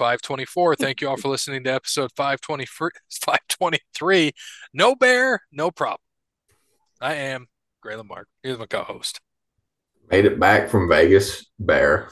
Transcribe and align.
episode 0.00 0.04
524. 0.04 0.76
Thank 0.76 1.00
you 1.00 1.08
all 1.08 1.16
for 1.16 1.28
listening 1.28 1.64
to 1.64 1.72
episode 1.72 2.10
523. 2.16 4.32
No 4.72 4.94
bear, 4.94 5.42
no 5.52 5.70
problem. 5.70 5.98
I 7.00 7.14
am 7.14 7.46
Gray 7.82 7.96
Lamarck. 7.96 8.28
Here's 8.42 8.58
my 8.58 8.66
co-host. 8.66 9.20
Made 10.10 10.26
it 10.26 10.38
back 10.38 10.68
from 10.68 10.88
Vegas, 10.88 11.46
Bear. 11.58 12.10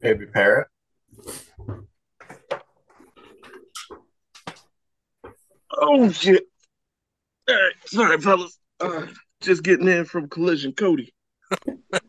Baby 0.00 0.26
parrot. 0.26 0.68
Oh 5.76 6.10
shit! 6.10 6.44
All 7.48 7.54
right, 7.54 7.72
sorry, 7.86 8.20
fellas. 8.20 8.58
Uh, 8.80 9.06
just 9.40 9.62
getting 9.62 9.88
in 9.88 10.04
from 10.04 10.28
collision, 10.28 10.72
Kode. 10.72 11.10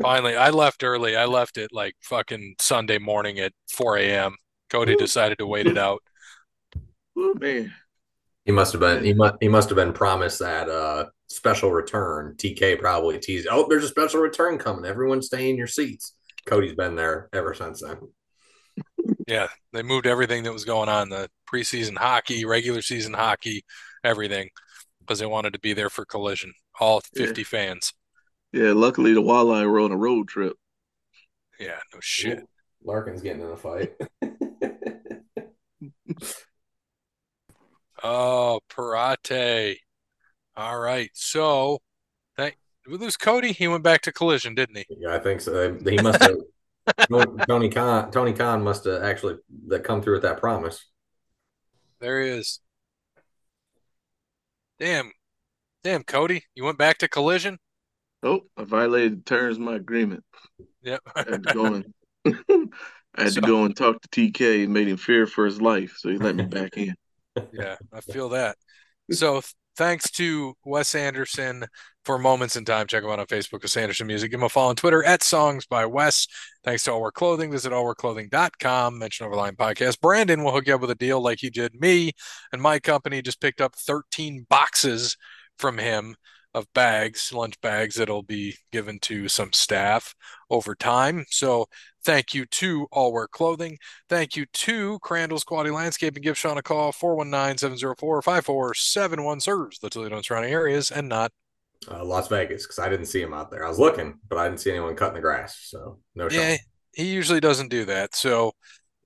Finally, 0.00 0.36
I 0.36 0.50
left 0.50 0.84
early. 0.84 1.16
I 1.16 1.24
left 1.24 1.56
it 1.56 1.70
like 1.72 1.94
fucking 2.02 2.56
Sunday 2.60 2.98
morning 2.98 3.38
at 3.38 3.52
4 3.70 3.96
a.m. 3.98 4.36
Kode 4.70 4.96
decided 4.98 5.38
to 5.38 5.46
wait 5.46 5.66
it 5.66 5.78
out. 5.78 6.02
Oh 7.14 7.34
man, 7.38 7.72
He 8.46 8.52
must 8.52 8.72
have 8.72 8.80
been 8.80 9.04
he 9.04 9.12
must 9.14 9.34
he 9.40 9.48
must 9.48 9.68
have 9.68 9.76
been 9.76 9.92
promised 9.92 10.38
that 10.38 10.68
uh 10.68 11.06
special 11.28 11.70
return. 11.70 12.34
TK 12.38 12.78
probably 12.80 13.18
teased. 13.18 13.48
Oh, 13.50 13.66
there's 13.68 13.84
a 13.84 13.88
special 13.88 14.20
return 14.20 14.58
coming. 14.58 14.86
Everyone 14.86 15.20
stay 15.22 15.50
in 15.50 15.56
your 15.56 15.66
seats. 15.66 16.14
Kode's 16.46 16.74
been 16.74 16.96
there 16.96 17.28
ever 17.32 17.54
since 17.54 17.82
then. 17.82 17.98
Yeah, 19.28 19.48
they 19.72 19.82
moved 19.82 20.06
everything 20.06 20.44
that 20.44 20.52
was 20.52 20.64
going 20.64 20.88
on 20.88 21.08
the 21.08 21.28
preseason 21.52 21.96
hockey, 21.96 22.44
regular 22.44 22.82
season 22.82 23.12
hockey, 23.14 23.64
everything 24.04 24.48
because 25.00 25.18
they 25.18 25.26
wanted 25.26 25.52
to 25.52 25.60
be 25.60 25.72
there 25.74 25.90
for 25.90 26.04
collision. 26.04 26.52
All 26.80 27.00
50 27.14 27.44
fans. 27.44 27.92
Yeah. 28.52 28.72
Luckily, 28.72 29.14
the 29.14 29.22
walleye 29.22 29.68
were 29.70 29.80
on 29.80 29.92
a 29.92 29.96
road 29.96 30.28
trip. 30.28 30.56
Yeah, 31.58 31.78
no 31.92 32.00
shit. 32.00 32.40
Larkin's 32.84 33.22
getting 33.22 33.42
in 33.42 33.50
a 33.50 33.56
fight. 33.56 33.94
Oh, 38.02 38.60
Parrot. 38.68 39.78
All 40.56 40.78
right. 40.80 41.10
So, 41.14 41.78
thank 42.36 42.56
did 42.84 42.90
we 42.90 42.98
lose 42.98 43.16
Kode? 43.16 43.54
He 43.54 43.68
went 43.68 43.84
back 43.84 44.02
to 44.02 44.12
collision, 44.12 44.54
didn't 44.54 44.76
he? 44.76 44.86
yeah, 44.98 45.14
I 45.14 45.18
think 45.18 45.40
so. 45.40 45.78
He 45.88 45.98
must 45.98 46.20
have 46.20 46.36
Tony 47.46 47.68
Khan 47.68 48.10
Tony 48.10 48.32
Khan 48.32 48.62
must 48.62 48.84
have 48.84 49.02
actually 49.02 49.36
that 49.68 49.84
come 49.84 50.02
through 50.02 50.14
with 50.14 50.22
that 50.22 50.40
promise. 50.40 50.84
There 52.00 52.22
he 52.22 52.30
is. 52.30 52.60
Damn. 54.80 55.12
Damn, 55.84 56.02
Kode. 56.02 56.42
You 56.56 56.64
went 56.64 56.78
back 56.78 56.98
to 56.98 57.08
collision? 57.08 57.58
Oh, 58.22 58.40
I 58.56 58.64
violated 58.64 59.18
the 59.18 59.22
terms 59.24 59.56
of 59.56 59.62
my 59.62 59.76
agreement. 59.76 60.24
Yep. 60.82 61.00
I 61.14 61.18
had 61.20 61.42
to 61.44 61.54
go 61.54 61.64
and 61.74 61.84
I 63.14 63.22
had 63.24 63.32
So- 63.32 63.40
to 63.40 63.46
go 63.46 63.64
and 63.64 63.76
talk 63.76 64.00
to 64.02 64.08
TK 64.08 64.64
and 64.64 64.72
made 64.72 64.88
him 64.88 64.96
fear 64.96 65.26
for 65.26 65.44
his 65.44 65.60
life, 65.60 65.96
so 65.98 66.08
he 66.08 66.18
let 66.18 66.36
me 66.36 66.44
back 66.44 66.76
in. 66.76 66.94
Yeah, 67.50 67.76
I 67.90 68.02
feel 68.02 68.28
that. 68.30 68.56
So 69.10 69.40
thanks 69.78 70.10
to 70.12 70.54
Wes 70.66 70.94
Anderson 70.94 71.64
for 72.04 72.18
Moments 72.18 72.56
in 72.56 72.66
Time. 72.66 72.86
Check 72.86 73.04
him 73.04 73.08
out 73.08 73.20
on 73.20 73.26
Facebook, 73.26 73.62
Wes 73.62 73.74
Anderson 73.74 74.06
Music. 74.06 74.30
Give 74.30 74.38
him 74.38 74.44
a 74.44 74.48
follow 74.50 74.68
on 74.68 74.76
Twitter 74.76 75.02
at 75.02 75.22
Songs 75.22 75.64
by 75.64 75.86
Wes. 75.86 76.26
Thanks 76.62 76.82
to 76.84 76.92
All 76.92 77.00
Wear 77.00 77.10
Clothing. 77.10 77.50
Visit 77.50 77.72
allwearclothing.com. 77.72 78.98
Mention 78.98 79.26
Overline 79.26 79.56
Podcast. 79.56 79.98
Brandon 80.02 80.44
will 80.44 80.52
hook 80.52 80.66
you 80.66 80.74
up 80.74 80.82
with 80.82 80.90
a 80.90 80.94
deal 80.94 81.22
like 81.22 81.38
he 81.40 81.48
did 81.48 81.80
me. 81.80 82.12
And 82.52 82.60
my 82.60 82.78
company 82.78 83.22
just 83.22 83.40
picked 83.40 83.62
up 83.62 83.76
13 83.76 84.44
boxes 84.50 85.16
from 85.58 85.78
him 85.78 86.16
of 86.54 86.72
bags, 86.74 87.32
lunch 87.32 87.58
bags 87.60 87.96
that'll 87.96 88.22
be 88.22 88.54
given 88.70 88.98
to 89.00 89.28
some 89.28 89.52
staff 89.52 90.14
over 90.50 90.74
time. 90.74 91.24
So 91.30 91.66
thank 92.04 92.34
you 92.34 92.44
to 92.46 92.86
All 92.92 93.12
Wear 93.12 93.28
Clothing. 93.28 93.78
Thank 94.08 94.36
you 94.36 94.46
to 94.46 94.98
Crandall's 95.00 95.44
Quality 95.44 95.70
Landscaping. 95.70 96.22
Give 96.22 96.36
Sean 96.36 96.58
a 96.58 96.62
call, 96.62 96.92
419-704-5471. 96.92 99.42
Serves 99.42 99.78
the 99.78 99.90
Toledo 99.90 100.16
and 100.16 100.24
surrounding 100.24 100.52
areas 100.52 100.90
and 100.90 101.08
not. 101.08 101.30
Uh, 101.90 102.04
Las 102.04 102.28
Vegas 102.28 102.64
because 102.64 102.78
I 102.78 102.88
didn't 102.88 103.06
see 103.06 103.20
him 103.20 103.34
out 103.34 103.50
there. 103.50 103.64
I 103.64 103.68
was 103.68 103.80
looking, 103.80 104.20
but 104.28 104.38
I 104.38 104.48
didn't 104.48 104.60
see 104.60 104.70
anyone 104.70 104.94
cutting 104.94 105.16
the 105.16 105.20
grass. 105.20 105.58
So 105.64 105.98
no 106.14 106.28
shot. 106.28 106.38
Yeah, 106.38 106.56
he 106.92 107.12
usually 107.12 107.40
doesn't 107.40 107.70
do 107.70 107.84
that. 107.86 108.14
So 108.14 108.52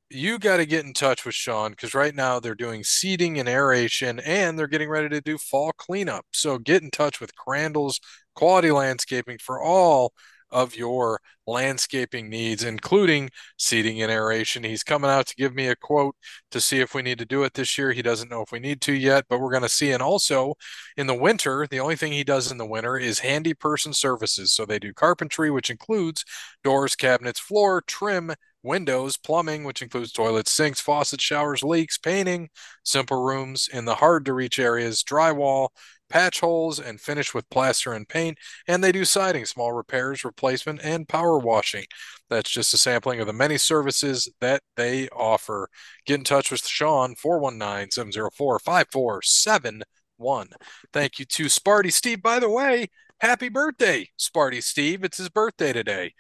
you 0.09 0.39
got 0.39 0.59
to 0.59 0.67
get 0.67 0.85
in 0.85 0.93
touch 0.93 1.25
with 1.25 1.35
Sean 1.35 1.73
because 1.73 1.95
right 1.95 2.15
now 2.15 2.39
they're 2.39 2.55
doing 2.55 2.85
seeding 2.85 3.39
and 3.39 3.49
aeration 3.49 4.21
and 4.21 4.59
they're 4.59 4.69
getting 4.69 4.89
ready 4.89 5.09
to 5.09 5.21
do 5.21 5.37
fall 5.39 5.73
cleanup. 5.77 6.27
So 6.33 6.59
get 6.59 6.83
in 6.83 6.91
touch 6.91 7.21
with 7.21 7.35
Crandall's 7.35 8.01
Quality 8.35 8.71
Landscaping 8.71 9.39
for 9.39 9.61
all 9.61 10.13
of 10.51 10.77
your 10.77 11.21
landscaping 11.47 12.29
needs, 12.29 12.65
including 12.65 13.31
seeding 13.57 14.01
and 14.03 14.11
aeration. 14.11 14.65
He's 14.65 14.83
coming 14.83 15.11
out 15.11 15.27
to 15.27 15.35
give 15.35 15.55
me 15.55 15.69
a 15.69 15.77
quote 15.77 16.17
to 16.51 16.61
see 16.61 16.81
if 16.81 16.95
we 16.95 17.03
need 17.03 17.19
to 17.19 17.25
do 17.25 17.43
it 17.43 17.55
this 17.55 17.77
year. 17.77 17.93
He 17.93 18.03
doesn't 18.03 18.31
know 18.31 18.43
if 18.43 18.53
we 18.53 18.61
need 18.61 18.81
to 18.83 18.93
yet, 18.93 19.25
but 19.29 19.41
we're 19.41 19.51
going 19.51 19.63
to 19.63 19.69
see. 19.69 19.93
And 19.93 20.03
also 20.03 20.55
in 20.97 21.07
the 21.07 21.15
winter, 21.15 21.67
the 21.69 21.81
only 21.81 21.97
thing 21.97 22.13
he 22.13 22.25
does 22.25 22.51
in 22.51 22.59
the 22.59 22.67
winter 22.67 22.97
is 22.97 23.21
handy 23.21 23.55
person 23.55 23.93
services. 23.93 24.53
So 24.53 24.65
they 24.65 24.79
do 24.79 24.93
carpentry, 24.93 25.51
which 25.51 25.71
includes 25.71 26.25
doors, 26.63 26.95
cabinets, 26.95 27.41
floor, 27.41 27.83
trim, 27.87 28.33
windows, 28.67 29.17
plumbing, 29.17 29.65
which 29.65 29.81
includes 29.81 30.13
toilets, 30.13 30.53
sinks, 30.53 30.81
faucets, 30.81 31.23
showers, 31.23 31.63
leaks, 31.63 31.97
painting, 31.97 32.51
simple 32.83 33.23
rooms 33.25 33.69
in 33.73 33.85
the 33.85 33.95
hard 33.97 34.25
to 34.27 34.35
reach 34.35 34.59
areas, 34.59 35.03
drywall, 35.03 35.69
patch 36.09 36.41
holes, 36.41 36.79
and 36.79 37.01
finish 37.01 37.35
with 37.35 37.49
plaster 37.51 37.93
and 37.93 38.09
paint. 38.09 38.39
And 38.69 38.83
they 38.83 38.93
do 38.93 39.05
siding, 39.05 39.45
small 39.45 39.73
repairs, 39.73 40.25
replacement, 40.25 40.81
and 40.83 41.09
power 41.09 41.39
washing. 41.39 41.85
That's 42.29 42.51
just 42.51 42.75
a 42.75 42.79
sampling 42.79 43.21
of 43.21 43.27
the 43.27 43.33
many 43.33 43.59
services 43.59 44.29
that 44.41 44.63
they 44.77 45.09
offer. 45.09 45.69
Get 46.05 46.19
in 46.19 46.25
touch 46.25 46.51
with 46.51 46.67
Sean, 46.67 47.15
419 47.15 47.91
704 47.91 48.59
5471. 48.59 50.49
Thank 50.93 51.19
you 51.19 51.25
to 51.25 51.45
Sparty 51.45 51.93
Steve. 51.93 52.23
By 52.23 52.39
the 52.39 52.51
way, 52.51 52.89
happy 53.21 53.49
birthday, 53.49 54.11
Sparty 54.19 54.63
Steve. 54.63 55.05
It's 55.05 55.19
his 55.19 55.29
birthday 55.29 55.73
today. 55.73 56.15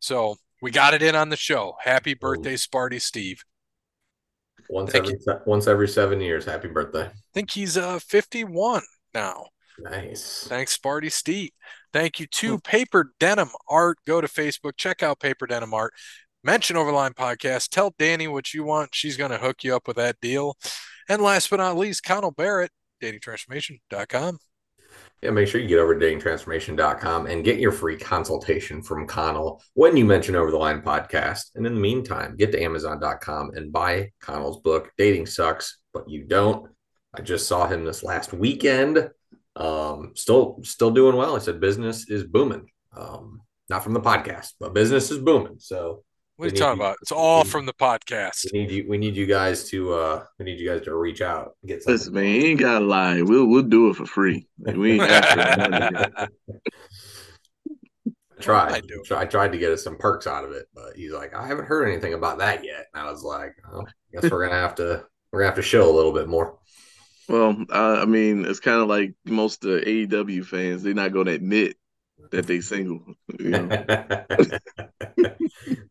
So 0.00 0.36
we 0.62 0.70
got 0.70 0.94
it 0.94 1.02
in 1.02 1.14
on 1.14 1.28
the 1.28 1.36
show. 1.36 1.74
Happy 1.82 2.14
birthday, 2.14 2.54
Sparty 2.54 3.00
Steve. 3.00 3.42
Once 4.70 4.94
every 4.94 5.18
se- 5.18 5.40
once 5.44 5.66
every 5.66 5.88
seven 5.88 6.20
years. 6.20 6.46
Happy 6.46 6.68
birthday. 6.68 7.06
I 7.06 7.12
think 7.34 7.50
he's 7.50 7.76
uh 7.76 7.98
51 7.98 8.82
now. 9.12 9.46
Nice. 9.78 10.46
Thanks, 10.48 10.76
Sparty 10.78 11.10
Steve. 11.10 11.50
Thank 11.92 12.20
you 12.20 12.26
to 12.26 12.58
Paper 12.60 13.12
Denim 13.18 13.50
Art. 13.68 13.98
Go 14.06 14.20
to 14.20 14.28
Facebook, 14.28 14.76
check 14.76 15.02
out 15.02 15.20
Paper 15.20 15.46
Denim 15.46 15.74
Art. 15.74 15.92
Mention 16.44 16.76
Overline 16.76 17.14
Podcast. 17.14 17.68
Tell 17.68 17.94
Danny 17.98 18.28
what 18.28 18.54
you 18.54 18.64
want. 18.64 18.94
She's 18.94 19.16
going 19.16 19.30
to 19.30 19.38
hook 19.38 19.62
you 19.62 19.74
up 19.76 19.86
with 19.86 19.96
that 19.96 20.16
deal. 20.20 20.56
And 21.08 21.22
last 21.22 21.50
but 21.50 21.56
not 21.56 21.76
least, 21.76 22.02
Connell 22.02 22.30
Barrett, 22.30 22.70
datingtransformation.com. 23.02 24.38
Yeah, 25.22 25.30
make 25.30 25.46
sure 25.46 25.60
you 25.60 25.68
get 25.68 25.78
over 25.78 25.96
to 25.96 26.04
datingtransformation.com 26.04 27.26
and 27.26 27.44
get 27.44 27.60
your 27.60 27.70
free 27.70 27.96
consultation 27.96 28.82
from 28.82 29.06
Connell 29.06 29.62
when 29.74 29.96
you 29.96 30.04
mention 30.04 30.34
Over 30.34 30.50
the 30.50 30.56
Line 30.56 30.82
podcast. 30.82 31.52
And 31.54 31.64
in 31.64 31.74
the 31.74 31.80
meantime, 31.80 32.34
get 32.36 32.50
to 32.52 32.60
amazon.com 32.60 33.52
and 33.54 33.72
buy 33.72 34.10
Connell's 34.20 34.60
book, 34.60 34.90
Dating 34.98 35.26
Sucks, 35.26 35.78
But 35.94 36.10
You 36.10 36.24
Don't. 36.24 36.68
I 37.14 37.20
just 37.20 37.46
saw 37.46 37.68
him 37.68 37.84
this 37.84 38.02
last 38.02 38.32
weekend. 38.32 39.10
Um, 39.54 40.12
still 40.16 40.58
still 40.64 40.90
doing 40.90 41.14
well. 41.14 41.36
He 41.36 41.42
said 41.42 41.60
business 41.60 42.10
is 42.10 42.24
booming. 42.24 42.70
Um, 42.96 43.42
not 43.70 43.84
from 43.84 43.92
the 43.92 44.00
podcast, 44.00 44.54
but 44.58 44.74
business 44.74 45.12
is 45.12 45.18
booming. 45.18 45.56
So 45.58 46.02
What 46.36 46.46
are 46.46 46.50
you 46.54 46.56
talking 46.56 46.78
need- 46.78 46.84
about? 46.84 46.96
It's 47.02 47.12
all 47.12 47.42
we- 47.44 47.48
from 47.50 47.66
the 47.66 47.72
podcast. 47.74 48.46
we 48.52 48.60
need 48.60 48.70
you 48.70 48.86
we 48.88 48.98
need 48.98 49.16
you 49.16 49.26
guys 49.26 49.68
to 49.70 49.92
uh 49.94 50.24
we 50.38 50.44
need 50.46 50.58
you 50.58 50.68
guys 50.68 50.82
to 50.82 50.94
reach 50.94 51.20
out 51.20 51.56
and 51.62 51.68
get 51.68 51.82
something. 51.82 51.94
Listen, 51.94 52.14
man, 52.14 52.24
he 52.24 52.46
ain't 52.50 52.60
gotta 52.60 52.84
lie. 52.84 53.22
We'll 53.22 53.46
we'll 53.46 53.62
do 53.62 53.90
it 53.90 53.96
for 53.96 54.06
free. 54.06 54.46
Like, 54.58 54.76
we 54.76 54.92
ain't 55.00 55.02
after 55.02 55.70
money. 55.70 55.96
I 58.38 58.42
tried. 58.42 58.72
I 58.72 58.80
do. 58.80 59.04
I 59.14 59.24
tried 59.24 59.52
to 59.52 59.58
get 59.58 59.70
us 59.72 59.84
some 59.84 59.96
perks 59.96 60.26
out 60.26 60.44
of 60.44 60.50
it, 60.52 60.66
but 60.74 60.96
he's 60.96 61.12
like, 61.12 61.32
I 61.34 61.46
haven't 61.46 61.66
heard 61.66 61.86
anything 61.86 62.14
about 62.14 62.38
that 62.38 62.64
yet. 62.64 62.86
And 62.92 63.06
I 63.06 63.10
was 63.10 63.22
like, 63.22 63.54
oh, 63.72 63.82
I 63.82 64.20
guess 64.20 64.30
we're 64.30 64.44
gonna 64.46 64.58
have 64.60 64.74
to 64.76 65.04
we're 65.32 65.40
gonna 65.40 65.48
have 65.50 65.56
to 65.56 65.62
show 65.62 65.88
a 65.88 65.94
little 65.94 66.12
bit 66.12 66.28
more. 66.28 66.58
Well, 67.28 67.56
uh, 67.70 68.00
I 68.00 68.04
mean, 68.04 68.44
it's 68.44 68.58
kind 68.58 68.80
of 68.82 68.88
like 68.88 69.14
most 69.24 69.64
of 69.64 69.70
the 69.70 69.80
AEW 70.08 70.44
fans. 70.44 70.82
They're 70.82 70.92
not 70.92 71.12
gonna 71.12 71.30
admit 71.32 71.76
that 72.32 72.46
they 72.46 72.60
single. 72.60 73.00
You 73.38 73.50
know? 73.50 73.68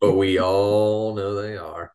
but 0.01 0.13
we 0.13 0.39
all 0.39 1.15
know 1.15 1.41
they 1.41 1.55
are. 1.55 1.93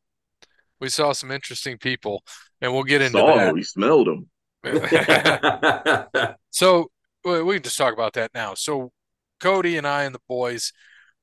We 0.81 0.88
saw 0.88 1.12
some 1.12 1.31
interesting 1.31 1.78
people, 1.78 2.22
and 2.60 2.72
we'll 2.72 2.84
get 2.84 3.02
into 3.02 3.19
Saw 3.19 3.37
that. 3.37 3.46
them, 3.46 3.54
we 3.54 3.62
smelled 3.62 4.06
them. 4.06 4.28
So 6.50 6.90
we 7.22 7.43
we 7.43 7.56
can 7.56 7.64
just 7.64 7.76
talk 7.76 7.93
about 7.93 8.14
that 8.14 8.31
now. 8.32 8.54
So 8.54 8.90
Kode 9.40 9.76
and 9.76 9.87
I 9.87 10.04
and 10.04 10.14
the 10.14 10.20
boys, 10.26 10.72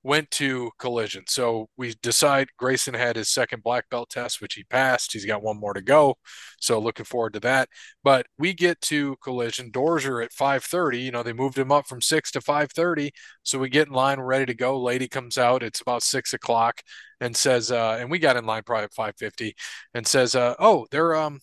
went 0.04 0.30
to 0.32 0.72
collision. 0.80 1.24
So 1.28 1.70
we 1.78 1.96
decide 2.02 2.50
Grayson 2.58 2.94
had 2.94 3.16
his 3.16 3.30
second 3.30 3.64
black 3.64 3.90
belt 3.90 4.10
test, 4.10 4.42
which 4.42 4.56
he 4.56 4.64
passed. 4.66 5.14
He's 5.14 5.26
got 5.26 5.42
one 5.42 5.60
more 5.60 5.74
to 5.74 5.82
go. 5.82 6.16
So 6.60 6.80
looking 6.80 7.06
forward 7.06 7.34
to 7.34 7.40
that. 7.42 7.70
But 8.04 8.28
we 8.38 8.54
get 8.54 8.82
to 8.82 9.16
collision. 9.24 9.72
Doors 9.72 10.06
are 10.06 10.22
at 10.22 10.34
5:30. 10.34 11.00
You 11.00 11.12
know, 11.12 11.24
they 11.24 11.34
moved 11.34 11.58
him 11.58 11.72
up 11.72 11.88
from 11.88 12.02
six 12.02 12.32
to 12.32 12.42
5:30. 12.42 13.12
So 13.44 13.60
we 13.60 13.70
get 13.70 13.88
in 13.88 13.94
line, 13.94 14.20
we're 14.20 14.26
ready 14.26 14.46
to 14.48 14.54
go. 14.54 14.80
Lady 14.80 15.08
comes 15.08 15.38
out. 15.38 15.64
It's 15.64 15.82
about 15.82 16.04
six 16.04 16.34
o'clock 16.34 16.82
and 17.22 17.36
says, 17.36 17.72
uh, 17.72 17.98
and 18.00 18.12
we 18.12 18.20
got 18.20 18.38
in 18.38 18.46
line 18.46 18.64
probably 18.66 18.86
at 18.86 18.94
5:50 18.94 19.56
and 19.94 20.06
says, 20.06 20.36
uh, 20.36 20.56
oh, 20.60 20.86
they're 20.92 21.16
um 21.16 21.40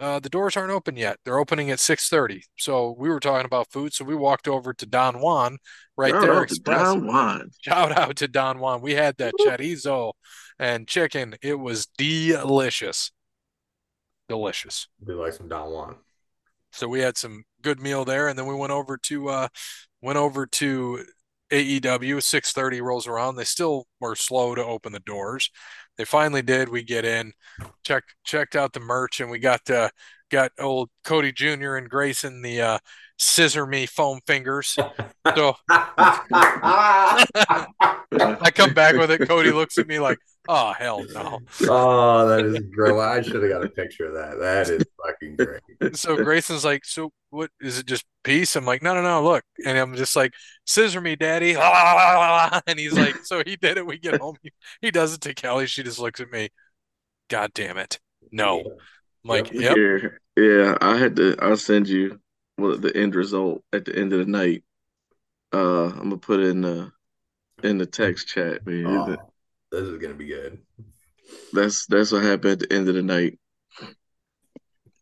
uh, 0.00 0.18
the 0.18 0.30
doors 0.30 0.56
aren't 0.56 0.72
open 0.72 0.96
yet. 0.96 1.18
They're 1.24 1.38
opening 1.38 1.70
at 1.70 1.78
6:30. 1.78 2.42
So 2.56 2.94
we 2.98 3.10
were 3.10 3.20
talking 3.20 3.44
about 3.44 3.70
food, 3.70 3.92
so 3.92 4.04
we 4.04 4.14
walked 4.14 4.48
over 4.48 4.72
to 4.72 4.86
Don 4.86 5.20
Juan 5.20 5.58
right 5.96 6.12
Shout 6.12 6.22
there. 6.22 6.34
out 6.40 6.48
to 6.48 6.60
Don 6.60 7.06
Juan. 7.06 7.50
Shout 7.60 7.98
out 7.98 8.16
to 8.16 8.28
Don 8.28 8.58
Juan. 8.58 8.80
We 8.80 8.94
had 8.94 9.18
that 9.18 9.34
Woo. 9.38 9.46
chorizo 9.46 10.12
and 10.58 10.88
chicken. 10.88 11.36
It 11.42 11.58
was 11.58 11.86
delicious. 11.98 13.12
Delicious. 14.28 14.88
Do 15.04 15.20
like 15.20 15.34
some 15.34 15.48
Don 15.48 15.70
Juan. 15.70 15.96
So 16.72 16.88
we 16.88 17.00
had 17.00 17.18
some 17.18 17.44
good 17.62 17.80
meal 17.80 18.04
there, 18.04 18.28
and 18.28 18.38
then 18.38 18.46
we 18.46 18.54
went 18.54 18.72
over 18.72 18.96
to 18.96 19.28
uh 19.28 19.48
went 20.00 20.18
over 20.18 20.46
to 20.46 21.04
AEW. 21.50 22.20
6:30 22.20 22.80
rolls 22.80 23.06
around. 23.06 23.36
They 23.36 23.44
still 23.44 23.86
were 24.00 24.14
slow 24.14 24.54
to 24.54 24.64
open 24.64 24.92
the 24.92 25.00
doors. 25.00 25.50
They 26.00 26.06
finally 26.06 26.40
did. 26.40 26.70
We 26.70 26.82
get 26.82 27.04
in, 27.04 27.34
check 27.84 28.04
checked 28.24 28.56
out 28.56 28.72
the 28.72 28.80
merch, 28.80 29.20
and 29.20 29.30
we 29.30 29.38
got 29.38 29.68
uh 29.68 29.90
got 30.30 30.52
old 30.58 30.90
Kode 31.04 31.34
Jr. 31.34 31.76
and 31.76 31.88
Grayson 31.88 32.42
the 32.42 32.60
uh 32.60 32.78
scissor 33.18 33.66
me 33.66 33.86
foam 33.86 34.20
fingers. 34.26 34.76
So 35.34 35.54
I 35.68 37.26
come 38.54 38.74
back 38.74 38.96
with 38.96 39.10
it. 39.10 39.22
Kode 39.22 39.52
looks 39.52 39.78
at 39.78 39.86
me 39.86 39.98
like, 39.98 40.18
"Oh 40.48 40.72
hell 40.72 41.04
no!" 41.12 41.40
oh, 41.68 42.28
that 42.28 42.44
is 42.44 42.58
great. 42.74 42.94
I 42.94 43.22
should 43.22 43.42
have 43.42 43.50
got 43.50 43.64
a 43.64 43.68
picture 43.68 44.06
of 44.06 44.14
that. 44.14 44.38
That 44.40 44.68
is 44.68 44.84
fucking 45.04 45.36
great. 45.36 45.96
So 45.96 46.16
Grayson's 46.16 46.64
like, 46.64 46.84
"So 46.84 47.12
what 47.30 47.50
is 47.60 47.78
it? 47.78 47.86
Just 47.86 48.04
peace?" 48.24 48.56
I'm 48.56 48.64
like, 48.64 48.82
"No, 48.82 48.94
no, 48.94 49.02
no. 49.02 49.22
Look," 49.22 49.44
and 49.64 49.78
I'm 49.78 49.94
just 49.94 50.16
like, 50.16 50.32
"Scissor 50.66 51.00
me, 51.00 51.16
daddy!" 51.16 51.54
And 52.66 52.78
he's 52.78 52.94
like, 52.94 53.16
"So 53.24 53.42
he 53.44 53.56
did 53.56 53.78
it." 53.78 53.86
We 53.86 53.98
get 53.98 54.20
home. 54.20 54.36
He, 54.42 54.52
he 54.80 54.90
does 54.90 55.14
it 55.14 55.20
to 55.22 55.34
Kelly. 55.34 55.66
She 55.66 55.82
just 55.82 55.98
looks 55.98 56.20
at 56.20 56.30
me. 56.30 56.50
God 57.28 57.52
damn 57.54 57.78
it! 57.78 58.00
No. 58.32 58.78
I'm 59.24 59.28
like, 59.28 59.52
yep. 59.52 59.76
Here, 59.76 60.20
yeah, 60.36 60.76
I 60.80 60.96
had 60.96 61.16
to. 61.16 61.36
I'll 61.40 61.56
send 61.56 61.88
you 61.88 62.18
well, 62.58 62.76
the 62.76 62.96
end 62.96 63.14
result 63.14 63.62
at 63.72 63.84
the 63.84 63.96
end 63.96 64.12
of 64.12 64.20
the 64.20 64.30
night. 64.30 64.64
Uh, 65.52 65.86
I'm 65.86 66.10
gonna 66.10 66.18
put 66.18 66.40
it 66.40 66.46
in 66.46 66.60
the 66.62 66.92
in 67.62 67.78
the 67.78 67.86
text 67.86 68.28
chat, 68.28 68.66
man. 68.66 68.86
Oh, 68.86 69.16
this 69.70 69.82
is 69.82 69.98
gonna 69.98 70.14
be 70.14 70.26
good. 70.26 70.58
That's 71.52 71.86
that's 71.86 72.12
what 72.12 72.22
happened 72.22 72.52
at 72.52 72.58
the 72.60 72.72
end 72.74 72.88
of 72.88 72.94
the 72.94 73.02
night. 73.02 73.38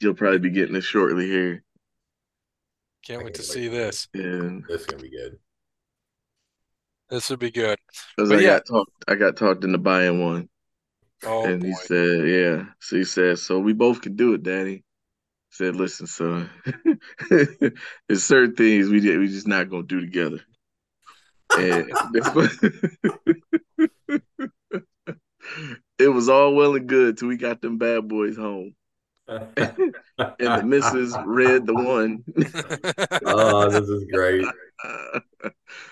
You'll 0.01 0.15
probably 0.15 0.39
be 0.39 0.51
getting 0.51 0.77
it 0.77 0.83
shortly 0.83 1.27
here. 1.27 1.65
Can't 3.05 3.21
I 3.21 3.25
wait 3.25 3.35
to 3.35 3.43
can't 3.43 3.53
see 3.53 3.69
this. 3.69 4.09
And 4.15 4.65
This 4.69 4.83
is 4.83 4.87
gonna 4.87 5.03
be 5.03 5.11
good. 5.11 5.39
This 7.11 7.31
would 7.31 7.39
be 7.39 7.51
good. 7.51 7.79
But 8.17 8.33
I 8.33 8.41
yeah. 8.41 8.47
got 8.47 8.67
talked, 8.67 9.05
I 9.09 9.15
got 9.15 9.37
talked 9.37 9.65
into 9.65 9.79
buying 9.79 10.23
one, 10.23 10.49
Oh 11.25 11.45
and 11.45 11.61
boy. 11.61 11.67
he 11.67 11.75
said, 11.75 12.29
"Yeah." 12.29 12.65
So 12.81 12.97
he 12.97 13.05
said, 13.05 13.39
"So 13.39 13.59
we 13.59 13.73
both 13.73 14.01
can 14.01 14.17
do 14.17 14.35
it, 14.35 14.43
Daddy." 14.43 14.77
I 14.77 14.83
said, 15.51 15.77
"Listen, 15.77 16.07
son, 16.07 16.51
there's 17.31 18.25
certain 18.25 18.55
things 18.55 18.89
we 18.89 19.01
we 19.19 19.27
just 19.27 19.49
not 19.49 19.71
gonna 19.71 19.83
do 19.83 20.01
together." 20.01 20.41
And 21.59 21.91
it 25.99 26.09
was 26.09 26.29
all 26.29 26.55
well 26.55 26.77
and 26.77 26.87
good 26.87 27.19
till 27.19 27.29
we 27.29 27.37
got 27.37 27.61
them 27.61 27.79
bad 27.79 28.07
boys 28.07 28.37
home, 28.37 28.75
and 29.27 29.95
the 30.39 30.63
missus 30.65 31.17
read 31.25 31.67
the 31.67 31.75
one. 31.75 32.25
oh, 33.25 33.71
this 33.71 33.89
is 33.89 34.05
great. 34.05 34.47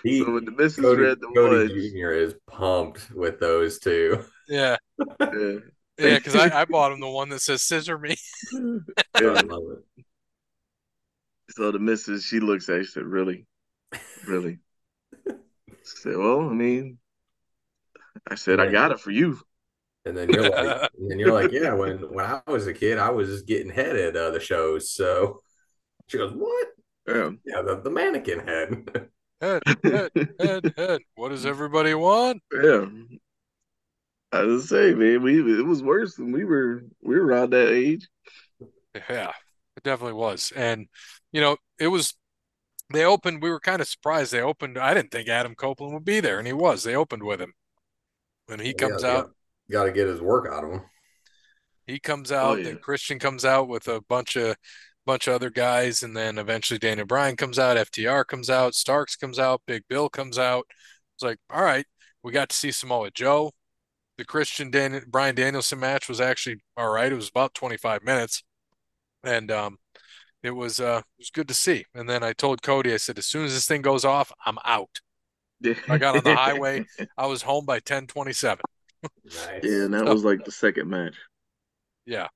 He, 0.03 0.21
so 0.21 0.33
when 0.33 0.44
the 0.44 0.53
missus 0.53 0.85
Kode, 0.85 0.99
read 0.99 1.21
the 1.21 1.27
Kode 1.29 1.69
one, 1.69 1.69
Jr. 1.69 2.12
is 2.12 2.35
pumped 2.47 3.11
with 3.11 3.38
those 3.41 3.79
two. 3.79 4.25
yeah, 4.49 4.77
yeah, 5.21 5.59
yeah. 5.99 6.19
Because 6.19 6.35
I, 6.35 6.61
I 6.61 6.65
bought 6.65 6.93
him 6.93 7.00
the 7.00 7.09
one 7.09 7.29
that 7.31 7.41
says 7.41 7.62
"scissor 7.62 7.99
me." 7.99 8.17
I 9.15 9.21
love 9.21 9.62
it. 9.97 10.05
So 11.50 11.73
the 11.73 11.79
missus, 11.79 12.25
she 12.25 12.41
looks 12.41 12.69
at, 12.69 12.77
it, 12.77 12.85
she 12.85 12.93
said, 12.93 13.05
"Really, 13.05 13.47
really?" 14.27 14.59
I 15.29 15.35
said, 15.82 16.17
"Well, 16.17 16.49
I 16.49 16.53
mean," 16.53 16.99
I 18.29 18.35
said, 18.37 18.61
"I 18.61 18.71
got 18.71 18.93
it 18.93 19.00
for 19.00 19.11
you." 19.11 19.39
And 20.06 20.17
then 20.17 20.31
you're 20.31 20.49
like, 20.49 20.91
and 20.99 21.11
then 21.11 21.19
you're 21.19 21.32
like, 21.32 21.50
yeah. 21.53 21.75
When 21.75 21.99
when 22.15 22.25
I 22.25 22.41
was 22.47 22.67
a 22.67 22.73
kid, 22.73 22.99
I 22.99 23.11
was 23.11 23.43
getting 23.43 23.71
head 23.71 23.97
at 23.97 24.17
uh, 24.17 24.31
the 24.31 24.41
shows. 24.41 24.93
So 24.93 25.43
she 26.06 26.17
goes, 26.19 26.32
what? 26.32 26.69
Yeah. 27.08 27.31
Yeah, 27.44 27.62
the, 27.62 27.76
the 27.81 27.91
mannequin 27.91 28.41
head. 28.41 29.11
Head, 29.41 29.62
head, 29.91 30.11
head, 30.38 30.64
head. 30.76 31.03
What 31.14 31.31
does 31.31 31.47
everybody 31.47 31.94
want? 31.94 32.43
Yeah. 32.53 32.87
I 34.32 34.43
was 34.43 34.69
say, 34.69 34.94
man, 34.94 35.23
we 35.23 35.41
it 35.58 35.64
was 35.64 35.82
worse 35.82 36.19
when 36.19 36.31
we 36.32 36.44
were 36.44 36.85
we 37.03 37.17
were 37.19 37.26
around 37.26 37.50
that 37.50 37.69
age. 37.73 38.08
Yeah, 38.94 39.32
it 39.76 39.82
definitely 39.85 40.14
was. 40.14 40.53
And, 40.56 40.87
you 41.32 41.41
know, 41.41 41.56
it 41.79 41.88
was, 41.88 42.14
they 42.93 43.05
opened, 43.05 43.43
we 43.43 43.50
were 43.50 43.61
kind 43.61 43.82
of 43.82 43.88
surprised. 43.88 44.32
They 44.32 44.43
opened, 44.43 44.79
I 44.79 44.94
didn't 44.94 45.12
think 45.12 45.29
Adam 45.29 45.55
Copeland 45.56 45.94
would 45.94 46.05
be 46.05 46.20
there, 46.20 46.38
and 46.38 46.47
he 46.47 46.53
was. 46.55 46.85
They 46.85 46.97
opened 46.97 47.25
with 47.25 47.41
him. 47.41 47.55
When 48.47 48.61
he 48.61 48.75
comes 48.75 49.05
Yeah, 49.05 49.05
out, 49.05 49.26
Got 49.70 49.85
to 49.85 49.93
get 49.93 50.06
his 50.08 50.20
work 50.20 50.47
out 50.53 50.64
of 50.64 50.70
him. 50.73 50.82
he 51.87 51.99
comes 52.00 52.32
Oh, 52.41 52.55
out, 52.55 52.56
yeah. 52.56 52.62
then 52.62 52.79
Christian 52.79 53.19
comes 53.19 53.44
out 53.44 53.69
with 53.69 53.88
a 53.88 54.00
bunch 54.08 54.37
of 54.37 54.56
bunch 55.06 55.29
of 55.29 55.35
other 55.35 55.50
guys, 55.50 56.03
and 56.03 56.17
then 56.17 56.38
eventually 56.38 56.79
Daniel 56.79 57.06
Bryan 57.06 57.37
comes 57.37 57.58
out, 57.58 57.76
FTR 57.76 58.26
comes 58.26 58.50
out, 58.50 58.75
Starks 58.75 59.17
comes 59.17 59.38
out, 59.38 59.62
Big 59.67 59.85
Bill 59.88 60.08
comes 60.08 60.38
out. 60.38 60.67
It's 61.14 61.23
like, 61.23 61.38
all 61.50 61.62
right, 61.62 61.87
we 62.23 62.32
got 62.32 62.49
to 62.50 62.56
see 62.56 62.73
Samoa 62.73 63.11
Joe. 63.11 63.53
The 64.19 64.25
Christian 64.25 64.70
Dan 64.70 65.05
Bryan 65.08 65.35
Danielson 65.35 65.79
match 65.79 66.08
was 66.08 66.20
actually 66.20 66.62
all 66.76 66.91
right. 66.91 67.12
It 67.12 67.17
was 67.17 67.29
about 67.29 67.55
25 67.55 68.03
minutes. 68.03 68.43
And 69.23 69.50
um 69.50 69.79
it 70.43 70.50
was 70.50 70.81
uh 70.81 71.03
it 71.05 71.20
was 71.20 71.31
good 71.31 71.49
to 71.49 71.55
see. 71.55 71.85
And 71.94 72.08
then 72.08 72.23
I 72.23 72.32
told 72.32 72.63
Kode, 72.63 72.93
I 72.93 72.96
said, 72.96 73.19
as 73.19 73.27
soon 73.27 73.44
as 73.44 73.53
this 73.53 73.67
thing 73.67 73.82
goes 73.82 74.05
off, 74.05 74.32
I'm 74.44 74.58
out. 74.65 75.01
I 75.89 75.98
got 75.98 76.17
on 76.17 76.25
the 76.25 76.34
highway. 76.36 76.84
I 77.17 77.27
was 77.27 77.43
home 77.43 77.67
by 77.67 77.75
1027. 77.77 78.63
Nice. 79.25 79.60
Yeah, 79.63 79.84
and 79.84 79.94
that 79.94 80.05
was 80.05 80.25
like 80.25 80.44
the 80.44 80.53
second 80.53 80.89
match. 80.89 81.17
Yeah, 82.06 82.29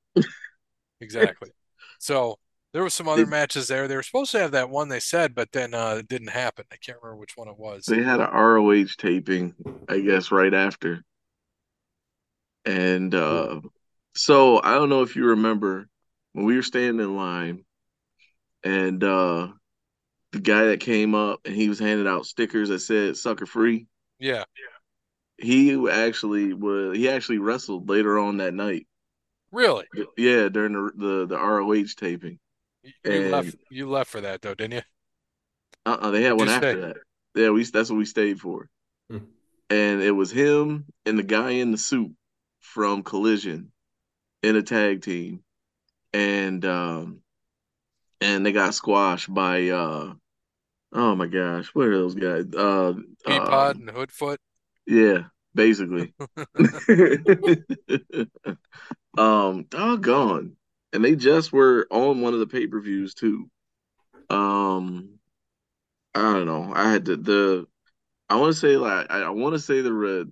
exactly. 1.00 1.50
So 1.98 2.38
there 2.72 2.84
was 2.84 2.94
some 2.94 3.08
other 3.08 3.24
Did- 3.24 3.30
matches 3.30 3.68
there. 3.68 3.88
They 3.88 3.96
were 3.96 4.02
supposed 4.02 4.32
to 4.32 4.38
have 4.38 4.52
that 4.52 4.70
one 4.70 4.88
they 4.88 5.00
said, 5.00 5.34
but 5.34 5.52
then 5.52 5.74
uh 5.74 5.96
it 5.98 6.08
didn't 6.08 6.28
happen. 6.28 6.64
I 6.72 6.76
can't 6.76 6.98
remember 7.02 7.20
which 7.20 7.36
one 7.36 7.48
it 7.48 7.58
was. 7.58 7.84
They 7.84 8.02
had 8.02 8.20
a 8.20 8.30
ROH 8.32 8.94
taping, 8.98 9.54
I 9.88 10.00
guess, 10.00 10.30
right 10.30 10.54
after. 10.54 11.04
And 12.64 13.14
uh 13.14 13.60
so 14.14 14.60
I 14.62 14.74
don't 14.74 14.88
know 14.88 15.02
if 15.02 15.16
you 15.16 15.26
remember 15.26 15.88
when 16.32 16.44
we 16.44 16.56
were 16.56 16.62
standing 16.62 17.04
in 17.04 17.16
line 17.16 17.64
and 18.62 19.02
uh 19.02 19.48
the 20.32 20.40
guy 20.40 20.66
that 20.66 20.80
came 20.80 21.14
up 21.14 21.40
and 21.44 21.54
he 21.54 21.68
was 21.68 21.80
handing 21.80 22.06
out 22.06 22.26
stickers 22.26 22.68
that 22.68 22.80
said 22.80 23.16
sucker 23.16 23.46
free. 23.46 23.88
Yeah. 24.18 24.44
He 25.38 25.88
actually 25.90 26.52
was 26.52 26.96
he 26.96 27.08
actually 27.08 27.38
wrestled 27.38 27.88
later 27.88 28.18
on 28.18 28.36
that 28.36 28.54
night. 28.54 28.86
Really? 29.50 29.86
Yeah, 30.16 30.48
during 30.48 30.74
the 30.74 30.92
the, 30.94 31.26
the 31.26 31.36
ROH 31.36 31.94
taping. 31.96 32.38
You 32.82 32.92
And- 33.04 33.30
left 33.30 33.56
you 33.70 33.88
left 33.88 34.10
for 34.10 34.20
that 34.22 34.42
though, 34.42 34.54
didn't 34.54 34.74
you? 34.74 34.82
Uh-uh, 35.86 36.10
they 36.10 36.22
had 36.22 36.32
one 36.34 36.48
after 36.48 36.72
stay? 36.72 36.80
that. 36.80 36.96
Yeah, 37.34 37.50
we 37.50 37.64
that's 37.64 37.90
what 37.90 37.96
we 37.98 38.04
stayed 38.04 38.40
for. 38.40 38.68
Hmm. 39.10 39.18
And 39.68 40.02
it 40.02 40.10
was 40.10 40.30
him 40.30 40.86
and 41.06 41.18
the 41.18 41.22
guy 41.22 41.50
in 41.50 41.70
the 41.72 41.78
suit 41.78 42.12
from 42.60 43.02
Collision 43.02 43.70
in 44.42 44.56
a 44.56 44.62
tag 44.62 45.02
team. 45.02 45.42
And 46.12 46.64
um 46.64 47.20
and 48.20 48.44
they 48.44 48.52
got 48.52 48.74
squashed 48.74 49.32
by 49.32 49.68
uh 49.68 50.12
oh 50.92 51.14
my 51.14 51.26
gosh, 51.26 51.68
what 51.74 51.86
are 51.86 51.96
those 51.96 52.14
guys? 52.14 52.44
Uh 52.54 52.94
Peapod 53.26 53.74
um, 53.76 53.88
and 53.88 53.90
Hoodfoot. 53.90 54.38
yeah, 54.86 55.24
basically. 55.54 56.12
um 59.18 59.64
doggone. 59.68 60.56
And 60.92 61.04
they 61.04 61.14
just 61.14 61.52
were 61.52 61.86
on 61.90 62.20
one 62.20 62.34
of 62.34 62.40
the 62.40 62.46
pay-per-views 62.46 63.14
too. 63.14 63.50
Um 64.28 65.18
I 66.14 66.22
don't 66.32 66.46
know. 66.46 66.72
I 66.74 66.90
had 66.90 67.04
to 67.06 67.16
the 67.16 67.66
I 68.28 68.36
want 68.36 68.52
to 68.52 68.58
say 68.58 68.76
like 68.76 69.06
I, 69.10 69.22
I 69.22 69.30
want 69.30 69.54
to 69.54 69.60
say 69.60 69.80
the 69.80 69.92
red 69.92 70.30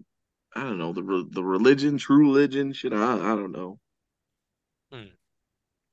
I 0.54 0.62
don't 0.62 0.78
know 0.78 0.92
the 0.92 1.26
the 1.30 1.44
religion, 1.44 1.98
true 1.98 2.18
religion, 2.18 2.72
shit. 2.72 2.92
I 2.92 3.14
I 3.14 3.36
don't 3.36 3.52
know. 3.52 3.78
Hmm. 4.92 5.04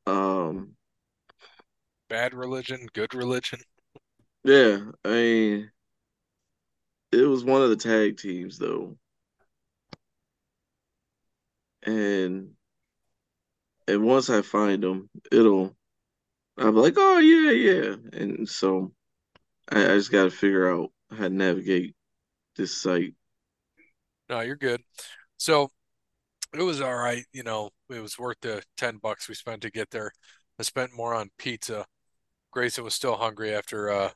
Um, 0.08 0.76
Bad 2.10 2.34
religion, 2.34 2.88
good 2.94 3.14
religion. 3.14 3.60
yeah. 4.44 4.80
I 5.04 5.10
mean, 5.10 5.72
it 7.12 7.24
was 7.24 7.44
one 7.44 7.62
of 7.62 7.70
the 7.70 7.76
tag 7.76 8.18
teams 8.18 8.58
though, 8.58 8.98
and 11.84 12.52
and 13.88 14.04
once 14.04 14.30
I 14.30 14.42
find 14.42 14.84
them, 14.84 15.10
it'll 15.32 15.76
I'm 16.58 16.76
like, 16.76 16.94
oh 16.98 17.20
yeah, 17.20 17.52
yeah, 17.52 17.96
and 18.14 18.48
so 18.48 18.92
I, 19.70 19.84
I 19.84 19.98
just 19.98 20.12
got 20.12 20.24
to 20.24 20.32
figure 20.32 20.72
out 20.72 20.92
how 21.12 21.24
to 21.24 21.30
navigate 21.30 21.96
this 22.56 22.82
site. 22.82 23.14
No, 24.30 24.40
you're 24.40 24.56
good. 24.56 24.82
So 25.38 25.70
it 26.54 26.64
was 26.64 26.82
all 26.82 26.96
right. 26.96 27.26
You 27.34 27.44
know, 27.44 27.70
it 27.90 28.00
was 28.00 28.18
worth 28.18 28.38
the 28.42 28.64
10 28.78 28.98
bucks 28.98 29.28
we 29.28 29.36
spent 29.36 29.62
to 29.62 29.72
get 29.72 29.92
there. 29.92 30.12
I 30.60 30.64
spent 30.64 30.96
more 30.96 31.14
on 31.14 31.30
pizza. 31.38 31.86
Grayson 32.52 32.86
was 32.86 32.94
still 32.94 33.18
hungry 33.18 33.54
after 33.54 33.90
uh 33.90 34.12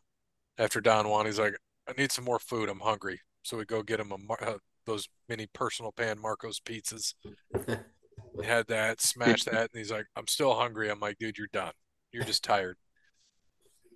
after 0.58 0.80
Don 0.80 1.10
Juan. 1.10 1.26
He's 1.26 1.40
like, 1.40 1.56
I 1.88 1.94
need 1.98 2.12
some 2.12 2.26
more 2.26 2.40
food. 2.40 2.70
I'm 2.70 2.80
hungry. 2.80 3.20
So 3.44 3.58
we 3.58 3.66
go 3.66 3.84
get 3.84 4.00
him 4.00 4.12
a 4.12 4.34
uh, 4.34 4.58
those 4.86 5.10
mini 5.28 5.48
personal 5.54 5.92
pan 5.92 6.20
Marco's 6.20 6.60
pizzas. 6.60 7.14
had 8.44 8.68
that, 8.68 9.02
smashed 9.02 9.46
that, 9.46 9.70
and 9.74 9.78
he's 9.80 9.92
like, 9.92 10.06
I'm 10.16 10.28
still 10.28 10.56
hungry. 10.56 10.90
I'm 10.90 11.00
like, 11.00 11.18
dude, 11.18 11.38
you're 11.38 11.48
done. 11.52 11.74
You're 12.12 12.24
just 12.24 12.44
tired. 12.44 12.78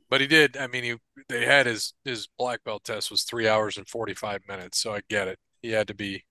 But 0.09 0.21
he 0.21 0.27
did. 0.27 0.57
I 0.57 0.67
mean, 0.67 0.83
he 0.83 0.95
they 1.27 1.45
had 1.45 1.65
his 1.65 1.93
his 2.05 2.27
black 2.37 2.63
belt 2.63 2.83
test 2.83 3.09
was 3.09 3.23
three 3.23 3.47
hours 3.47 3.77
and 3.77 3.87
45 3.87 4.41
minutes. 4.47 4.79
So 4.79 4.93
I 4.93 5.01
get 5.09 5.27
it. 5.27 5.39
He 5.61 5.71
had 5.71 5.87
to 5.87 5.95
be 5.95 6.23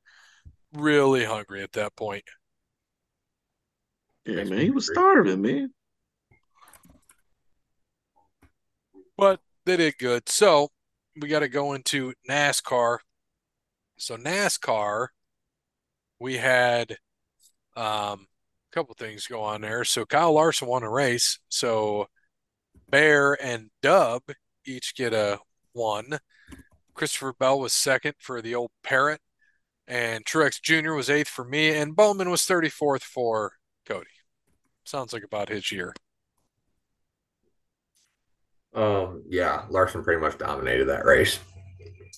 really 0.72 1.24
hungry 1.24 1.62
at 1.62 1.72
that 1.72 1.96
point. 1.96 2.22
Yeah, 4.24 4.44
man, 4.44 4.60
he 4.60 4.70
was 4.70 4.86
starving, 4.86 5.42
man. 5.42 5.72
But 9.16 9.40
they 9.64 9.76
did 9.76 9.98
good. 9.98 10.28
So 10.28 10.68
we 11.20 11.28
got 11.28 11.40
to 11.40 11.48
go 11.48 11.72
into 11.72 12.12
NASCAR. 12.28 12.98
So 13.96 14.16
NASCAR, 14.16 15.08
we 16.20 16.36
had 16.36 16.96
um, 17.76 18.26
a 18.70 18.74
couple 18.74 18.94
things 18.94 19.26
go 19.26 19.42
on 19.42 19.60
there. 19.60 19.84
So 19.84 20.04
Kyle 20.04 20.32
Larson 20.32 20.68
won 20.68 20.82
a 20.82 20.90
race. 20.90 21.38
So 21.48 22.08
Bear 22.88 23.42
and 23.42 23.70
Dub 23.80 24.22
each 24.64 24.94
get 24.94 25.12
a 25.12 25.38
one. 25.72 26.18
Christopher 26.94 27.32
Bell 27.32 27.58
was 27.58 27.72
second 27.72 28.14
for 28.18 28.42
the 28.42 28.54
old 28.54 28.70
Parrot, 28.82 29.20
and 29.88 30.24
Truex 30.24 30.60
Jr. 30.60 30.92
was 30.92 31.08
eighth 31.08 31.28
for 31.28 31.44
me, 31.44 31.70
and 31.70 31.96
Bowman 31.96 32.30
was 32.30 32.42
34th 32.42 33.02
for 33.02 33.54
Kode. 33.88 34.04
Sounds 34.84 35.12
like 35.12 35.24
about 35.24 35.48
his 35.48 35.72
year. 35.72 35.94
Um, 38.74 39.22
yeah, 39.28 39.64
Larson 39.70 40.02
pretty 40.02 40.20
much 40.20 40.38
dominated 40.38 40.86
that 40.86 41.04
race. 41.04 41.38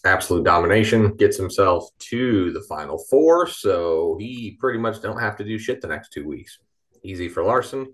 Absolute 0.04 0.44
domination 0.44 1.14
gets 1.16 1.36
himself 1.36 1.88
to 1.98 2.52
the 2.52 2.62
final 2.68 2.98
four, 3.10 3.46
so 3.46 4.16
he 4.18 4.56
pretty 4.60 4.78
much 4.78 5.00
don't 5.00 5.20
have 5.20 5.36
to 5.36 5.44
do 5.44 5.58
shit 5.58 5.80
the 5.80 5.88
next 5.88 6.10
two 6.10 6.26
weeks. 6.26 6.58
Easy 7.02 7.28
for 7.28 7.44
Larson. 7.44 7.86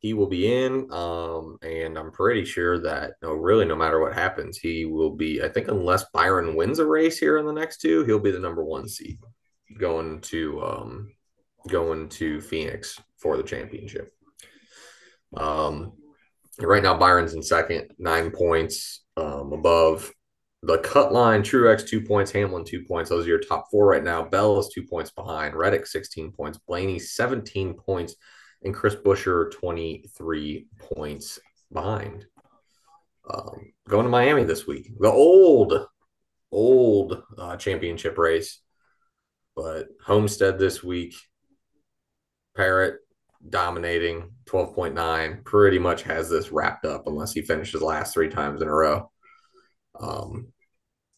He 0.00 0.14
will 0.14 0.28
be 0.28 0.54
in, 0.54 0.92
um, 0.92 1.58
and 1.62 1.98
I'm 1.98 2.12
pretty 2.12 2.44
sure 2.44 2.78
that 2.82 3.14
no, 3.20 3.32
really, 3.32 3.64
no 3.64 3.74
matter 3.74 4.00
what 4.00 4.14
happens, 4.14 4.56
he 4.56 4.84
will 4.84 5.10
be. 5.10 5.42
I 5.42 5.48
think 5.48 5.68
unless 5.68 6.04
Byron 6.14 6.54
wins 6.54 6.78
a 6.78 6.86
race 6.86 7.18
here 7.18 7.38
in 7.38 7.46
the 7.46 7.52
next 7.52 7.78
two, 7.78 8.04
he'll 8.04 8.20
be 8.20 8.30
the 8.30 8.38
number 8.38 8.64
one 8.64 8.88
seed 8.88 9.18
going 9.76 10.20
to 10.22 10.62
um, 10.62 11.12
going 11.68 12.08
to 12.08 12.40
Phoenix 12.40 13.00
for 13.16 13.36
the 13.36 13.42
championship. 13.42 14.12
Um, 15.36 15.92
right 16.60 16.82
now, 16.82 16.96
Byron's 16.96 17.34
in 17.34 17.42
second, 17.42 17.90
nine 17.98 18.30
points 18.30 19.02
um, 19.16 19.52
above 19.52 20.12
the 20.62 20.78
cut 20.78 21.12
line. 21.12 21.42
Truex 21.42 21.86
two 21.86 22.00
points, 22.00 22.30
Hamlin 22.32 22.64
two 22.64 22.84
points. 22.84 23.10
Those 23.10 23.26
are 23.26 23.28
your 23.28 23.40
top 23.40 23.66
four 23.70 23.86
right 23.86 24.02
now. 24.02 24.22
Bell 24.22 24.58
is 24.58 24.68
two 24.68 24.84
points 24.84 25.10
behind. 25.10 25.54
Reddick 25.54 25.86
sixteen 25.86 26.32
points. 26.32 26.58
Blaney 26.58 26.98
seventeen 26.98 27.74
points, 27.74 28.16
and 28.62 28.74
Chris 28.74 28.96
twenty 29.52 30.04
three 30.16 30.66
points 30.94 31.38
behind. 31.72 32.26
Um, 33.30 33.72
going 33.88 34.04
to 34.04 34.10
Miami 34.10 34.44
this 34.44 34.66
week. 34.66 34.90
The 34.98 35.10
old, 35.10 35.86
old 36.50 37.22
uh, 37.36 37.56
championship 37.56 38.16
race, 38.16 38.60
but 39.54 39.88
Homestead 40.04 40.58
this 40.58 40.82
week. 40.82 41.14
Parrot 42.56 42.96
dominating 43.48 44.32
12.9 44.46 45.44
pretty 45.44 45.78
much 45.78 46.02
has 46.02 46.28
this 46.28 46.50
wrapped 46.50 46.84
up 46.84 47.06
unless 47.06 47.32
he 47.32 47.42
finishes 47.42 47.80
last 47.80 48.12
three 48.12 48.28
times 48.28 48.62
in 48.62 48.68
a 48.68 48.74
row. 48.74 49.08
Um, 50.00 50.52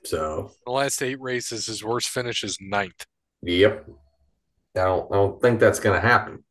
so 0.05 0.53
the 0.65 0.73
last 0.73 1.03
eight 1.03 1.21
races, 1.21 1.67
his 1.67 1.85
worst 1.85 2.09
finish 2.09 2.43
is 2.43 2.59
ninth. 2.61 3.05
Yep. 3.43 3.87
I 4.77 4.81
don't 4.81 5.13
I 5.13 5.17
don't 5.17 5.41
think 5.43 5.61
that's 5.61 5.81
gonna 5.81 6.01
happen. 6.01 6.45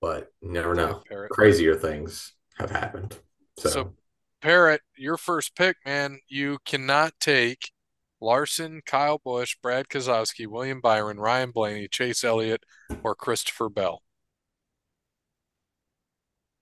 But 0.00 0.30
you 0.40 0.52
never 0.52 0.74
know. 0.74 1.02
Yeah, 1.10 1.26
Crazier 1.30 1.74
things 1.74 2.34
have 2.58 2.70
happened. 2.70 3.18
So. 3.58 3.68
so 3.68 3.94
Parrot, 4.42 4.82
your 4.96 5.16
first 5.16 5.56
pick, 5.56 5.76
man, 5.84 6.20
you 6.28 6.58
cannot 6.64 7.14
take 7.18 7.72
Larson, 8.20 8.82
Kyle 8.84 9.20
Busch, 9.22 9.56
Brad 9.62 9.88
Keselowski, 9.88 10.46
William 10.46 10.80
Byron, 10.80 11.18
Ryan 11.18 11.50
Blaney, 11.50 11.88
Chase 11.88 12.22
Elliott, 12.22 12.62
or 13.02 13.14
Christopher 13.14 13.68
Bell? 13.68 14.02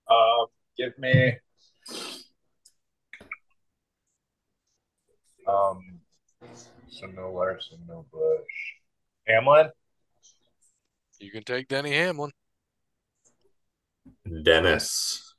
Uh, 0.07 0.45
give 0.77 0.97
me 0.97 1.35
um, 5.47 5.99
so 6.89 7.07
no 7.07 7.31
Larson, 7.31 7.79
no 7.87 8.05
Busch. 8.11 8.41
Hamlin? 9.27 9.69
You 11.19 11.31
can 11.31 11.43
take 11.43 11.67
Denny 11.67 11.93
Hamlin. 11.93 12.31
Dennis. 14.43 15.33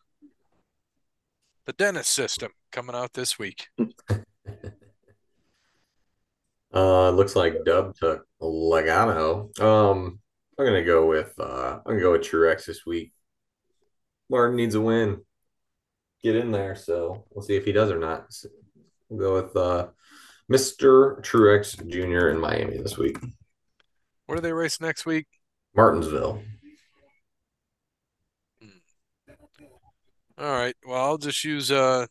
The 1.67 1.73
Dennis 1.73 2.09
system 2.09 2.53
coming 2.73 2.95
out 2.95 3.13
this 3.13 3.39
week. 3.39 3.69
Uh, 6.75 7.09
looks 7.09 7.35
like 7.35 7.65
Dub 7.65 7.97
took 7.97 8.27
Logano. 8.43 9.59
Um, 9.59 10.21
I'm 10.59 10.67
gonna 10.67 10.85
go 10.85 11.07
with 11.07 11.33
uh, 11.39 11.79
I'm 11.79 11.93
gonna 11.93 12.01
go 12.01 12.13
with 12.13 12.21
Truex 12.21 12.67
this 12.67 12.85
week. 12.85 13.15
Martin 14.29 14.57
needs 14.57 14.75
a 14.75 14.81
win. 14.83 15.23
Get 16.23 16.37
in 16.37 16.51
there, 16.51 16.77
so 16.77 17.25
we'll 17.31 17.45
see 17.45 17.57
if 17.57 17.65
he 17.65 17.73
does 17.73 17.91
or 17.91 17.99
not. 17.99 18.27
we'll 19.09 19.21
go 19.21 19.43
with 19.43 19.57
uh, 19.57 19.89
Mr. 20.51 21.21
Truex 21.23 21.77
Jr. 21.89 22.29
in 22.29 22.39
Miami 22.39 22.79
this 22.79 22.97
week. 22.97 23.19
Where 24.27 24.37
do 24.37 24.43
they 24.43 24.53
race 24.53 24.81
next 24.81 25.07
week? 25.07 25.27
Martinsville. 25.75 26.43
Hmm. 28.61 28.69
All 30.39 30.53
right. 30.53 30.75
Well, 30.87 31.03
I'll 31.03 31.19
just 31.19 31.45
use 31.45 31.71
uh 31.71 32.07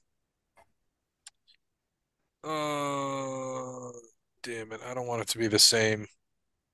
uh 2.43 3.91
damn 4.43 4.71
it. 4.71 4.81
I 4.85 4.93
don't 4.93 5.07
want 5.07 5.21
it 5.21 5.27
to 5.29 5.37
be 5.37 5.47
the 5.47 5.59
same 5.59 6.05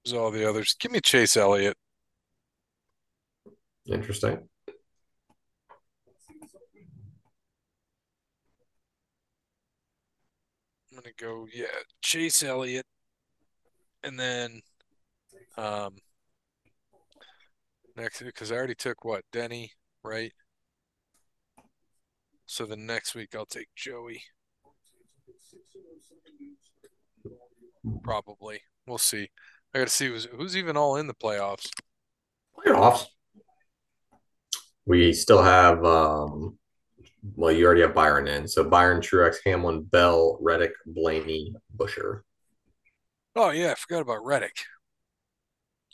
as 0.06 0.14
all 0.14 0.32
the 0.32 0.48
others. 0.48 0.76
Give 0.80 0.92
me 0.92 1.00
Chase 1.00 1.38
Elliott. 1.38 1.78
Interesting. 3.88 4.48
I'm 11.04 11.12
gonna 11.18 11.34
go, 11.34 11.48
yeah, 11.54 11.66
Chase 12.02 12.44
Elliott. 12.44 12.86
And 14.04 14.20
then 14.20 14.62
um 15.58 15.96
next 17.98 18.22
because 18.22 18.52
I 18.52 18.56
already 18.56 18.76
took 18.76 19.04
what, 19.04 19.24
Denny, 19.32 19.72
right? 20.04 20.32
So 22.46 22.66
the 22.66 22.76
next 22.76 23.16
week 23.16 23.36
I'll 23.36 23.46
take 23.46 23.70
Joey. 23.76 24.22
Probably. 28.04 28.62
We'll 28.86 28.98
see. 28.98 29.30
I 29.74 29.80
got 29.80 29.88
to 29.88 29.94
see 29.94 30.08
who's, 30.08 30.26
who's 30.26 30.58
even 30.58 30.76
all 30.76 30.98
in 30.98 31.08
the 31.08 31.14
playoffs. 31.14 31.70
Playoffs. 32.58 33.06
We 34.86 35.14
still 35.14 35.42
have. 35.42 35.84
um 35.86 36.58
Well, 37.36 37.52
you 37.52 37.66
already 37.66 37.82
have 37.82 37.94
Byron 37.94 38.28
in, 38.28 38.48
so 38.48 38.64
Byron, 38.64 39.00
Truex, 39.00 39.38
Hamlin, 39.46 39.84
Bell, 39.84 40.38
Reddick, 40.42 40.74
Blaney, 40.86 41.56
Buescher. 41.76 42.22
Oh 43.36 43.52
yeah, 43.52 43.72
I 43.72 43.76
forgot 43.76 44.02
about 44.02 44.26
Reddick. 44.26 44.58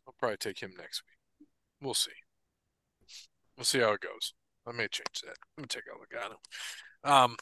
I'll 0.07 0.15
probably 0.17 0.37
take 0.37 0.59
him 0.59 0.71
next 0.77 1.03
week. 1.05 1.47
We'll 1.81 1.93
see. 1.93 2.11
We'll 3.57 3.65
see 3.65 3.79
how 3.79 3.91
it 3.91 4.01
goes. 4.01 4.33
I 4.65 4.71
may 4.71 4.87
change 4.87 5.21
that. 5.23 5.35
Let 5.57 5.63
me 5.63 5.67
take 5.67 5.83
a 5.93 5.99
look 5.99 6.13
at 6.13 6.31
him. 6.31 7.11
Um, 7.11 7.35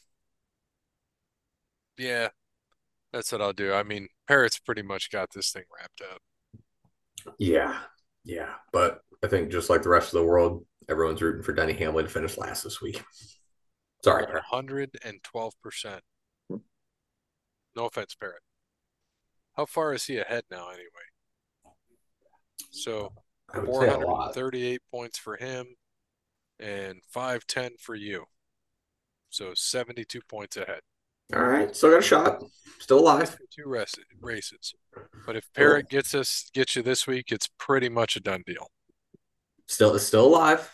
yeah, 1.97 2.29
that's 3.13 3.31
what 3.31 3.41
I'll 3.41 3.53
do. 3.53 3.73
I 3.73 3.83
mean, 3.83 4.07
Parrots 4.27 4.59
pretty 4.59 4.81
much 4.81 5.11
got 5.11 5.29
this 5.33 5.51
thing 5.51 5.63
wrapped 5.77 6.01
up. 6.13 6.21
Yeah, 7.39 7.77
yeah, 8.23 8.53
but 8.71 9.01
I 9.23 9.27
think 9.27 9.51
just 9.51 9.69
like 9.69 9.81
the 9.81 9.89
rest 9.89 10.13
of 10.13 10.19
the 10.19 10.25
world, 10.25 10.65
everyone's 10.89 11.21
rooting 11.21 11.43
for 11.43 11.53
Denny 11.53 11.73
Hamlin 11.73 12.05
to 12.05 12.11
finish 12.11 12.37
last 12.37 12.63
this 12.63 12.81
week. 12.81 13.03
Sorry, 14.05 14.27
hundred 14.51 14.91
and 15.03 15.17
twelve 15.23 15.53
percent. 15.63 16.01
No 17.75 17.87
offense, 17.87 18.13
Parrot. 18.13 18.43
How 19.57 19.65
far 19.65 19.95
is 19.95 20.05
he 20.05 20.19
ahead 20.19 20.43
now, 20.51 20.67
anyway? 20.69 21.73
So 22.69 23.13
I 23.51 23.59
would 23.61 23.73
say 23.73 23.89
a 23.89 23.97
lot. 23.97 24.35
438 24.35 24.81
points 24.91 25.17
for 25.17 25.37
him 25.37 25.65
and 26.59 26.99
510 27.09 27.77
for 27.79 27.95
you. 27.95 28.25
So 29.31 29.53
72 29.55 30.21
points 30.29 30.55
ahead. 30.55 30.81
All 31.33 31.41
right, 31.41 31.75
still 31.75 31.89
got 31.89 31.99
a 31.99 32.01
shot. 32.03 32.43
Still 32.77 32.99
alive. 32.99 33.35
Two 33.51 33.67
races, 33.67 34.05
races. 34.21 34.75
But 35.25 35.35
if 35.35 35.51
Parrot 35.55 35.89
gets 35.89 36.13
us 36.13 36.51
gets 36.53 36.75
you 36.75 36.83
this 36.83 37.07
week, 37.07 37.31
it's 37.31 37.49
pretty 37.57 37.89
much 37.89 38.15
a 38.15 38.19
done 38.19 38.43
deal. 38.45 38.69
Still, 39.65 39.97
still 39.97 40.27
alive. 40.27 40.71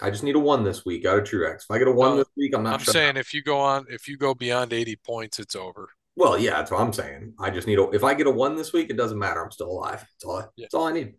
I 0.00 0.10
just 0.10 0.22
need 0.22 0.36
a 0.36 0.40
one 0.40 0.64
this 0.64 0.84
week 0.84 1.04
out 1.04 1.18
of 1.18 1.24
Truex. 1.24 1.64
If 1.64 1.70
I 1.70 1.78
get 1.78 1.88
a 1.88 1.92
one 1.92 2.12
No, 2.12 2.16
this 2.18 2.28
week, 2.36 2.54
I'm 2.54 2.62
not. 2.62 2.74
I'm 2.74 2.84
saying 2.84 3.14
down. 3.14 3.20
if 3.20 3.34
you 3.34 3.42
go 3.42 3.58
on, 3.58 3.86
if 3.88 4.08
you 4.08 4.16
go 4.16 4.34
beyond 4.34 4.72
80 4.72 4.96
points, 4.96 5.38
it's 5.38 5.54
over. 5.54 5.88
Well, 6.16 6.38
yeah, 6.38 6.52
that's 6.56 6.70
what 6.70 6.80
I'm 6.80 6.92
saying. 6.92 7.34
I 7.38 7.50
just 7.50 7.66
need 7.66 7.78
a. 7.78 7.88
If 7.90 8.04
I 8.04 8.14
get 8.14 8.26
a 8.26 8.30
one 8.30 8.56
this 8.56 8.72
week, 8.72 8.90
it 8.90 8.96
doesn't 8.96 9.18
matter. 9.18 9.42
I'm 9.42 9.50
still 9.50 9.70
alive. 9.70 10.00
That's 10.00 10.24
all. 10.24 10.36
I, 10.36 10.40
Yeah. 10.56 10.64
That's 10.64 10.74
all 10.74 10.86
I 10.86 10.92
need. 10.92 11.14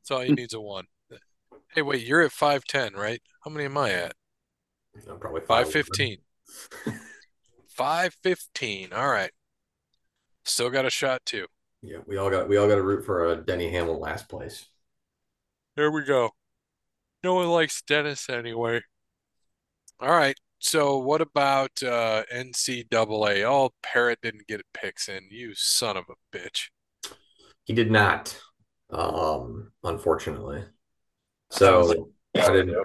That's 0.00 0.10
all 0.10 0.24
you 0.24 0.34
need's 0.34 0.54
a 0.54 0.60
one. 0.60 0.86
Hey, 1.74 1.82
wait, 1.82 2.06
you're 2.06 2.22
at 2.22 2.32
510, 2.32 2.98
right? 2.98 3.20
How 3.44 3.50
many 3.50 3.66
am 3.66 3.76
I 3.76 3.90
at? 3.90 4.14
I'm 5.08 5.18
probably 5.18 5.42
515. 5.42 6.18
515. 7.68 8.92
All 8.92 9.08
right. 9.08 9.30
Still 10.44 10.70
got 10.70 10.86
a 10.86 10.90
shot 10.90 11.24
too. 11.26 11.46
Yeah, 11.82 11.98
we 12.06 12.16
all 12.16 12.30
got 12.30 12.48
we 12.48 12.56
all 12.56 12.66
got 12.66 12.76
to 12.76 12.82
root 12.82 13.04
for 13.04 13.30
a 13.30 13.36
Denny 13.36 13.70
Hamlin 13.70 14.00
last 14.00 14.28
place. 14.28 14.66
There 15.76 15.90
we 15.90 16.02
go. 16.02 16.30
No 17.24 17.34
one 17.34 17.48
likes 17.48 17.82
Dennis 17.82 18.28
anyway. 18.28 18.82
All 20.00 20.10
right. 20.10 20.36
So 20.60 20.98
what 20.98 21.20
about 21.20 21.82
uh 21.82 22.24
NCAA? 22.32 23.44
Oh, 23.44 23.70
Parrot 23.82 24.18
didn't 24.22 24.46
get 24.46 24.60
picks 24.74 25.08
in. 25.08 25.28
You 25.30 25.52
son 25.54 25.96
of 25.96 26.04
a 26.08 26.36
bitch. 26.36 26.68
He 27.64 27.74
did 27.74 27.90
not, 27.90 28.40
um, 28.90 29.72
unfortunately. 29.84 30.64
So 31.50 32.10
I 32.36 32.52
didn't. 32.52 32.76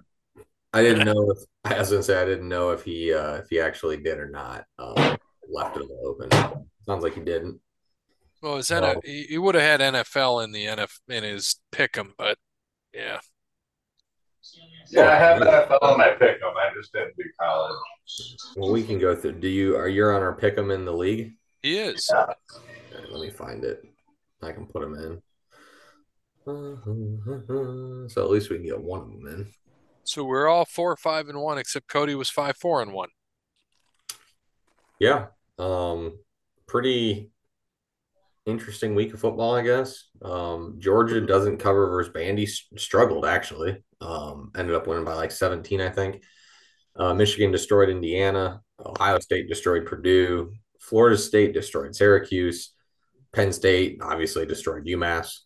I 0.73 0.81
didn't 0.81 1.05
know 1.05 1.31
if 1.31 1.37
I 1.71 1.79
was 1.79 1.91
gonna 1.91 2.03
say 2.03 2.21
I 2.21 2.25
didn't 2.25 2.49
know 2.49 2.71
if 2.71 2.83
he 2.83 3.13
uh, 3.13 3.35
if 3.35 3.49
he 3.49 3.59
actually 3.59 3.97
did 3.97 4.17
or 4.19 4.29
not. 4.29 4.65
Um, 4.79 5.17
left 5.49 5.77
it 5.77 5.87
open. 6.03 6.29
Sounds 6.85 7.03
like 7.03 7.15
he 7.15 7.21
didn't. 7.21 7.59
Well, 8.41 8.57
is 8.57 8.67
that 8.69 8.83
Oh. 8.83 9.01
he, 9.05 9.23
he 9.23 9.37
would 9.37 9.55
have 9.55 9.79
had 9.79 9.93
NFL 9.93 10.43
in 10.43 10.51
the 10.51 10.65
NF 10.65 10.99
in 11.07 11.23
his 11.23 11.61
pick'em, 11.71 12.11
but 12.17 12.37
yeah. 12.93 13.19
Yeah, 14.93 15.09
I 15.09 15.15
have 15.15 15.41
NFL 15.41 15.91
in 15.93 15.97
my 15.97 16.09
pick 16.11 16.37
'em. 16.41 16.55
I 16.55 16.69
just 16.75 16.93
didn't 16.93 17.15
do 17.17 17.23
college. 17.39 17.75
Well, 18.55 18.71
we 18.71 18.83
can 18.83 18.99
go 18.99 19.15
through. 19.15 19.39
Do 19.39 19.47
you 19.47 19.75
are 19.75 19.87
you 19.87 20.05
on 20.05 20.21
our 20.21 20.35
pick 20.35 20.57
'em 20.57 20.71
in 20.71 20.85
the 20.85 20.93
league? 20.93 21.33
He 21.61 21.79
is. 21.79 22.09
Yeah. 22.11 22.19
All 22.19 22.35
right, 22.99 23.11
let 23.11 23.21
me 23.21 23.29
find 23.31 23.63
it. 23.63 23.83
I 24.41 24.51
can 24.51 24.67
put 24.67 24.83
him 24.83 24.95
in. 24.95 25.21
So 28.09 28.21
at 28.21 28.29
least 28.29 28.49
we 28.49 28.57
can 28.57 28.65
get 28.65 28.81
one 28.81 28.99
of 29.01 29.07
them 29.07 29.27
in. 29.27 29.47
So 30.03 30.25
we're 30.25 30.47
all 30.49 30.65
four, 30.65 30.97
five, 30.97 31.29
and 31.29 31.39
one, 31.41 31.57
except 31.57 31.87
Kode 31.87 32.13
was 32.17 32.29
five, 32.29 32.57
four, 32.57 32.81
and 32.81 32.91
one. 32.91 33.07
Yeah. 34.99 35.27
Um, 35.57 36.19
pretty 36.67 37.31
interesting 38.45 38.93
week 38.93 39.13
of 39.13 39.21
football, 39.21 39.55
I 39.55 39.61
guess. 39.61 40.09
Um, 40.21 40.75
Georgia 40.79 41.21
doesn't 41.25 41.59
cover 41.59 41.87
versus 41.87 42.13
Vandy. 42.13 42.49
Struggled 42.77 43.25
actually. 43.25 43.81
Um, 44.03 44.51
ended 44.57 44.75
up 44.75 44.85
winning 44.85 45.05
by 45.05 45.13
like 45.13 45.31
17, 45.31 45.79
I 45.79 45.89
think. 45.89 46.23
Uh, 46.95 47.13
Michigan 47.13 47.51
destroyed 47.51 47.89
Indiana. 47.89 48.61
Ohio 48.85 49.19
State 49.19 49.47
destroyed 49.47 49.85
Purdue. 49.85 50.53
Florida 50.79 51.17
State 51.17 51.53
destroyed 51.53 51.95
Syracuse. 51.95 52.73
Penn 53.31 53.53
State 53.53 53.99
obviously 54.01 54.45
destroyed 54.45 54.85
UMass. 54.85 55.39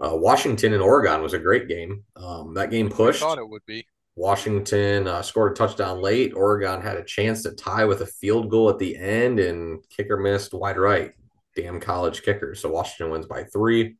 Uh, 0.00 0.14
Washington 0.14 0.74
and 0.74 0.82
Oregon 0.82 1.22
was 1.22 1.32
a 1.32 1.38
great 1.38 1.68
game. 1.68 2.04
Um, 2.16 2.54
that 2.54 2.70
game 2.70 2.86
I 2.86 2.90
pushed. 2.90 3.20
thought 3.20 3.38
it 3.38 3.48
would 3.48 3.64
be. 3.66 3.86
Washington 4.14 5.06
uh, 5.06 5.22
scored 5.22 5.52
a 5.52 5.54
touchdown 5.54 6.00
late. 6.00 6.32
Oregon 6.34 6.80
had 6.80 6.96
a 6.96 7.04
chance 7.04 7.42
to 7.42 7.52
tie 7.52 7.84
with 7.84 8.00
a 8.00 8.06
field 8.06 8.50
goal 8.50 8.70
at 8.70 8.78
the 8.78 8.96
end, 8.96 9.40
and 9.40 9.84
kicker 9.90 10.16
missed 10.16 10.54
wide 10.54 10.78
right. 10.78 11.12
Damn 11.54 11.80
college 11.80 12.22
kickers. 12.22 12.60
So 12.60 12.70
Washington 12.70 13.10
wins 13.10 13.26
by 13.26 13.44
three. 13.44 13.96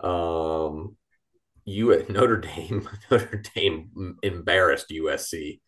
Um, 0.00 0.96
you 1.68 1.92
at 1.92 2.10
Notre 2.10 2.38
Dame, 2.38 2.88
Notre 3.10 3.42
Dame 3.54 4.16
embarrassed 4.22 4.90
USC. 4.90 5.60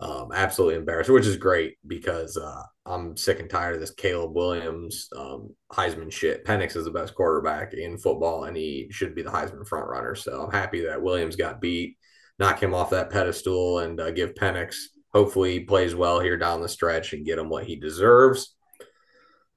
Um, 0.00 0.30
absolutely 0.34 0.76
embarrassed, 0.76 1.10
which 1.10 1.26
is 1.26 1.36
great 1.36 1.76
because 1.86 2.38
uh, 2.38 2.62
I'm 2.86 3.18
sick 3.18 3.38
and 3.38 3.50
tired 3.50 3.74
of 3.74 3.80
this 3.80 3.90
Caleb 3.90 4.34
Williams 4.34 5.08
um, 5.14 5.54
Heisman 5.70 6.10
shit. 6.10 6.46
Penix 6.46 6.74
is 6.74 6.86
the 6.86 6.90
best 6.90 7.14
quarterback 7.14 7.74
in 7.74 7.98
football, 7.98 8.44
and 8.44 8.56
he 8.56 8.88
should 8.90 9.14
be 9.14 9.20
the 9.20 9.30
Heisman 9.30 9.68
front 9.68 9.88
runner. 9.88 10.14
So 10.14 10.42
I'm 10.42 10.52
happy 10.52 10.86
that 10.86 11.02
Williams 11.02 11.36
got 11.36 11.60
beat, 11.60 11.98
knock 12.38 12.62
him 12.62 12.72
off 12.72 12.90
that 12.90 13.10
pedestal, 13.10 13.80
and 13.80 14.00
uh, 14.00 14.10
give 14.10 14.32
Penix. 14.32 14.76
Hopefully, 15.12 15.52
he 15.52 15.60
plays 15.60 15.94
well 15.94 16.18
here 16.18 16.38
down 16.38 16.62
the 16.62 16.68
stretch 16.68 17.12
and 17.12 17.26
get 17.26 17.38
him 17.38 17.50
what 17.50 17.64
he 17.64 17.76
deserves. 17.76 18.54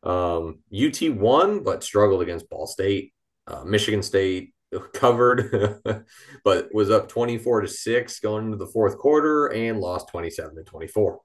Um, 0.03 0.59
UT 0.75 1.01
won, 1.09 1.63
but 1.63 1.85
struggled 1.85 2.21
against 2.21 2.49
Ball 2.49 2.67
State. 2.67 3.13
Uh, 3.47 3.63
Michigan 3.63 4.03
State 4.03 4.52
covered, 4.93 5.79
but 6.43 6.73
was 6.73 6.89
up 6.89 7.07
24 7.09 7.61
to 7.61 7.67
6 7.67 8.19
going 8.19 8.45
into 8.45 8.57
the 8.57 8.67
fourth 8.67 8.97
quarter 8.97 9.47
and 9.47 9.79
lost 9.79 10.09
27 10.09 10.55
to 10.55 10.63
24. 10.63 11.19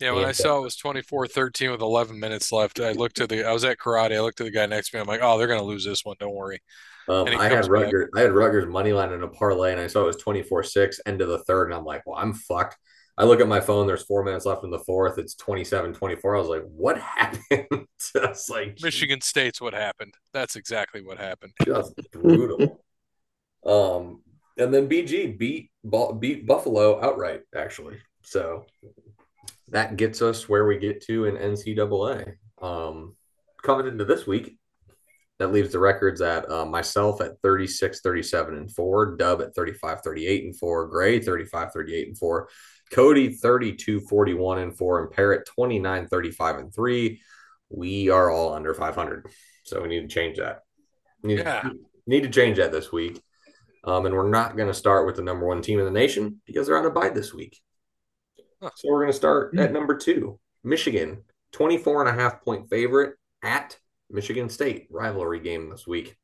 Yeah, 0.00 0.12
when 0.12 0.24
I 0.24 0.32
saw 0.32 0.58
it 0.58 0.62
was 0.62 0.76
24-13 0.76 1.70
with 1.70 1.80
11 1.80 2.18
minutes 2.18 2.50
left, 2.50 2.80
I 2.80 2.90
looked 2.90 3.20
at 3.20 3.28
the 3.28 3.46
I 3.46 3.52
was 3.52 3.62
at 3.62 3.78
karate. 3.78 4.16
I 4.16 4.20
looked 4.20 4.40
at 4.40 4.44
the 4.44 4.50
guy 4.50 4.66
next 4.66 4.90
to 4.90 4.96
me. 4.96 5.00
I'm 5.00 5.06
like, 5.06 5.20
"Oh, 5.22 5.38
they're 5.38 5.46
going 5.46 5.60
to 5.60 5.64
lose 5.64 5.84
this 5.84 6.04
one. 6.04 6.16
Don't 6.18 6.34
worry." 6.34 6.60
Um, 7.08 7.28
I 7.28 7.48
had. 7.48 7.68
Rutgers, 7.68 8.10
I 8.16 8.22
had 8.22 8.32
Rutgers 8.32 8.66
money 8.66 8.92
line 8.92 9.12
in 9.12 9.22
a 9.22 9.28
parlay, 9.28 9.70
and 9.70 9.80
I 9.80 9.86
saw 9.86 10.02
it 10.02 10.06
was 10.06 10.16
24 10.16 10.64
6 10.64 11.00
end 11.06 11.20
of 11.20 11.28
the 11.28 11.38
third. 11.44 11.66
And 11.66 11.74
I'm 11.74 11.84
like, 11.84 12.02
well, 12.04 12.18
I'm 12.18 12.32
fucked. 12.32 12.78
I 13.18 13.24
look 13.24 13.40
at 13.40 13.48
my 13.48 13.60
phone, 13.60 13.86
there's 13.86 14.04
four 14.04 14.24
minutes 14.24 14.46
left 14.46 14.64
in 14.64 14.70
the 14.70 14.78
fourth. 14.78 15.18
It's 15.18 15.34
27 15.34 15.92
24. 15.92 16.36
I 16.36 16.38
was 16.38 16.48
like, 16.48 16.64
what 16.64 16.98
happened? 17.00 17.66
Was 18.14 18.48
like, 18.50 18.78
Michigan 18.82 19.20
State's 19.20 19.60
what 19.60 19.74
happened. 19.74 20.14
That's 20.32 20.56
exactly 20.56 21.02
what 21.02 21.18
happened. 21.18 21.52
just 21.64 21.94
brutal. 22.10 22.80
um, 23.64 24.22
and 24.58 24.74
then 24.74 24.88
BG 24.88 25.38
beat 25.38 25.70
beat 26.18 26.46
Buffalo 26.46 27.02
outright, 27.02 27.42
actually. 27.54 27.98
So 28.24 28.66
that 29.68 29.96
gets 29.96 30.20
us 30.20 30.48
where 30.48 30.66
we 30.66 30.78
get 30.78 31.02
to 31.04 31.26
in 31.26 31.36
NCAA. 31.36 32.34
Um, 32.60 33.14
coming 33.62 33.86
into 33.86 34.04
this 34.04 34.26
week, 34.26 34.58
that 35.38 35.52
leaves 35.52 35.72
the 35.72 35.78
records 35.78 36.20
at 36.20 36.48
uh, 36.50 36.64
myself 36.64 37.20
at 37.20 37.40
36, 37.42 38.00
37, 38.00 38.56
and 38.56 38.70
4, 38.70 39.16
Dub 39.16 39.42
at 39.42 39.54
35, 39.54 40.00
38, 40.00 40.44
and 40.44 40.58
4, 40.58 40.86
Gray 40.88 41.18
35, 41.20 41.72
38, 41.72 42.08
and 42.08 42.18
4, 42.18 42.48
Kode 42.92 43.38
32, 43.38 44.00
41, 44.00 44.58
and 44.58 44.76
4, 44.76 45.02
and 45.02 45.10
Parrot 45.10 45.46
29, 45.46 46.08
35, 46.08 46.56
and 46.58 46.74
3. 46.74 47.20
We 47.70 48.10
are 48.10 48.30
all 48.30 48.52
under 48.52 48.74
500. 48.74 49.26
So 49.64 49.80
we 49.82 49.88
need 49.88 50.02
to 50.02 50.08
change 50.08 50.38
that. 50.38 50.60
Need, 51.22 51.38
Yeah. 51.38 51.70
need 52.06 52.24
to 52.24 52.28
change 52.30 52.58
that 52.58 52.72
this 52.72 52.92
week. 52.92 53.20
Um, 53.84 54.06
and 54.06 54.14
we're 54.14 54.28
not 54.28 54.56
going 54.56 54.68
to 54.68 54.74
start 54.74 55.06
with 55.06 55.16
the 55.16 55.22
number 55.22 55.46
one 55.46 55.62
team 55.62 55.78
in 55.78 55.84
the 55.84 55.90
nation 55.90 56.40
because 56.46 56.66
they're 56.66 56.78
on 56.78 56.86
a 56.86 56.90
bye 56.90 57.08
this 57.08 57.32
week. 57.34 57.58
Huh. 58.62 58.70
So 58.76 58.88
we're 58.90 59.00
going 59.00 59.12
to 59.12 59.16
start 59.16 59.58
at 59.58 59.72
number 59.72 59.96
two, 59.96 60.38
Michigan, 60.62 61.24
24 61.52 62.06
and 62.06 62.16
a 62.16 62.20
half 62.22 62.42
point 62.44 62.68
favorite 62.70 63.16
at 63.42 63.76
Michigan 64.10 64.48
State. 64.48 64.86
Rivalry 64.90 65.40
game 65.40 65.70
this 65.70 65.86
week. 65.86 66.16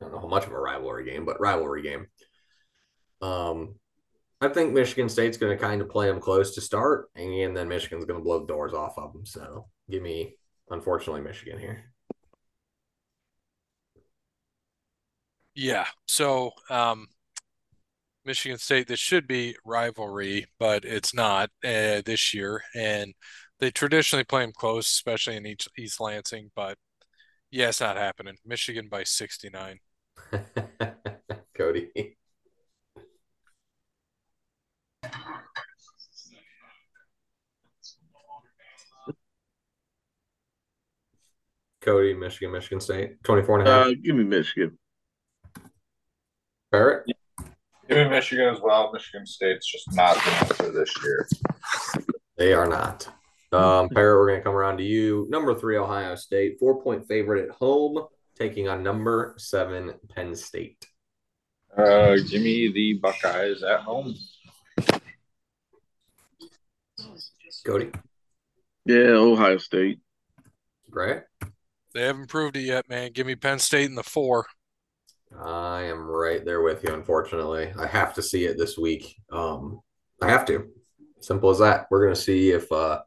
I 0.00 0.04
don't 0.04 0.12
know 0.12 0.20
how 0.20 0.28
much 0.28 0.46
of 0.46 0.52
a 0.52 0.58
rivalry 0.60 1.04
game, 1.04 1.24
but 1.24 1.40
rivalry 1.40 1.82
game. 1.82 2.06
Um, 3.20 3.74
I 4.40 4.48
think 4.48 4.72
Michigan 4.72 5.08
State's 5.08 5.36
going 5.36 5.56
to 5.56 5.62
kind 5.62 5.82
of 5.82 5.90
play 5.90 6.06
them 6.06 6.20
close 6.20 6.54
to 6.54 6.60
start, 6.62 7.10
and 7.14 7.54
then 7.54 7.68
Michigan's 7.68 8.06
going 8.06 8.18
to 8.18 8.24
blow 8.24 8.40
the 8.40 8.46
doors 8.46 8.72
off 8.72 8.96
of 8.96 9.12
them. 9.12 9.26
So 9.26 9.66
give 9.90 10.02
me, 10.02 10.36
unfortunately, 10.70 11.20
Michigan 11.20 11.58
here. 11.58 11.92
Yeah. 15.54 15.86
So, 16.06 16.52
um, 16.70 17.08
Michigan 18.24 18.58
State, 18.58 18.86
this 18.86 19.00
should 19.00 19.26
be 19.26 19.56
rivalry, 19.64 20.46
but 20.58 20.84
it's 20.84 21.14
not 21.14 21.50
uh, 21.64 22.00
this 22.04 22.32
year. 22.32 22.62
And 22.74 23.14
they 23.58 23.70
traditionally 23.70 24.24
play 24.24 24.42
them 24.42 24.52
close, 24.52 24.86
especially 24.86 25.36
in 25.36 25.46
East, 25.46 25.68
East 25.78 26.00
Lansing. 26.00 26.50
But 26.54 26.78
yeah, 27.50 27.68
it's 27.68 27.80
not 27.80 27.96
happening. 27.96 28.36
Michigan 28.46 28.88
by 28.90 29.04
69. 29.04 29.80
Kode. 31.58 32.16
Kode, 41.82 42.18
Michigan, 42.18 42.52
Michigan 42.52 42.80
State, 42.80 43.22
24 43.24 43.60
and 43.60 43.68
a 43.68 43.70
half. 43.70 43.86
Uh, 43.86 43.90
give 44.02 44.16
me 44.16 44.24
Michigan. 44.24 44.78
Barrett? 46.70 47.06
Give 47.88 47.98
me 47.98 48.08
Michigan 48.08 48.54
as 48.54 48.60
well. 48.60 48.92
Michigan 48.92 49.26
State's 49.26 49.66
just 49.70 49.92
not 49.94 50.14
the 50.16 50.30
answer 50.30 50.70
this 50.70 50.92
year. 51.02 51.28
They 52.36 52.52
are 52.52 52.68
not. 52.68 53.08
Um, 53.52 53.88
Parrot, 53.88 54.18
we're 54.18 54.28
going 54.28 54.40
to 54.40 54.44
come 54.44 54.54
around 54.54 54.76
to 54.76 54.84
you. 54.84 55.26
Number 55.28 55.54
three, 55.54 55.76
Ohio 55.76 56.14
State, 56.14 56.58
four 56.60 56.80
point 56.82 57.08
favorite 57.08 57.48
at 57.48 57.50
home, 57.56 58.06
taking 58.38 58.68
on 58.68 58.82
number 58.82 59.34
seven, 59.38 59.94
Penn 60.14 60.36
State. 60.36 60.86
Uh, 61.76 62.14
give 62.28 62.42
me 62.42 62.70
the 62.72 62.94
Buckeyes 62.94 63.62
at 63.62 63.80
home. 63.80 64.14
Kode, 67.66 67.94
Yeah, 68.86 69.10
Ohio 69.16 69.58
State. 69.58 69.98
Gray. 70.90 71.20
They 71.94 72.02
haven't 72.02 72.28
proved 72.28 72.56
it 72.56 72.62
yet, 72.62 72.88
man. 72.88 73.12
Give 73.12 73.26
me 73.26 73.34
Penn 73.34 73.58
State 73.58 73.86
in 73.86 73.94
the 73.94 74.02
four. 74.02 74.46
I 75.38 75.82
am 75.82 76.06
right 76.06 76.44
there 76.44 76.62
with 76.62 76.84
you. 76.84 76.92
Unfortunately, 76.92 77.72
I 77.78 77.86
have 77.86 78.14
to 78.14 78.22
see 78.22 78.44
it 78.44 78.58
this 78.58 78.76
week. 78.76 79.16
Um, 79.30 79.80
I 80.20 80.28
have 80.28 80.44
to. 80.46 80.68
Simple 81.20 81.50
as 81.50 81.58
that. 81.58 81.86
We're 81.90 82.04
going 82.04 82.14
to 82.14 82.20
see 82.20 82.50
if 82.50 82.70
uh, 82.72 83.00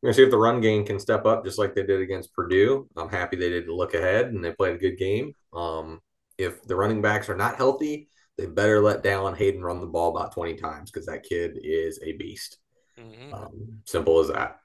we're 0.00 0.08
going 0.08 0.14
to 0.14 0.16
see 0.16 0.24
if 0.24 0.30
the 0.30 0.38
run 0.38 0.60
game 0.60 0.84
can 0.84 0.98
step 0.98 1.26
up 1.26 1.44
just 1.44 1.58
like 1.58 1.74
they 1.74 1.84
did 1.84 2.00
against 2.00 2.32
Purdue. 2.34 2.88
I'm 2.96 3.08
happy 3.08 3.36
they 3.36 3.50
did 3.50 3.68
look 3.68 3.94
ahead 3.94 4.26
and 4.26 4.44
they 4.44 4.52
played 4.52 4.74
a 4.74 4.78
good 4.78 4.98
game. 4.98 5.34
Um, 5.52 6.00
if 6.38 6.62
the 6.64 6.76
running 6.76 7.02
backs 7.02 7.28
are 7.28 7.36
not 7.36 7.56
healthy, 7.56 8.08
they 8.38 8.46
better 8.46 8.80
let 8.80 9.04
Dallan 9.04 9.36
Hayden 9.36 9.62
run 9.62 9.80
the 9.80 9.86
ball 9.86 10.16
about 10.16 10.32
20 10.32 10.54
times 10.54 10.90
because 10.90 11.06
that 11.06 11.22
kid 11.22 11.58
is 11.62 12.00
a 12.02 12.12
beast. 12.12 12.58
Mhm. 12.98 13.32
Um, 13.32 13.82
simple 13.84 14.18
as 14.20 14.28
that. 14.28 14.58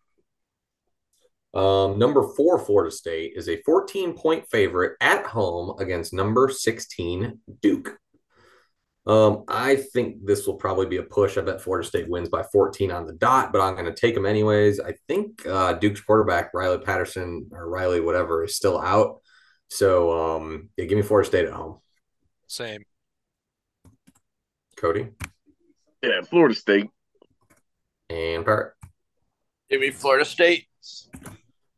Um, 1.53 1.97
number 1.97 2.27
four, 2.35 2.59
Florida 2.59 2.91
State 2.91 3.33
is 3.35 3.49
a 3.49 3.61
14 3.63 4.13
point 4.13 4.47
favorite 4.49 4.97
at 5.01 5.25
home 5.25 5.79
against 5.79 6.13
number 6.13 6.49
16, 6.49 7.39
Duke. 7.61 7.97
Um, 9.07 9.45
I 9.47 9.77
think 9.77 10.25
this 10.25 10.45
will 10.45 10.55
probably 10.55 10.85
be 10.85 10.97
a 10.97 11.03
push. 11.03 11.37
I 11.37 11.41
bet 11.41 11.61
Florida 11.61 11.87
State 11.87 12.09
wins 12.09 12.27
by 12.27 12.43
14 12.51 12.91
on 12.91 13.05
the 13.07 13.13
dot, 13.13 13.53
but 13.53 13.61
I'm 13.61 13.73
going 13.73 13.85
to 13.85 13.93
take 13.93 14.13
them 14.13 14.25
anyways. 14.25 14.81
I 14.81 14.95
think 15.07 15.45
uh, 15.47 15.73
Duke's 15.73 16.01
quarterback, 16.01 16.53
Riley 16.53 16.79
Patterson 16.79 17.47
or 17.53 17.69
Riley, 17.69 18.01
whatever, 18.01 18.43
is 18.43 18.57
still 18.57 18.79
out. 18.79 19.21
So 19.69 20.35
um, 20.35 20.69
yeah, 20.75 20.85
give 20.85 20.97
me 20.97 21.03
Florida 21.03 21.27
State 21.27 21.45
at 21.45 21.53
home. 21.53 21.79
Same. 22.47 22.83
Kode 24.77 25.11
Yeah, 26.03 26.21
Florida 26.21 26.53
State. 26.53 26.89
and 28.09 28.45
Parrot. 28.45 28.73
Give 29.69 29.81
me 29.81 29.89
Florida 29.89 30.25
State. 30.25 30.67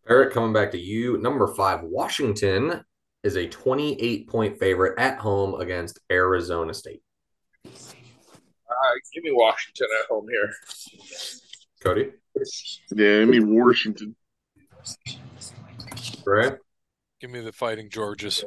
Parrot 0.08 0.34
coming 0.34 0.54
back 0.54 0.72
to 0.72 0.80
you. 0.80 1.18
Number 1.18 1.48
five, 1.56 1.82
Washington 1.84 2.84
is 3.24 3.36
a 3.36 3.48
28 3.48 4.28
point 4.28 4.58
favorite 4.58 4.98
at 5.00 5.20
home 5.20 5.60
against 5.60 6.00
Arizona 6.12 6.74
State. 6.74 7.04
Uh, 7.66 7.72
give 9.14 9.24
me 9.24 9.32
Washington 9.32 9.88
at 10.02 10.08
home 10.08 10.28
here. 10.30 10.52
Kode, 11.84 12.12
Yeah, 12.96 13.22
I 13.22 13.26
mean 13.26 13.56
Washington. 13.56 14.16
right? 16.26 16.54
Give 17.20 17.30
me 17.30 17.42
the 17.42 17.52
Fighting 17.52 17.90
Georges. 17.90 18.44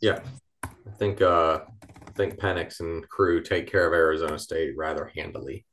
Yeah, 0.00 0.20
I 0.64 0.90
think 0.98 1.20
uh, 1.22 1.60
I 2.06 2.10
think 2.12 2.36
Penix 2.38 2.80
and 2.80 3.08
crew 3.08 3.42
take 3.42 3.70
care 3.70 3.86
of 3.86 3.92
Arizona 3.92 4.38
State 4.38 4.74
rather 4.76 5.10
handily. 5.16 5.64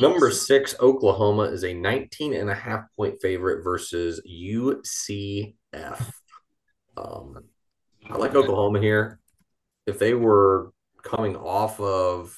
Number 0.00 0.30
six, 0.30 0.74
Oklahoma 0.80 1.44
is 1.44 1.64
a 1.64 1.74
19 1.74 2.34
and 2.34 2.50
a 2.50 2.54
half 2.54 2.84
point 2.96 3.20
favorite 3.20 3.62
versus 3.62 4.20
UCF. 4.26 5.54
Um, 6.96 7.36
I 8.08 8.16
like 8.16 8.34
Oklahoma 8.34 8.80
here. 8.80 9.18
If 9.86 9.98
they 9.98 10.14
were 10.14 10.72
coming 11.02 11.36
off 11.36 11.80
of 11.80 12.36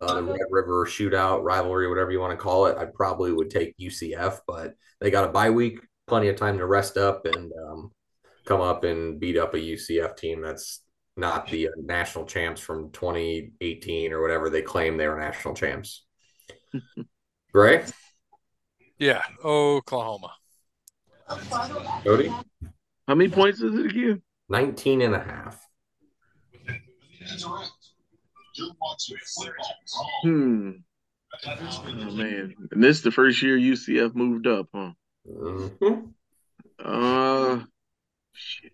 uh, 0.00 0.14
the 0.14 0.22
Red 0.22 0.40
River 0.50 0.86
shootout 0.86 1.42
rivalry, 1.42 1.88
whatever 1.88 2.10
you 2.10 2.20
want 2.20 2.38
to 2.38 2.42
call 2.42 2.66
it, 2.66 2.76
I 2.76 2.86
probably 2.86 3.32
would 3.32 3.50
take 3.50 3.76
UCF, 3.78 4.40
but 4.46 4.74
they 5.00 5.10
got 5.10 5.28
a 5.28 5.32
bye 5.32 5.50
week, 5.50 5.80
plenty 6.06 6.28
of 6.28 6.36
time 6.36 6.58
to 6.58 6.66
rest 6.66 6.96
up 6.96 7.26
and 7.26 7.52
um, 7.66 7.92
come 8.44 8.60
up 8.60 8.84
and 8.84 9.20
beat 9.20 9.36
up 9.36 9.54
a 9.54 9.58
UCF 9.58 10.16
team 10.16 10.40
that's 10.40 10.82
not 11.16 11.48
the 11.48 11.68
uh, 11.68 11.72
national 11.76 12.24
champs 12.24 12.60
from 12.60 12.90
2018 12.92 14.12
or 14.12 14.22
whatever 14.22 14.50
they 14.50 14.62
claim 14.62 14.96
they 14.96 15.08
were 15.08 15.18
national 15.18 15.54
champs. 15.54 16.06
Gray, 17.52 17.84
Yeah, 18.98 19.22
Oklahoma. 19.44 20.32
Kode, 21.28 22.44
How 23.06 23.14
many 23.14 23.30
points 23.30 23.60
is 23.60 23.74
it 23.74 23.86
again? 23.86 24.22
19 24.48 25.02
and 25.02 25.14
a 25.14 25.20
half. 25.20 25.60
Hmm. 30.22 30.70
Oh 31.44 32.10
man, 32.10 32.54
and 32.72 32.82
this 32.82 32.96
is 32.98 33.02
the 33.02 33.10
first 33.10 33.42
year 33.42 33.56
UCF 33.56 34.14
moved 34.14 34.46
up, 34.46 34.68
huh? 34.74 34.92
Mhm. 35.26 36.12
Uh, 36.78 37.64
shit. 38.32 38.72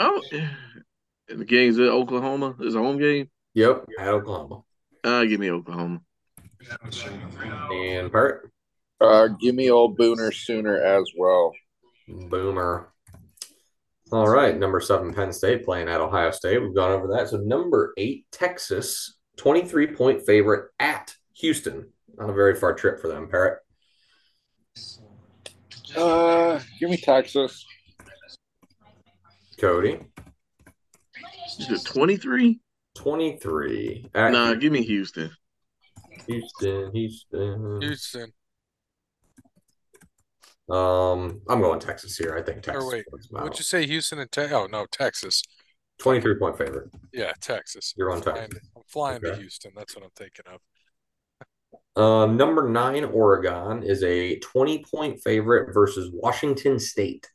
Oh, 0.00 0.22
and 0.32 0.50
the 1.28 1.44
game's 1.44 1.78
at 1.78 1.88
Oklahoma. 1.88 2.54
It's 2.60 2.74
a 2.74 2.78
home 2.78 2.98
game. 2.98 3.30
Yep, 3.54 3.86
at 3.98 4.08
Oklahoma. 4.08 4.62
Uh, 5.04 5.24
give 5.24 5.40
me 5.40 5.50
Oklahoma. 5.50 6.00
And 7.72 8.10
Parrot, 8.12 8.50
Uh, 9.00 9.28
give 9.40 9.54
me 9.54 9.70
old 9.70 9.98
Booner 9.98 10.32
Sooner 10.34 10.76
as 10.82 11.10
well. 11.16 11.52
Boomer. 12.08 12.92
All 14.10 14.28
right, 14.28 14.56
number 14.56 14.80
seven, 14.80 15.12
Penn 15.12 15.32
State 15.32 15.64
playing 15.64 15.88
at 15.88 16.00
Ohio 16.00 16.30
State. 16.30 16.58
We've 16.62 16.74
gone 16.74 16.92
over 16.92 17.08
that. 17.08 17.28
So 17.28 17.36
number 17.36 17.92
eight, 17.98 18.26
Texas, 18.32 19.18
23 19.36 19.88
point 19.88 20.24
favorite 20.24 20.70
at 20.80 21.14
Houston. 21.34 21.92
Not 22.16 22.30
a 22.30 22.32
very 22.32 22.54
far 22.54 22.74
trip 22.74 23.00
for 23.00 23.08
them, 23.08 23.28
Parrot. 23.28 23.58
Uh, 25.96 26.60
give 26.80 26.90
me 26.90 26.96
Texas. 26.96 27.64
Kode, 29.60 29.94
Is 29.94 29.94
it 29.94 30.17
23? 31.84 32.60
23. 32.96 34.10
At 34.14 34.32
Nah, 34.32 34.54
give 34.54 34.72
me 34.72 34.82
Houston. 34.82 35.30
Houston, 36.26 36.92
Houston. 36.92 37.80
Houston. 37.80 38.32
Um, 40.68 41.40
I'm 41.48 41.60
going 41.60 41.80
Texas 41.80 42.16
here. 42.16 42.36
I 42.36 42.42
think 42.42 42.62
Texas. 42.62 42.84
Or 42.84 42.90
wait, 42.90 43.06
Would 43.30 43.58
you 43.58 43.64
say 43.64 43.86
Houston 43.86 44.18
and 44.18 44.30
Te- 44.30 44.52
Oh 44.52 44.66
no, 44.66 44.86
Texas. 44.90 45.42
23 45.98 46.34
point 46.36 46.58
favorite. 46.58 46.90
Yeah, 47.12 47.32
Texas. 47.40 47.94
You're 47.96 48.10
on 48.10 48.18
I'm 48.18 48.22
flying, 48.22 48.50
Texas. 48.50 48.70
I'm 48.76 48.82
flying 48.86 49.20
to 49.22 49.36
Houston. 49.36 49.72
That's 49.74 49.96
what 49.96 50.04
I'm 50.04 50.10
thinking 50.14 50.44
of. 50.52 50.60
Um, 52.00 52.36
number 52.36 52.68
nine, 52.68 53.04
Oregon 53.04 53.82
is 53.82 54.04
a 54.04 54.38
20 54.38 54.84
point 54.84 55.20
favorite 55.22 55.72
versus 55.74 56.10
Washington 56.12 56.78
State. 56.78 57.28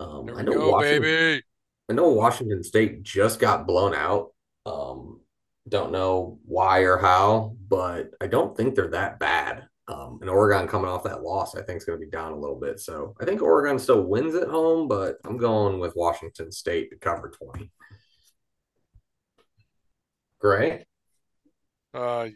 Um, 0.00 0.30
I 0.36 0.42
know 0.42 0.52
go, 0.52 0.70
Washington, 0.70 1.02
baby. 1.02 1.42
I 1.88 1.94
know 1.94 2.08
Washington 2.10 2.62
State 2.62 3.02
just 3.02 3.40
got 3.40 3.66
blown 3.66 3.94
out. 3.94 4.32
Um, 4.66 5.20
don't 5.68 5.92
know 5.92 6.38
why 6.44 6.80
or 6.80 6.98
how, 6.98 7.56
but 7.68 8.10
I 8.20 8.26
don't 8.26 8.56
think 8.56 8.74
they're 8.74 8.88
that 8.88 9.18
bad. 9.18 9.66
Um, 9.86 10.18
and 10.20 10.28
Oregon 10.28 10.68
coming 10.68 10.90
off 10.90 11.04
that 11.04 11.22
loss, 11.22 11.54
I 11.54 11.62
think 11.62 11.78
is 11.78 11.84
going 11.86 11.98
to 11.98 12.04
be 12.04 12.10
down 12.10 12.32
a 12.32 12.38
little 12.38 12.60
bit. 12.60 12.78
So 12.78 13.14
I 13.20 13.24
think 13.24 13.40
Oregon 13.40 13.78
still 13.78 14.02
wins 14.02 14.34
at 14.34 14.48
home, 14.48 14.86
but 14.86 15.16
I'm 15.24 15.38
going 15.38 15.78
with 15.78 15.96
Washington 15.96 16.52
State 16.52 16.90
to 16.90 16.96
cover 16.96 17.30
20. 17.30 17.70
Gray, 20.40 20.86
Uh, 21.92 22.28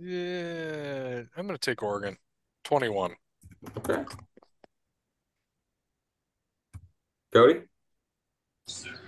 yeah, 0.00 1.20
I'm 1.36 1.46
gonna 1.46 1.56
take 1.56 1.82
Oregon. 1.84 2.16
21. 2.64 3.14
okay. 3.78 4.04
Kode, 7.32 7.64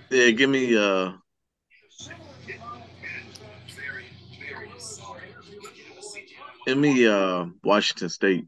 Yeah, 0.09 0.29
give 0.31 0.49
me 0.49 0.77
uh 0.77 1.13
give 6.65 6.77
me 6.77 7.07
uh 7.07 7.45
Washington 7.63 8.09
State. 8.09 8.45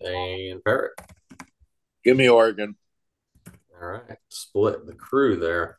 and 0.00 0.62
Parrot. 0.64 0.92
Give 2.04 2.16
me 2.16 2.28
Oregon. 2.28 2.76
All 3.80 3.88
right, 3.88 4.18
split 4.28 4.86
the 4.86 4.94
crew 4.94 5.36
there. 5.36 5.78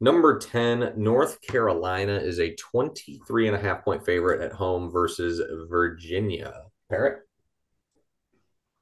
Number 0.00 0.38
10, 0.38 0.94
North 0.96 1.40
Carolina 1.42 2.14
is 2.14 2.40
a 2.40 2.54
23 2.56 3.46
and 3.46 3.56
a 3.56 3.60
half 3.60 3.84
point 3.84 4.04
favorite 4.04 4.40
at 4.42 4.52
home 4.52 4.90
versus 4.90 5.40
Virginia. 5.70 6.54
Parrot, 6.90 7.20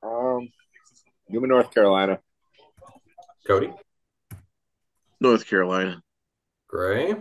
Um, 0.03 0.49
give 1.31 1.43
me 1.43 1.49
North 1.49 1.73
Carolina. 1.75 2.21
Kode, 3.49 3.75
North 5.21 5.47
Carolina. 5.47 6.03
Gray, 6.69 7.15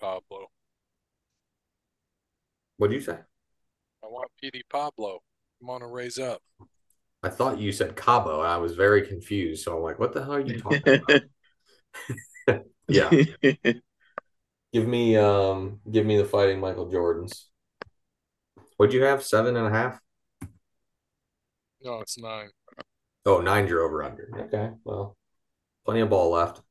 Pablo. 0.00 0.46
What 2.76 2.90
do 2.90 2.96
you 2.96 3.02
say? 3.02 3.18
I 4.02 4.06
want 4.06 4.30
PD 4.42 4.62
Pablo. 4.70 5.20
Come 5.60 5.70
on 5.70 5.82
and 5.82 5.92
raise 5.92 6.18
up. 6.18 6.40
I 7.22 7.28
thought 7.28 7.58
you 7.58 7.72
said 7.72 7.96
Cabo, 7.96 8.40
and 8.40 8.48
I 8.48 8.58
was 8.58 8.76
very 8.76 9.06
confused. 9.06 9.64
So 9.64 9.76
I'm 9.76 9.82
like, 9.82 9.98
what 9.98 10.12
the 10.12 10.22
hell 10.22 10.34
are 10.34 10.40
you 10.40 10.60
talking 10.60 10.94
about? 10.94 11.22
yeah. 12.88 13.10
Give 14.72 14.86
me 14.86 15.16
um 15.16 15.80
give 15.90 16.06
me 16.06 16.16
the 16.16 16.24
fighting 16.24 16.60
Michael 16.60 16.90
Jordans. 16.90 17.47
What'd 18.78 18.94
you 18.94 19.02
have? 19.02 19.24
Seven 19.24 19.56
and 19.56 19.66
a 19.66 19.70
half? 19.70 20.00
No, 21.82 22.00
it's 22.00 22.16
nine. 22.16 22.50
Oh, 23.26 23.40
nine's 23.40 23.68
your 23.68 23.82
over 23.82 24.04
under. 24.04 24.30
Okay. 24.38 24.70
Well, 24.84 25.16
plenty 25.84 26.00
of 26.00 26.10
ball 26.10 26.30
left. 26.30 26.62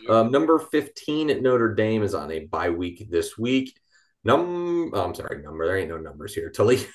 Yep. 0.00 0.10
Um, 0.10 0.30
number 0.30 0.58
15 0.58 1.28
at 1.28 1.42
Notre 1.42 1.74
Dame 1.74 2.02
is 2.02 2.14
on 2.14 2.30
a 2.30 2.46
bye 2.46 2.70
week 2.70 3.06
this 3.10 3.36
week. 3.36 3.78
Num 4.24 4.92
oh, 4.94 5.04
I'm 5.04 5.14
sorry, 5.14 5.42
number. 5.42 5.66
There 5.66 5.76
ain't 5.76 5.90
no 5.90 5.98
numbers 5.98 6.34
here. 6.34 6.48
Toledo 6.48 6.86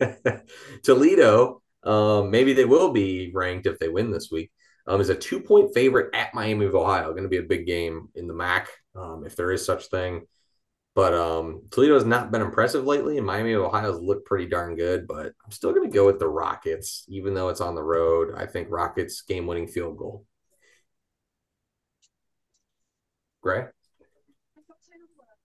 Toledo, 0.82 1.60
um, 1.82 2.30
maybe 2.30 2.54
they 2.54 2.64
will 2.64 2.92
be 2.92 3.30
ranked 3.34 3.66
if 3.66 3.78
they 3.78 3.90
win 3.90 4.10
this 4.10 4.30
week. 4.30 4.50
Um, 4.86 5.02
is 5.02 5.10
a 5.10 5.14
two 5.14 5.40
point 5.40 5.74
favorite 5.74 6.14
at 6.14 6.32
Miami 6.32 6.64
of 6.64 6.74
Ohio. 6.74 7.10
Going 7.10 7.24
to 7.24 7.28
be 7.28 7.36
a 7.36 7.42
big 7.42 7.66
game 7.66 8.08
in 8.14 8.28
the 8.28 8.34
MAC, 8.34 8.70
um, 8.94 9.24
if 9.26 9.36
there 9.36 9.52
is 9.52 9.66
such 9.66 9.88
thing. 9.88 10.26
But 10.96 11.12
um, 11.12 11.60
Toledo 11.70 11.92
has 11.92 12.06
not 12.06 12.32
been 12.32 12.40
impressive 12.40 12.86
lately, 12.86 13.18
and 13.18 13.26
Miami 13.26 13.52
of 13.52 13.62
Ohio's 13.62 14.00
looked 14.00 14.24
pretty 14.24 14.46
darn 14.46 14.76
good. 14.76 15.06
But 15.06 15.34
I'm 15.44 15.50
still 15.50 15.74
going 15.74 15.88
to 15.88 15.94
go 15.94 16.06
with 16.06 16.18
the 16.18 16.26
Rockets, 16.26 17.04
even 17.08 17.34
though 17.34 17.50
it's 17.50 17.60
on 17.60 17.74
the 17.74 17.82
road. 17.82 18.34
I 18.34 18.46
think 18.46 18.68
Rockets 18.70 19.20
game 19.20 19.46
winning 19.46 19.68
field 19.68 19.98
goal. 19.98 20.24
Gray? 23.42 23.66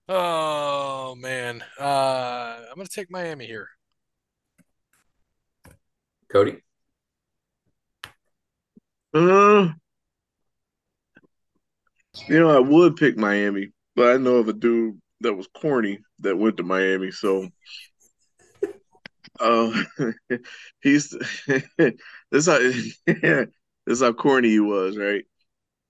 Oh 0.07 1.15
man, 1.15 1.63
uh, 1.79 2.59
I'm 2.69 2.75
gonna 2.75 2.87
take 2.87 3.11
Miami 3.11 3.45
here. 3.45 3.67
Kode? 6.33 6.61
Uh, 9.13 9.73
you 12.27 12.39
know, 12.39 12.49
I 12.49 12.59
would 12.59 12.95
pick 12.95 13.17
Miami, 13.17 13.71
but 13.95 14.15
I 14.15 14.17
know 14.17 14.37
of 14.37 14.47
a 14.47 14.53
dude 14.53 15.00
that 15.21 15.33
was 15.33 15.47
corny 15.55 15.99
that 16.19 16.37
went 16.37 16.57
to 16.57 16.63
Miami, 16.63 17.11
so 17.11 17.47
uh, 19.39 19.83
he's 20.81 21.15
this 22.31 22.45
how 22.45 22.59
this 23.85 24.01
how 24.01 24.13
corny 24.13 24.49
he 24.49 24.59
was, 24.59 24.97
right? 24.97 25.25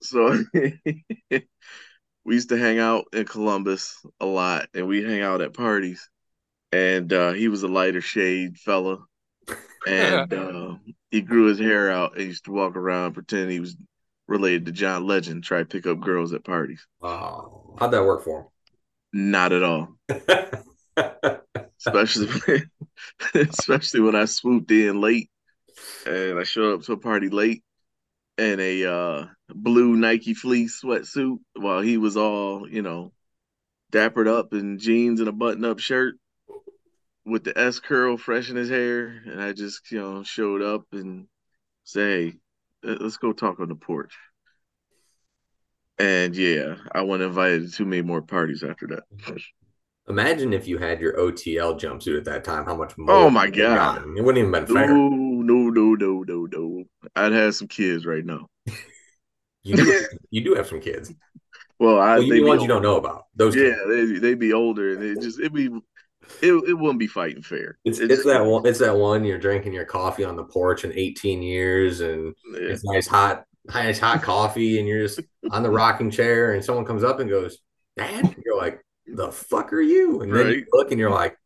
So 0.02 0.42
we 2.24 2.34
used 2.34 2.48
to 2.48 2.58
hang 2.58 2.78
out 2.78 3.06
in 3.12 3.24
Columbus 3.24 3.96
a 4.20 4.26
lot, 4.26 4.68
and 4.74 4.86
we 4.86 5.02
hang 5.02 5.22
out 5.22 5.40
at 5.40 5.54
parties. 5.54 6.08
And 6.72 7.12
uh, 7.12 7.32
he 7.32 7.48
was 7.48 7.62
a 7.62 7.68
lighter 7.68 8.00
shade 8.00 8.56
fella, 8.56 8.98
and 9.86 10.32
uh, 10.32 10.74
he 11.10 11.20
grew 11.20 11.46
his 11.46 11.58
hair 11.58 11.90
out 11.90 12.16
and 12.16 12.26
used 12.26 12.46
to 12.46 12.52
walk 12.52 12.76
around 12.76 13.12
pretending 13.12 13.50
he 13.50 13.60
was 13.60 13.76
related 14.26 14.64
to 14.66 14.72
John 14.72 15.06
Legend, 15.06 15.44
try 15.44 15.58
to 15.58 15.66
pick 15.66 15.86
up 15.86 16.00
girls 16.00 16.32
at 16.32 16.44
parties. 16.44 16.86
Oh, 17.02 17.76
how'd 17.78 17.90
that 17.90 18.04
work 18.04 18.24
for 18.24 18.48
Not 19.12 19.52
at 19.52 19.62
all, 19.62 19.88
especially 21.78 22.28
when, 22.28 22.70
especially 23.34 24.00
when 24.00 24.16
I 24.16 24.24
swooped 24.24 24.70
in 24.70 25.00
late 25.00 25.30
and 26.06 26.38
I 26.38 26.44
showed 26.44 26.74
up 26.74 26.86
to 26.86 26.92
a 26.92 26.96
party 26.96 27.28
late 27.28 27.62
in 28.38 28.60
a 28.60 28.84
uh, 28.86 29.26
blue 29.48 29.96
Nike 29.96 30.34
fleece 30.34 30.80
sweatsuit 30.82 31.38
while 31.54 31.80
he 31.80 31.98
was 31.98 32.16
all, 32.16 32.68
you 32.68 32.82
know, 32.82 33.12
dappered 33.90 34.28
up 34.28 34.54
in 34.54 34.78
jeans 34.78 35.20
and 35.20 35.28
a 35.28 35.32
button-up 35.32 35.78
shirt 35.78 36.16
with 37.24 37.44
the 37.44 37.56
S 37.56 37.78
curl 37.78 38.16
fresh 38.16 38.50
in 38.50 38.56
his 38.56 38.68
hair, 38.68 39.22
and 39.26 39.40
I 39.40 39.52
just, 39.52 39.90
you 39.90 40.00
know, 40.00 40.22
showed 40.22 40.62
up 40.62 40.86
and 40.92 41.26
say, 41.84 42.30
hey, 42.30 42.36
let's 42.82 43.18
go 43.18 43.32
talk 43.32 43.60
on 43.60 43.68
the 43.68 43.74
porch. 43.74 44.16
And 45.98 46.34
yeah, 46.34 46.76
I 46.92 47.02
wasn't 47.02 47.28
invited 47.28 47.62
to 47.70 47.70
too 47.76 47.84
many 47.84 48.02
more 48.02 48.22
parties 48.22 48.62
after 48.62 48.86
that. 48.88 49.04
Imagine 50.08 50.52
if 50.52 50.66
you 50.66 50.78
had 50.78 51.00
your 51.00 51.16
OTL 51.16 51.78
jumpsuit 51.78 52.18
at 52.18 52.24
that 52.24 52.44
time, 52.44 52.64
how 52.64 52.74
much 52.74 52.98
more 52.98 53.14
Oh 53.14 53.30
my 53.30 53.48
God. 53.48 54.02
It 54.16 54.22
wouldn't 54.24 54.38
even 54.38 54.50
been 54.50 54.66
fair. 54.66 54.88
No, 54.88 55.08
no, 55.08 55.70
no, 55.70 55.94
no, 55.94 56.22
no, 56.26 56.46
no. 56.50 56.84
I'd 57.14 57.32
have 57.32 57.54
some 57.54 57.68
kids 57.68 58.06
right 58.06 58.24
now. 58.24 58.48
You 59.64 59.76
do, 59.76 60.00
you 60.30 60.42
do 60.42 60.54
have 60.56 60.66
some 60.66 60.80
kids. 60.80 61.12
Well, 61.78 62.00
I 62.00 62.14
Well, 62.14 62.22
you 62.24 62.32
be 62.32 62.42
ones 62.42 62.62
you 62.62 62.68
don't 62.68 62.82
know 62.82 62.96
about. 62.96 63.26
Those 63.36 63.54
Yeah, 63.54 63.74
kids. 63.86 64.10
they 64.12 64.18
they 64.18 64.34
be 64.34 64.52
older, 64.52 64.92
and 64.94 65.04
it 65.04 65.20
just 65.22 65.38
it 65.38 65.54
be 65.54 65.66
it 66.42 66.52
it 66.68 66.74
wouldn't 66.74 66.98
be 66.98 67.06
fighting 67.06 67.42
fair. 67.42 67.78
It's, 67.84 68.00
It's- 68.00 68.18
it's 68.18 68.26
that 68.26 68.44
one. 68.44 68.66
It's 68.66 68.80
that 68.80 68.96
one. 68.96 69.24
You're 69.24 69.38
drinking 69.38 69.72
your 69.72 69.84
coffee 69.84 70.24
on 70.24 70.34
the 70.34 70.42
porch 70.42 70.82
in 70.82 70.92
18 70.92 71.42
years, 71.42 72.00
and 72.00 72.34
Yeah. 72.52 72.58
it's 72.70 72.82
nice 72.82 73.06
hot, 73.06 73.44
nice 73.66 73.98
hot 73.98 74.22
coffee, 74.22 74.78
and 74.78 74.88
you're 74.88 75.06
just 75.06 75.20
on 75.50 75.62
the 75.62 75.70
rocking 75.70 76.10
chair, 76.10 76.52
and 76.52 76.64
someone 76.64 76.84
comes 76.84 77.04
up 77.04 77.20
and 77.20 77.28
goes, 77.30 77.58
"Dad," 77.96 78.24
and 78.24 78.42
you're 78.44 78.56
like, 78.56 78.80
"The 79.06 79.30
fuck 79.32 79.72
are 79.72 79.80
you?" 79.80 80.20
And 80.22 80.34
then 80.34 80.48
you 80.48 80.66
look, 80.72 80.90
and 80.90 80.98
you're 81.00 81.10
like, 81.10 81.36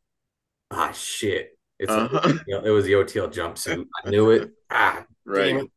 "Ah, 0.71 0.93
shit." 0.93 1.57
It's 1.79 1.93
Uh-huh. 1.93 2.33
you 2.47 2.55
know, 2.55 2.65
it 2.65 2.71
was 2.71 2.87
the 2.87 2.95
OTL 2.95 3.29
jumpsuit. 3.29 3.87
I 4.05 4.11
knew 4.11 4.31
it. 4.31 4.51
Ah, 4.71 5.05
Right. 5.27 5.57
it. 5.57 5.71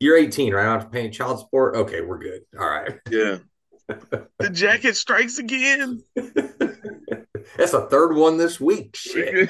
You're 0.00 0.16
18, 0.16 0.52
right? 0.52 0.62
I 0.62 0.64
don't 0.66 0.80
have 0.80 0.90
to 0.90 0.90
pay 0.90 1.08
child 1.10 1.38
support. 1.38 1.76
Okay, 1.76 2.00
we're 2.00 2.18
good. 2.18 2.42
All 2.58 2.68
right. 2.68 2.98
Yeah. 3.08 3.38
the 3.88 4.50
jacket 4.50 4.96
strikes 4.96 5.38
again. 5.38 6.02
That's 6.16 7.70
the 7.72 7.86
third 7.90 8.14
one 8.16 8.36
this 8.36 8.60
week. 8.60 8.96
Shit. 8.96 9.48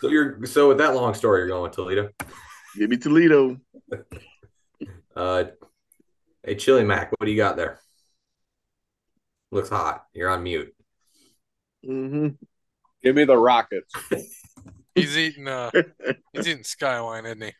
So 0.00 0.08
you're 0.08 0.44
so 0.46 0.68
with 0.68 0.78
that 0.78 0.94
long 0.94 1.14
story, 1.14 1.40
you're 1.40 1.48
going 1.48 1.62
with 1.62 1.72
Toledo. 1.72 2.10
Give 2.76 2.90
me 2.90 2.96
Toledo. 2.96 3.58
Uh, 5.14 5.44
hey, 6.42 6.54
Chili 6.54 6.84
Mac, 6.84 7.10
what 7.12 7.26
do 7.26 7.30
you 7.30 7.36
got 7.36 7.54
there? 7.54 7.78
Looks 9.50 9.68
hot. 9.68 10.06
You're 10.14 10.30
on 10.30 10.42
mute. 10.42 10.74
Mm-hmm. 11.86 12.28
Give 13.02 13.14
me 13.14 13.24
the 13.24 13.36
Rockets. 13.36 13.92
He's 14.94 15.16
eating 15.18 15.48
uh 15.48 15.70
he's 16.32 16.48
eating 16.48 16.64
Skyline, 16.64 17.26
isn't 17.26 17.42
he? 17.42 17.52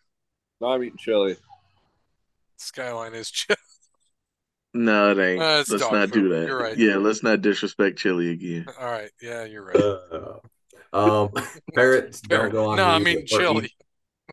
No, 0.63 0.69
I'm 0.69 0.83
eating 0.83 0.97
chili. 0.99 1.37
Skyline 2.57 3.13
is 3.15 3.31
chill. 3.31 3.57
No, 4.75 5.11
it 5.11 5.19
ain't. 5.19 5.43
Uh, 5.43 5.59
it's 5.61 5.69
let's 5.71 5.83
not 5.93 6.09
food. 6.09 6.13
do 6.15 6.29
that. 6.31 6.47
You're 6.47 6.59
right. 6.59 6.79
Yeah, 6.79 6.97
let's 6.97 7.23
not 7.23 7.43
disrespect 7.43 7.99
Chili 7.99 8.31
again. 8.31 8.65
All 8.81 8.91
right, 8.91 9.11
yeah, 9.21 9.45
you're 9.45 9.67
right. 9.67 9.77
Uh, 9.77 10.39
um, 10.95 11.31
parrots 11.75 12.23
don't 12.23 12.51
go 12.51 12.71
on. 12.71 12.79
no, 12.79 12.87
I 12.87 12.99
mean 12.99 13.19
or 13.19 13.21
eat- 13.21 13.27
chili. 13.27 13.71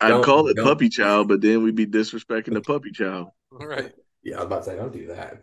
I'd 0.02 0.10
Don't- 0.10 0.24
call 0.24 0.48
it 0.48 0.56
don't- 0.56 0.66
puppy 0.66 0.90
child, 0.90 1.28
but 1.28 1.42
then 1.42 1.64
we'd 1.64 1.76
be 1.76 1.86
disrespecting 1.88 2.54
the 2.54 2.62
puppy 2.62 2.92
child. 2.92 3.30
All 3.60 3.68
right. 3.68 3.94
Yeah, 4.24 4.36
I 4.36 4.40
was 4.40 4.46
about 4.46 4.60
to 4.60 4.70
say, 4.72 4.76
don't 4.76 4.94
do 4.94 5.08
that. 5.08 5.42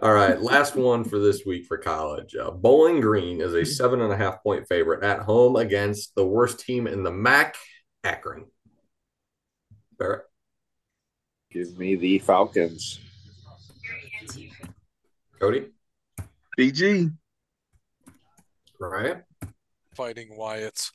All 0.00 0.12
right, 0.12 0.40
last 0.40 0.74
one 0.74 1.04
for 1.04 1.18
this 1.20 1.46
week 1.46 1.66
for 1.66 1.78
college. 1.78 2.34
Uh, 2.34 2.50
Bowling 2.50 3.00
Green 3.00 3.40
is 3.40 3.54
a 3.54 3.64
seven 3.64 4.00
and 4.00 4.12
a 4.12 4.16
half 4.16 4.42
point 4.42 4.66
favorite 4.68 5.04
at 5.04 5.20
home 5.20 5.54
against 5.56 6.14
the 6.16 6.26
worst 6.26 6.58
team 6.60 6.86
in 6.88 7.04
the 7.04 7.12
MAC, 7.12 7.56
Akron. 8.02 8.46
Barrett, 9.96 10.22
Give 11.50 11.78
me 11.78 11.94
the 11.94 12.18
Falcons. 12.18 12.98
Kode, 15.40 15.70
BG. 16.58 17.12
right? 18.80 19.22
Fighting 19.94 20.36
Wyatts. 20.36 20.90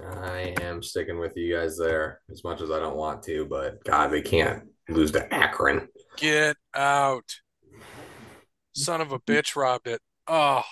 I 0.00 0.54
am 0.60 0.82
sticking 0.82 1.18
with 1.18 1.36
you 1.36 1.54
guys 1.54 1.76
there 1.76 2.20
as 2.30 2.44
much 2.44 2.60
as 2.60 2.70
I 2.70 2.78
don't 2.78 2.96
want 2.96 3.22
to, 3.24 3.44
but 3.44 3.82
God, 3.84 4.08
they 4.10 4.22
can't 4.22 4.64
lose 4.88 5.12
to 5.12 5.32
Akron. 5.34 5.88
Get 6.16 6.56
out. 6.74 7.36
Son 8.74 9.00
of 9.00 9.12
a 9.12 9.18
bitch 9.18 9.54
robbed 9.54 9.86
it. 9.86 10.00
Oh, 10.26 10.62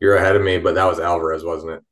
You're 0.00 0.16
ahead 0.16 0.36
of 0.36 0.42
me, 0.42 0.58
but 0.58 0.74
that 0.74 0.84
was 0.84 0.98
Alvarez, 0.98 1.44
wasn't 1.44 1.72
it? 1.72 1.82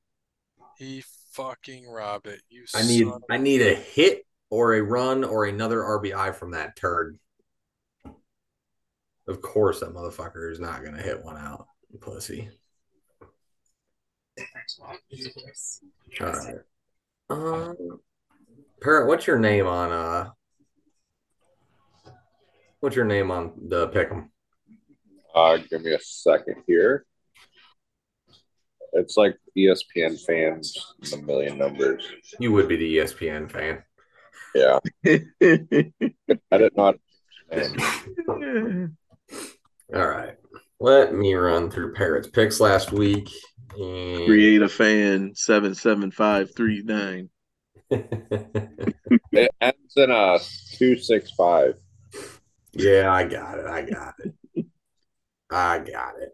he 0.77 1.05
fucking 1.33 1.89
robbed 1.89 2.27
it. 2.27 2.41
You 2.49 2.65
I 2.75 2.83
need 2.83 3.09
I 3.31 3.37
need 3.39 3.63
a 3.63 3.75
hit 3.75 4.27
or 4.51 4.75
a 4.75 4.83
run 4.83 5.25
or 5.25 5.45
another 5.47 5.79
RBI 5.81 6.35
from 6.35 6.53
that 6.53 6.77
turd. 6.77 7.19
Of 9.27 9.41
course, 9.41 9.81
that 9.81 9.95
motherfucker 9.95 10.51
is 10.51 10.61
not 10.61 10.85
gonna 10.85 11.01
hit 11.03 11.25
one 11.25 11.37
out, 11.37 11.67
pussy. 12.01 12.51
All 16.21 16.27
right. 16.27 16.57
Um, 17.31 18.01
Parrot, 18.83 19.09
what's 19.09 19.27
your 19.27 19.39
name 19.39 19.67
on 19.67 19.93
uh? 19.93 20.31
What's 22.81 22.97
your 22.97 23.07
name 23.07 23.31
on 23.31 23.53
the 23.69 23.89
pick'em? 23.89 24.29
Uh, 25.35 25.57
give 25.71 25.83
me 25.83 25.93
a 25.93 26.01
second 26.01 26.57
here. 26.67 27.07
It's 28.93 29.17
like 29.17 29.37
ESPN 29.57 30.23
fans, 30.25 30.95
a 31.13 31.17
million 31.17 31.59
numbers. 31.59 32.07
You 32.39 32.53
would 32.53 32.69
be 32.69 32.77
the 32.77 32.99
ESPN 32.99 33.51
fan. 33.51 33.83
Yeah, 34.55 34.79
I 35.05 36.59
did 36.59 36.77
not. 36.77 36.97
All 39.95 40.09
right. 40.09 40.37
Let 40.81 41.15
me 41.15 41.35
run 41.35 41.71
through 41.71 41.95
Parrot's 41.95 42.29
picks 42.29 42.61
last 42.61 42.93
week. 42.93 43.31
And- 43.77 44.27
Create 44.27 44.63
a 44.63 44.67
mm. 44.67 44.71
fan 44.71 45.33
seven 45.35 45.75
seven 45.75 46.11
five 46.11 46.55
three 46.55 46.83
nine. 46.83 47.31
It 47.91 49.51
ends 49.61 49.95
in 49.97 50.11
a 50.11 50.39
two 50.73 50.97
six 50.97 51.31
five. 51.33 51.75
yeah, 52.73 53.13
I 53.13 53.25
got 53.25 53.59
it. 53.59 53.67
I 53.67 53.83
got 53.83 54.15
it. 54.25 54.67
I 55.51 55.79
got 55.79 56.15
it. 56.21 56.31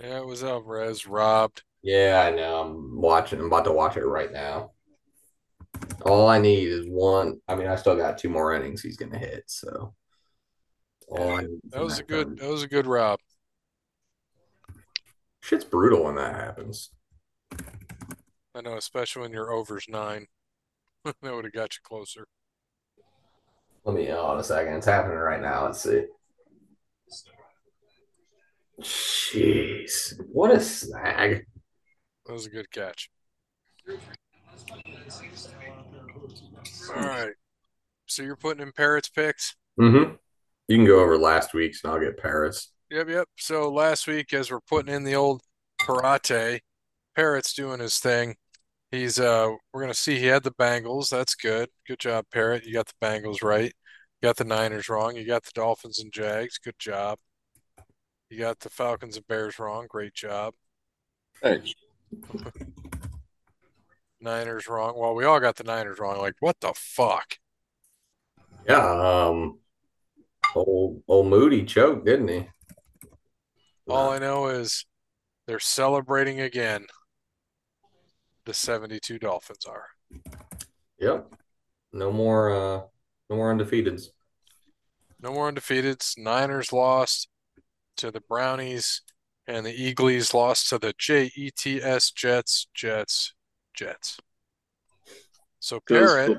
Yeah, 0.00 0.18
it 0.18 0.26
was 0.26 0.44
Alvarez 0.44 1.06
robbed. 1.06 1.62
Yeah, 1.82 2.24
I 2.26 2.34
know. 2.34 2.60
I'm 2.60 3.00
watching. 3.00 3.38
I'm 3.40 3.46
about 3.46 3.64
to 3.64 3.72
watch 3.72 3.96
it 3.96 4.04
right 4.04 4.32
now. 4.32 4.72
All 6.02 6.28
I 6.28 6.38
need 6.38 6.68
is 6.68 6.86
one. 6.86 7.40
I 7.48 7.54
mean, 7.54 7.66
I 7.66 7.76
still 7.76 7.96
got 7.96 8.18
two 8.18 8.28
more 8.28 8.54
innings 8.54 8.82
he's 8.82 8.96
gonna 8.96 9.18
hit. 9.18 9.44
So 9.46 9.94
all 11.08 11.36
I 11.36 11.40
need 11.42 11.60
That 11.70 11.82
was 11.82 11.98
a 11.98 12.02
good. 12.04 12.26
time- 12.26 12.36
That 12.36 12.50
was 12.50 12.62
a 12.62 12.68
good 12.68 12.86
rob. 12.86 13.18
Shit's 15.50 15.64
brutal 15.64 16.04
when 16.04 16.14
that 16.14 16.36
happens. 16.36 16.90
I 18.54 18.60
know, 18.62 18.76
especially 18.76 19.22
when 19.22 19.32
your 19.32 19.50
over's 19.50 19.86
nine. 19.88 20.28
that 21.04 21.16
would 21.22 21.44
have 21.44 21.52
got 21.52 21.74
you 21.74 21.80
closer. 21.82 22.28
Let 23.84 23.96
me 23.96 24.06
hold 24.06 24.30
on 24.30 24.38
a 24.38 24.44
second. 24.44 24.74
It's 24.74 24.86
happening 24.86 25.18
right 25.18 25.42
now. 25.42 25.64
Let's 25.64 25.80
see. 25.80 26.04
Jeez, 28.80 30.20
what 30.32 30.52
a 30.52 30.60
snag! 30.60 31.44
That 32.26 32.32
was 32.32 32.46
a 32.46 32.50
good 32.50 32.70
catch. 32.70 33.10
All 36.94 36.94
right. 36.94 37.32
So 38.06 38.22
you're 38.22 38.36
putting 38.36 38.62
in 38.62 38.70
Parrots 38.70 39.08
picks? 39.08 39.56
Mm-hmm. 39.80 40.12
You 40.68 40.76
can 40.76 40.86
go 40.86 41.00
over 41.00 41.18
last 41.18 41.54
week's, 41.54 41.82
and 41.82 41.92
I'll 41.92 41.98
get 41.98 42.18
Paris. 42.18 42.70
Yep, 42.90 43.08
yep. 43.08 43.28
So 43.38 43.70
last 43.70 44.08
week, 44.08 44.32
as 44.32 44.50
we're 44.50 44.60
putting 44.60 44.92
in 44.92 45.04
the 45.04 45.14
old 45.14 45.42
Parate, 45.80 46.60
Parrot's 47.14 47.54
doing 47.54 47.78
his 47.78 47.98
thing. 47.98 48.34
He's 48.90 49.20
uh 49.20 49.50
we're 49.72 49.82
gonna 49.82 49.94
see 49.94 50.18
he 50.18 50.26
had 50.26 50.42
the 50.42 50.50
Bengals. 50.50 51.08
That's 51.08 51.36
good. 51.36 51.68
Good 51.86 52.00
job, 52.00 52.24
Parrot. 52.32 52.66
You 52.66 52.72
got 52.72 52.86
the 52.86 53.06
Bengals 53.06 53.44
right. 53.44 53.72
You 54.20 54.26
got 54.26 54.36
the 54.36 54.44
Niners 54.44 54.88
wrong. 54.88 55.14
You 55.14 55.24
got 55.24 55.44
the 55.44 55.52
Dolphins 55.54 56.00
and 56.00 56.12
Jags. 56.12 56.58
Good 56.58 56.78
job. 56.80 57.18
You 58.28 58.38
got 58.40 58.58
the 58.58 58.70
Falcons 58.70 59.16
and 59.16 59.26
Bears 59.28 59.60
wrong. 59.60 59.86
Great 59.88 60.14
job. 60.14 60.54
Thanks. 61.40 61.72
Niners 64.20 64.68
wrong. 64.68 64.94
Well, 64.96 65.14
we 65.14 65.24
all 65.24 65.40
got 65.40 65.56
the 65.56 65.64
Niners 65.64 65.98
wrong. 66.00 66.18
Like, 66.18 66.34
what 66.40 66.56
the 66.60 66.72
fuck? 66.74 67.38
Yeah. 68.68 69.28
Um. 69.28 69.58
Old 70.56 71.04
old 71.06 71.28
Moody 71.28 71.64
choked, 71.64 72.04
didn't 72.04 72.28
he? 72.28 72.48
All 73.90 74.10
I 74.10 74.18
know 74.18 74.46
is 74.46 74.86
they're 75.46 75.58
celebrating 75.58 76.40
again. 76.40 76.86
The 78.44 78.54
72 78.54 79.18
Dolphins 79.18 79.66
are. 79.66 79.86
Yep. 80.98 81.34
No 81.92 82.12
more 82.12 82.50
uh 82.50 82.82
no 83.28 83.36
more 83.36 83.52
undefeateds. 83.52 84.08
No 85.20 85.32
more 85.32 85.50
undefeateds. 85.50 86.16
Niners 86.16 86.72
lost 86.72 87.28
to 87.96 88.10
the 88.10 88.20
Brownies 88.20 89.02
and 89.46 89.66
the 89.66 89.74
Eagles 89.74 90.32
lost 90.32 90.68
to 90.68 90.78
the 90.78 90.94
JETS 90.98 92.12
Jets, 92.14 92.68
Jets, 92.74 93.34
Jets. 93.74 94.18
So 95.58 95.80
Parrot 95.80 96.38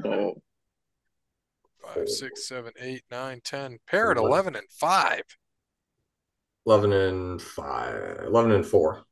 five, 1.81 2.07
six, 2.07 2.47
seven, 2.47 2.71
eight, 2.79 3.03
nine, 3.11 3.41
ten. 3.43 3.79
Parrot 3.87 4.17
eleven 4.17 4.55
and 4.55 4.69
five. 4.69 5.23
11 6.65 6.93
and 6.93 7.41
5 7.41 8.19
11 8.27 8.51
and 8.51 8.65
4 8.65 9.03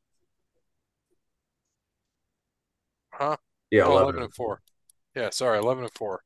huh? 3.12 3.36
Yeah 3.70 3.86
11, 3.86 4.02
11 4.02 4.22
and 4.22 4.34
4 4.34 4.62
yeah 5.16 5.30
sorry 5.30 5.58
11 5.58 5.84
and 5.84 5.92
4 5.94 6.20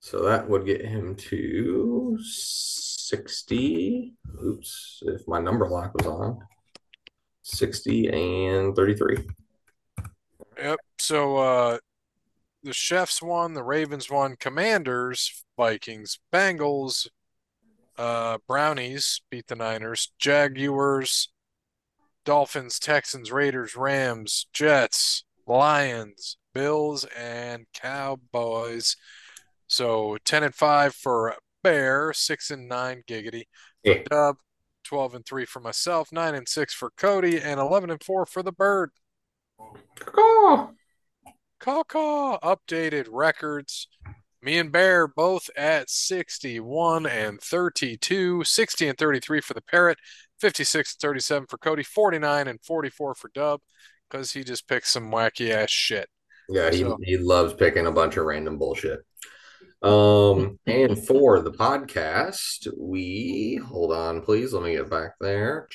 so 0.00 0.22
that 0.24 0.48
would 0.48 0.64
get 0.64 0.84
him 0.84 1.16
to 1.16 2.16
60 2.22 4.14
oops 4.44 5.02
if 5.06 5.26
my 5.26 5.40
number 5.40 5.68
lock 5.68 5.92
was 5.94 6.06
on. 6.06 6.38
60 7.42 8.08
and 8.08 8.76
33 8.76 9.26
yep 10.58 10.78
so 10.98 11.38
uh 11.38 11.78
the 12.62 12.72
chefs 12.72 13.22
won 13.22 13.54
the 13.54 13.62
ravens 13.62 14.10
won 14.10 14.36
commanders 14.38 15.44
vikings 15.56 16.18
bengals 16.32 17.08
uh 17.98 18.38
Brownies 18.46 19.20
beat 19.30 19.48
the 19.48 19.56
Niners, 19.56 20.12
Jaguars, 20.18 21.28
Dolphins, 22.24 22.78
Texans, 22.78 23.32
Raiders, 23.32 23.74
Rams, 23.76 24.46
Jets, 24.52 25.24
Lions, 25.46 26.36
Bills, 26.54 27.04
and 27.16 27.66
Cowboys. 27.72 28.96
So 29.66 30.16
10 30.24 30.44
and 30.44 30.54
5 30.54 30.94
for 30.94 31.34
Bear, 31.62 32.12
6 32.12 32.50
and 32.50 32.68
9 32.68 33.02
Giggity. 33.08 33.44
Yeah. 33.82 34.02
Dub, 34.10 34.36
12 34.84 35.14
and 35.16 35.26
3 35.26 35.44
for 35.44 35.60
myself, 35.60 36.12
9 36.12 36.34
and 36.34 36.48
6 36.48 36.74
for 36.74 36.90
Kode, 36.98 37.44
and 37.44 37.60
11 37.60 37.90
and 37.90 38.02
4 38.02 38.26
for 38.26 38.42
the 38.42 38.52
Bird. 38.52 38.90
Oh, 40.16 40.70
Caw-caw 41.60 42.38
updated 42.40 43.06
records. 43.10 43.88
Me 44.40 44.58
and 44.58 44.70
Bear 44.70 45.08
both 45.08 45.50
at 45.56 45.90
61 45.90 47.06
and 47.06 47.40
32, 47.40 48.44
60 48.44 48.88
and 48.88 48.96
33 48.98 49.40
for 49.40 49.54
the 49.54 49.62
Parrot, 49.62 49.98
56 50.40 50.94
and 50.94 51.00
37 51.00 51.46
for 51.48 51.58
Kode, 51.58 51.84
49 51.84 52.46
and 52.48 52.62
44 52.64 53.14
for 53.14 53.30
Dub, 53.34 53.60
because 54.08 54.32
he 54.32 54.44
just 54.44 54.68
picks 54.68 54.90
some 54.92 55.10
wacky 55.10 55.50
ass 55.50 55.70
shit. 55.70 56.08
yeah, 56.48 56.70
he, 56.70 56.82
So- 56.82 56.98
he 57.02 57.16
loves 57.16 57.52
picking 57.54 57.86
a 57.86 57.92
bunch 57.92 58.16
of 58.16 58.24
random 58.26 58.58
bullshit. 58.58 59.00
Um, 59.82 60.58
and 60.66 60.98
for 61.06 61.40
the 61.40 61.52
podcast, 61.52 62.66
we 62.76 63.60
hold 63.64 63.92
on, 63.92 64.22
please. 64.22 64.52
Let 64.52 64.64
me 64.64 64.72
get 64.72 64.90
back 64.90 65.12
there. 65.20 65.68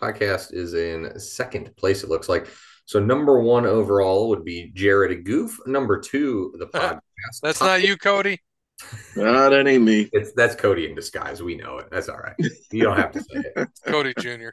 Podcast 0.00 0.52
is 0.54 0.74
in 0.74 1.18
second 1.18 1.74
place, 1.76 2.02
it 2.02 2.08
looks 2.10 2.28
like. 2.28 2.48
So 2.84 3.00
number 3.00 3.40
one 3.40 3.66
overall 3.66 4.28
would 4.28 4.44
be 4.44 4.70
Jared 4.74 5.24
Goof. 5.24 5.58
Number 5.66 5.98
two, 6.00 6.54
the 6.58 6.66
podcast. 6.66 7.00
That's 7.42 7.60
not 7.60 7.82
you, 7.82 7.96
Kode. 7.96 8.38
That 9.14 9.66
ain't 9.66 9.82
me. 9.84 10.08
It's 10.12 10.32
that's 10.32 10.54
Kode 10.54 10.88
in 10.88 10.94
disguise. 10.94 11.42
We 11.42 11.56
know 11.56 11.78
it. 11.78 11.88
That's 11.90 12.08
all 12.08 12.18
right. 12.18 12.36
You 12.70 12.84
don't 12.84 12.96
have 12.96 13.12
to 13.12 13.20
say 13.20 13.42
it. 13.56 13.68
Kode 13.86 14.14
Jr. 14.18 14.50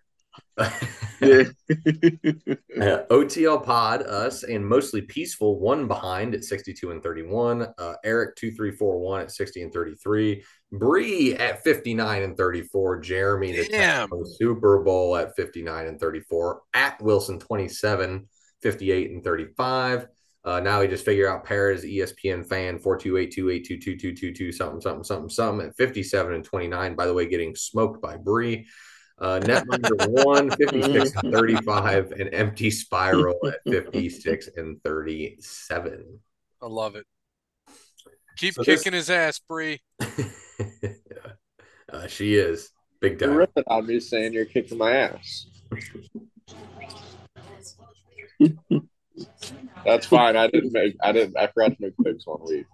Yeah. 1.21 1.43
Uh, 2.81 3.05
OTL 3.11 3.63
Pod, 3.63 4.01
us, 4.01 4.41
and 4.43 4.67
mostly 4.67 5.01
peaceful. 5.01 5.59
One 5.59 5.87
behind 5.87 6.33
at 6.33 6.43
sixty-two 6.43 6.89
and 6.89 7.03
thirty-one. 7.03 7.67
Uh, 7.77 7.93
Eric 8.03 8.35
two 8.35 8.51
three 8.51 8.71
four 8.71 8.99
one 8.99 9.21
at 9.21 9.31
sixty 9.31 9.61
and 9.61 9.71
thirty-three. 9.71 10.43
Bree 10.71 11.35
at 11.35 11.63
fifty-nine 11.63 12.23
and 12.23 12.35
thirty-four. 12.35 12.99
Jeremy 12.99 13.51
the 13.55 13.69
Damn. 13.69 14.09
Super 14.25 14.79
Bowl 14.79 15.15
at 15.15 15.35
fifty-nine 15.35 15.85
and 15.85 15.99
thirty-four. 15.99 16.61
At 16.73 16.99
Wilson 17.01 17.39
27, 17.39 18.27
58 18.63 19.11
and 19.11 19.23
thirty-five. 19.23 20.07
Uh, 20.45 20.59
now 20.59 20.81
we 20.81 20.87
just 20.87 21.05
figure 21.05 21.29
out 21.29 21.45
Paris 21.45 21.85
ESPN 21.85 22.45
fan 22.45 22.77
four 22.77 22.97
two 22.97 23.17
eight 23.17 23.31
two 23.31 23.49
eight 23.49 23.65
two 23.65 23.77
two 23.79 23.95
two 23.95 24.13
two 24.13 24.33
two 24.33 24.51
something 24.51 24.81
something 24.81 25.03
something 25.03 25.29
something 25.29 25.67
at 25.67 25.75
fifty 25.77 26.03
seven 26.03 26.33
and 26.33 26.43
twenty 26.43 26.67
nine. 26.67 26.95
By 26.95 27.05
the 27.05 27.13
way, 27.13 27.27
getting 27.27 27.55
smoked 27.55 28.01
by 28.01 28.17
Bree. 28.17 28.67
Uh, 29.19 29.39
Netminder 29.43 30.07
one 30.25 30.49
56 30.49 31.13
and 31.23 31.31
35 31.31 32.11
and 32.13 32.33
empty 32.33 32.71
spiral 32.71 33.35
at 33.45 33.59
56 33.71 34.49
and 34.57 34.81
37. 34.83 36.19
I 36.61 36.65
love 36.65 36.95
it. 36.95 37.05
Keep 38.37 38.55
So 38.55 38.63
this- 38.63 38.81
kicking 38.81 38.97
his 38.97 39.11
ass, 39.11 39.39
Bree. 39.47 39.79
uh, 41.93 42.07
she 42.07 42.33
is 42.35 42.71
big 42.99 43.21
You're 43.21 43.29
time. 43.29 43.37
ripping 43.37 43.63
on 43.67 43.85
me 43.85 43.99
saying 43.99 44.33
you're 44.33 44.45
kicking 44.45 44.79
my 44.79 44.91
ass. 44.93 45.45
That's 49.85 50.05
fine. 50.07 50.35
I 50.35 50.47
didn't 50.47 50.73
make. 50.73 50.95
I 51.03 51.11
didn't. 51.11 51.37
I 51.37 51.47
forgot 51.47 51.69
to 51.71 51.77
make 51.79 51.93
picks 52.03 52.25
one 52.25 52.39
week. 52.45 52.65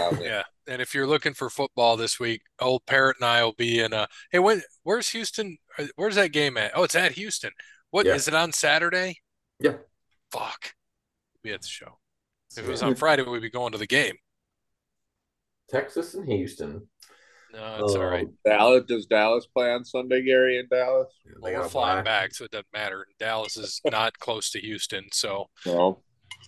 Um, 0.00 0.18
Yeah. 0.22 0.42
And 0.68 0.80
if 0.80 0.94
you're 0.94 1.06
looking 1.06 1.34
for 1.34 1.50
football 1.50 1.96
this 1.96 2.20
week, 2.20 2.42
old 2.60 2.86
Parrot 2.86 3.16
and 3.20 3.24
I 3.28 3.42
will 3.42 3.54
be 3.54 3.80
in 3.80 3.92
a. 3.92 4.06
Hey, 4.30 4.38
when? 4.38 4.62
Where's 4.84 5.08
Houston? 5.10 5.58
uh, 5.78 5.86
Where's 5.96 6.14
that 6.14 6.32
game 6.32 6.56
at? 6.56 6.72
Oh, 6.76 6.84
it's 6.84 6.94
at 6.94 7.12
Houston. 7.12 7.50
What 7.90 8.06
is 8.06 8.28
Yeah. 8.28 8.34
it 8.34 8.36
on 8.36 8.52
Saturday? 8.52 9.18
Yeah. 9.58 9.78
Fuck. 10.30 10.74
Be 11.42 11.52
at 11.52 11.62
the 11.62 11.66
show. 11.68 11.98
If 12.56 12.64
it 12.66 12.70
was 12.70 12.82
on 12.82 12.94
Friday, 12.94 13.22
we'd 13.22 13.42
be 13.42 13.50
going 13.50 13.72
to 13.72 13.78
the 13.78 13.86
game. 13.86 14.16
Texas 15.68 16.14
and 16.14 16.28
Houston. 16.28 16.86
No, 17.52 17.84
it's 17.84 17.94
all 17.94 18.04
right. 18.06 18.26
Um, 18.26 18.38
Dallas 18.44 18.84
does 18.86 19.06
Dallas 19.06 19.46
play 19.46 19.70
on 19.72 19.84
Sunday, 19.84 20.22
Gary 20.22 20.58
in 20.58 20.68
Dallas? 20.70 21.08
they 21.42 21.52
Well, 21.52 21.62
we're 21.62 21.68
flying 21.68 21.98
buy- 21.98 22.02
back, 22.02 22.34
so 22.34 22.44
it 22.44 22.50
doesn't 22.52 22.66
matter. 22.72 23.06
Dallas 23.18 23.56
is 23.56 23.80
not 23.90 24.18
close 24.18 24.50
to 24.50 24.60
Houston, 24.60 25.06
so 25.12 25.48
No. 25.66 26.02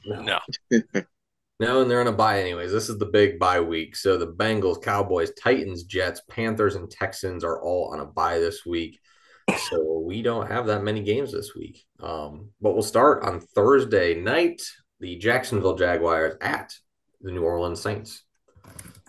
no. 0.07 0.39
No, 1.61 1.81
and 1.81 1.89
they're 1.89 2.01
on 2.01 2.09
a 2.09 2.13
bye 2.13 2.41
anyways. 2.41 2.73
This 2.73 2.89
is 2.89 2.99
the 2.99 3.07
big 3.07 3.39
bye 3.39 3.61
week. 3.61 3.95
So 3.95 4.17
the 4.19 4.27
Bengals, 4.27 4.83
Cowboys, 4.83 5.31
Titans, 5.41 5.85
Jets, 5.85 6.21
Panthers, 6.29 6.75
and 6.75 6.91
Texans 6.91 7.45
are 7.45 7.63
all 7.63 7.93
on 7.93 8.01
a 8.01 8.05
bye 8.05 8.41
this 8.41 8.67
week. 8.67 8.99
So 9.71 10.03
we 10.05 10.23
don't 10.23 10.51
have 10.51 10.67
that 10.67 10.83
many 10.83 11.03
games 11.03 11.31
this 11.31 11.55
week. 11.55 11.85
Um, 12.01 12.51
but 12.61 12.73
we'll 12.73 12.83
start 12.83 13.23
on 13.23 13.39
Thursday 13.41 14.15
night. 14.21 14.61
The 14.99 15.15
Jacksonville 15.19 15.77
Jaguars 15.77 16.35
at 16.41 16.73
the 17.21 17.31
New 17.31 17.43
Orleans 17.45 17.81
Saints. 17.81 18.25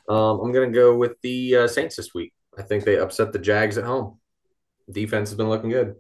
Um, 0.10 0.40
I'm 0.42 0.52
going 0.52 0.72
to 0.72 0.78
go 0.78 0.96
with 0.96 1.14
the 1.22 1.56
uh, 1.58 1.68
Saints 1.68 1.96
this 1.96 2.14
week. 2.14 2.34
I 2.58 2.62
think 2.62 2.84
they 2.84 2.98
upset 2.98 3.32
the 3.34 3.40
Jags 3.40 3.78
at 3.78 3.86
home. 3.86 4.20
Defense 4.92 5.30
has 5.30 5.38
been 5.38 5.50
looking 5.50 5.70
good. 5.70 5.96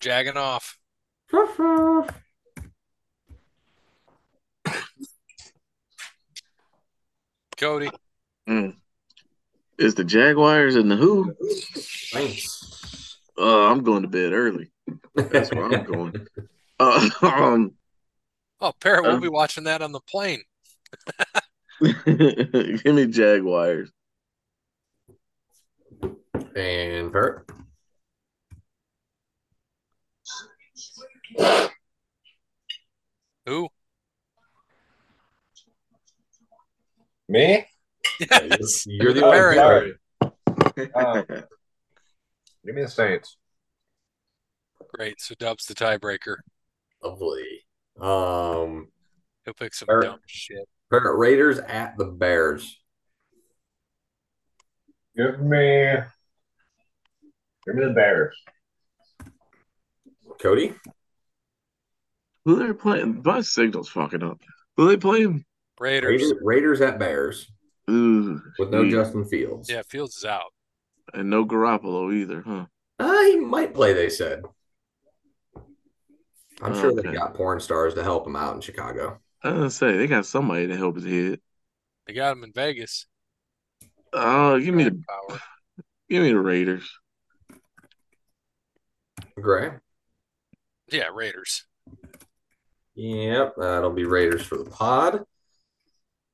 Jagging 0.00 0.36
off. 0.36 0.78
Kode. 7.56 7.90
Mm. 8.48 8.76
Is 9.78 9.94
the 9.94 10.04
Jaguars 10.04 10.76
and 10.76 10.90
the 10.90 10.96
who? 10.96 11.34
Saints. 11.74 13.18
Uh, 13.38 13.66
I'm 13.68 13.82
going 13.82 14.02
to 14.02 14.08
bed 14.08 14.32
early. 14.32 14.70
That's 15.14 15.52
where 15.52 15.64
I'm 15.72 15.84
going. 15.84 16.26
Uh, 16.78 17.08
um, 17.22 17.72
Oh, 18.60 18.70
Parrot, 18.82 19.04
we'll 19.04 19.12
Um, 19.14 19.20
be 19.22 19.28
watching 19.30 19.64
that 19.64 19.80
on 19.80 19.92
the 19.92 20.00
plane. 20.00 20.42
give 22.04 22.94
me 22.94 23.06
Jaguars. 23.06 23.90
And 26.54 27.12
Parrot. 27.12 27.44
Who? 33.46 33.68
Me? 37.28 37.66
Yes. 38.20 38.84
You're 38.86 39.12
the 39.12 39.24
Oh, 39.24 39.32
only 39.32 39.56
Parrot. 39.56 39.96
Parrot. 40.20 40.90
Uh, 40.94 41.22
give 42.64 42.74
me 42.74 42.82
the 42.82 42.88
Saints. 42.88 43.36
Great. 44.94 45.20
So 45.20 45.34
Dub's 45.38 45.66
the 45.66 45.74
tiebreaker. 45.74 46.36
Lovely. 47.02 47.64
Um, 48.00 48.88
He'll 49.44 49.54
pick 49.54 49.74
some 49.74 49.86
Parrot. 49.86 50.04
dumb 50.04 50.20
shit. 50.26 50.68
Parrot 51.00 51.18
Raiders 51.18 51.58
at 51.58 51.96
the 51.98 52.06
Bears. 52.06 52.78
Give 55.16 55.40
me. 55.40 55.94
Give 57.66 57.74
me 57.74 57.84
the 57.84 57.92
Bears. 57.92 58.36
Kode. 60.40 60.74
Who 62.44 62.56
they're 62.56 62.74
playing? 62.74 63.22
My 63.24 63.40
signal's 63.40 63.88
fucking 63.88 64.22
up. 64.22 64.40
Who 64.76 64.88
they 64.88 64.96
playing? 64.96 65.44
Raiders. 65.80 66.10
Raiders, 66.22 66.32
Raiders 66.42 66.80
at 66.80 66.98
Bears 66.98 67.50
Ooh, 67.90 68.40
with 68.58 68.70
no 68.70 68.84
geez. 68.84 68.92
Justin 68.94 69.24
Fields. 69.24 69.68
Yeah, 69.68 69.82
Fields 69.88 70.16
is 70.16 70.24
out. 70.24 70.52
and 71.12 71.28
no 71.28 71.44
Garoppolo 71.44 72.14
either, 72.14 72.42
huh? 72.42 72.66
Uh, 72.98 73.22
he 73.24 73.36
might 73.36 73.74
play, 73.74 73.92
they 73.92 74.08
said. 74.08 74.42
I'm 76.62 76.74
sure 76.74 76.94
they 76.94 77.02
got 77.12 77.34
porn 77.34 77.60
stars 77.60 77.92
to 77.94 78.02
help 78.02 78.26
him 78.26 78.36
out 78.36 78.54
in 78.54 78.60
Chicago. 78.62 79.20
I 79.46 79.50
was 79.50 79.58
gonna 79.58 79.70
say 79.70 79.96
they 79.96 80.08
got 80.08 80.26
somebody 80.26 80.66
to 80.66 80.76
help 80.76 80.96
his 80.96 81.04
head. 81.04 81.40
They 82.06 82.14
got 82.14 82.36
him 82.36 82.42
in 82.42 82.52
Vegas. 82.52 83.06
Oh, 84.12 84.58
give 84.58 84.74
me 84.74 84.84
the 84.84 85.00
Power. 85.08 85.40
give 86.10 86.24
me 86.24 86.30
the 86.30 86.40
Raiders. 86.40 86.90
Gray. 89.40 89.70
Yeah, 90.90 91.08
Raiders. 91.14 91.64
Yep, 92.96 93.54
that'll 93.56 93.92
be 93.92 94.04
Raiders 94.04 94.44
for 94.44 94.58
the 94.58 94.68
pod. 94.68 95.22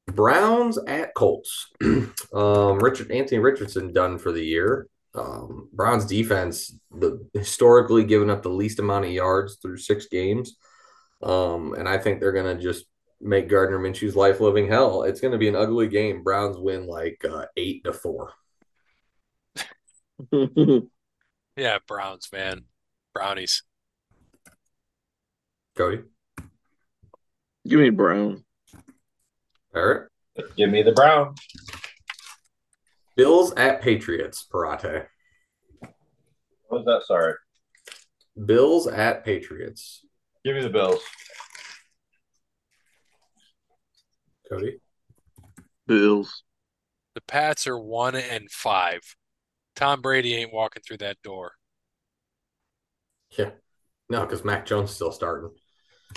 Browns 0.06 0.78
at 0.86 1.14
Colts. 1.14 1.68
um, 1.82 2.78
Richard 2.78 3.10
Anthony 3.10 3.40
Richardson 3.40 3.92
done 3.92 4.16
for 4.18 4.32
the 4.32 4.44
year. 4.44 4.88
Um, 5.14 5.68
Browns 5.74 6.06
defense, 6.06 6.74
the 6.90 7.28
historically 7.34 8.04
given 8.04 8.30
up 8.30 8.42
the 8.42 8.48
least 8.48 8.78
amount 8.78 9.04
of 9.04 9.10
yards 9.10 9.56
through 9.56 9.76
six 9.76 10.06
games. 10.06 10.56
Um, 11.22 11.74
and 11.74 11.86
I 11.86 11.98
think 11.98 12.18
they're 12.20 12.32
gonna 12.32 12.58
just 12.58 12.86
make 13.22 13.48
Gardner 13.48 13.78
Minshew's 13.78 14.16
life 14.16 14.40
living 14.40 14.68
hell. 14.68 15.02
It's 15.04 15.20
gonna 15.20 15.38
be 15.38 15.48
an 15.48 15.56
ugly 15.56 15.88
game. 15.88 16.22
Browns 16.22 16.58
win 16.58 16.86
like 16.86 17.24
uh, 17.24 17.46
eight 17.56 17.84
to 17.84 17.92
four. 17.92 18.32
Yeah, 21.56 21.78
Browns, 21.86 22.28
man. 22.32 22.64
Brownies. 23.14 23.62
Kode, 25.76 26.04
give 27.66 27.80
me 27.80 27.90
Brown. 27.90 28.44
Barrett, 29.72 30.08
Give 30.56 30.70
me 30.70 30.82
the 30.82 30.92
Brown. 30.92 31.34
Bills 33.16 33.52
at 33.56 33.82
Patriots. 33.82 34.46
Parate. 34.50 35.06
What 35.80 35.90
was 36.70 36.84
that? 36.86 37.06
Sorry. 37.06 37.34
Bills 38.46 38.86
at 38.86 39.24
Patriots. 39.24 40.04
Give 40.44 40.56
me 40.56 40.62
the 40.62 40.70
Bills. 40.70 41.00
Kode. 44.52 44.74
Bills. 45.86 46.44
The 47.14 47.22
Pats 47.22 47.66
are 47.66 47.78
one 47.78 48.14
and 48.14 48.50
five. 48.50 49.00
Tom 49.76 50.00
Brady 50.00 50.34
ain't 50.34 50.52
walking 50.52 50.82
through 50.86 50.98
that 50.98 51.16
door. 51.22 51.52
Yeah. 53.38 53.50
No, 54.10 54.20
because 54.22 54.44
Mac 54.44 54.66
Jones 54.66 54.90
is 54.90 54.96
still 54.96 55.12
starting. 55.12 55.50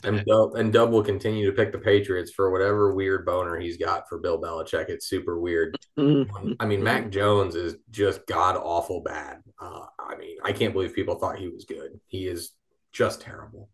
And 0.04 0.26
Dub, 0.26 0.56
and 0.56 0.74
Dub 0.74 0.92
will 0.92 1.04
continue 1.04 1.46
to 1.46 1.56
pick 1.56 1.72
the 1.72 1.78
Patriots 1.78 2.32
for 2.32 2.52
whatever 2.52 2.94
weird 2.94 3.26
boner 3.26 3.58
he's 3.58 3.78
got 3.78 4.10
for 4.10 4.20
Bill 4.20 4.40
Belichick. 4.42 4.90
It's 4.90 5.08
super 5.08 5.40
weird. 5.40 5.78
I 5.98 6.66
mean, 6.66 6.84
Mac 6.84 7.10
Jones 7.10 7.56
is 7.56 7.78
just 7.92 8.28
god 8.28 8.58
awful 8.58 9.02
bad. 9.02 9.42
Uh, 9.58 9.86
I 9.98 10.18
mean, 10.18 10.38
I 10.44 10.52
can't 10.52 10.74
believe 10.74 10.94
people 10.94 11.16
thought 11.16 11.40
he 11.40 11.48
was 11.48 11.64
good. 11.64 12.00
He 12.08 12.28
is 12.28 12.52
just 12.92 13.22
terrible. 13.22 13.70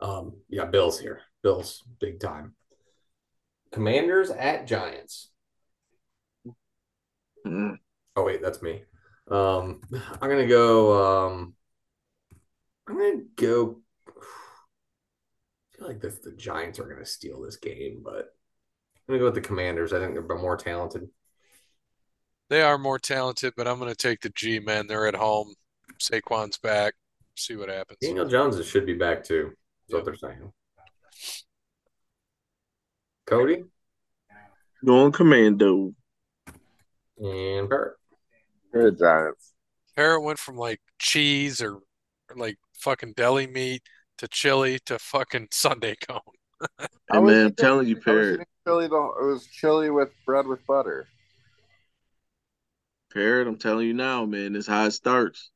Um, 0.00 0.38
yeah, 0.48 0.64
Bills 0.64 0.98
here. 0.98 1.20
Bills, 1.42 1.84
big 2.00 2.18
time. 2.20 2.54
Commanders 3.72 4.30
at 4.30 4.66
Giants. 4.66 5.30
Mm. 7.46 7.76
Oh 8.16 8.24
wait, 8.24 8.42
that's 8.42 8.62
me. 8.62 8.82
Um, 9.30 9.80
I'm 10.20 10.28
gonna 10.28 10.46
go. 10.46 11.26
Um, 11.26 11.54
I'm 12.88 12.96
gonna 12.96 13.22
go. 13.36 13.80
I 14.08 15.76
feel 15.76 15.88
like 15.88 16.00
this, 16.00 16.18
the 16.18 16.32
Giants 16.32 16.78
are 16.78 16.88
gonna 16.88 17.06
steal 17.06 17.40
this 17.42 17.56
game, 17.56 18.00
but 18.04 18.34
I'm 18.96 19.14
gonna 19.14 19.18
go 19.18 19.26
with 19.26 19.34
the 19.34 19.40
Commanders. 19.40 19.92
I 19.92 19.98
think 20.00 20.14
they're 20.14 20.38
more 20.38 20.56
talented. 20.56 21.08
They 22.50 22.62
are 22.62 22.78
more 22.78 22.98
talented, 22.98 23.52
but 23.56 23.68
I'm 23.68 23.78
going 23.78 23.90
to 23.90 23.96
take 23.96 24.20
the 24.20 24.30
G 24.30 24.58
men. 24.58 24.86
They're 24.86 25.06
at 25.06 25.14
home. 25.14 25.54
Saquon's 26.00 26.58
back. 26.58 26.94
See 27.36 27.56
what 27.56 27.68
happens. 27.68 27.98
Daniel 28.00 28.26
Jones 28.26 28.64
should 28.66 28.86
be 28.86 28.94
back 28.94 29.22
too. 29.22 29.52
Is 29.88 29.94
what 29.94 30.04
they're 30.04 30.16
saying. 30.16 30.52
Kode 33.28 33.64
Going 34.84 35.12
commando. 35.12 35.92
and 37.18 37.68
Barrett. 37.68 37.96
You're 38.72 38.90
the 38.90 38.96
Giants. 38.96 39.52
Parrot 39.96 40.22
went 40.22 40.38
from 40.38 40.56
like 40.56 40.80
cheese 40.98 41.60
or, 41.60 41.74
or 41.74 42.36
like 42.36 42.56
fucking 42.78 43.14
deli 43.16 43.46
meat 43.46 43.82
to 44.18 44.28
chili 44.28 44.78
to 44.86 44.98
fucking 44.98 45.48
Sunday 45.52 45.96
cone. 46.08 46.20
I 46.70 46.78
Hey 47.12 47.18
was 47.18 47.34
man, 47.34 47.46
I'm 47.46 47.54
telling 47.54 47.88
you, 47.88 47.96
I 47.96 48.00
Parrot. 48.00 48.48
chili. 48.66 48.88
The, 48.88 48.94
it 48.96 49.26
was 49.26 49.46
chili 49.46 49.90
with 49.90 50.10
bread 50.24 50.46
with 50.46 50.64
butter. 50.66 51.06
Parrot, 53.12 53.48
I'm 53.48 53.56
telling 53.58 53.86
you 53.86 53.94
now, 53.94 54.24
man, 54.26 54.52
this 54.52 54.66
how 54.66 54.84
it 54.86 54.92
starts. 54.92 55.50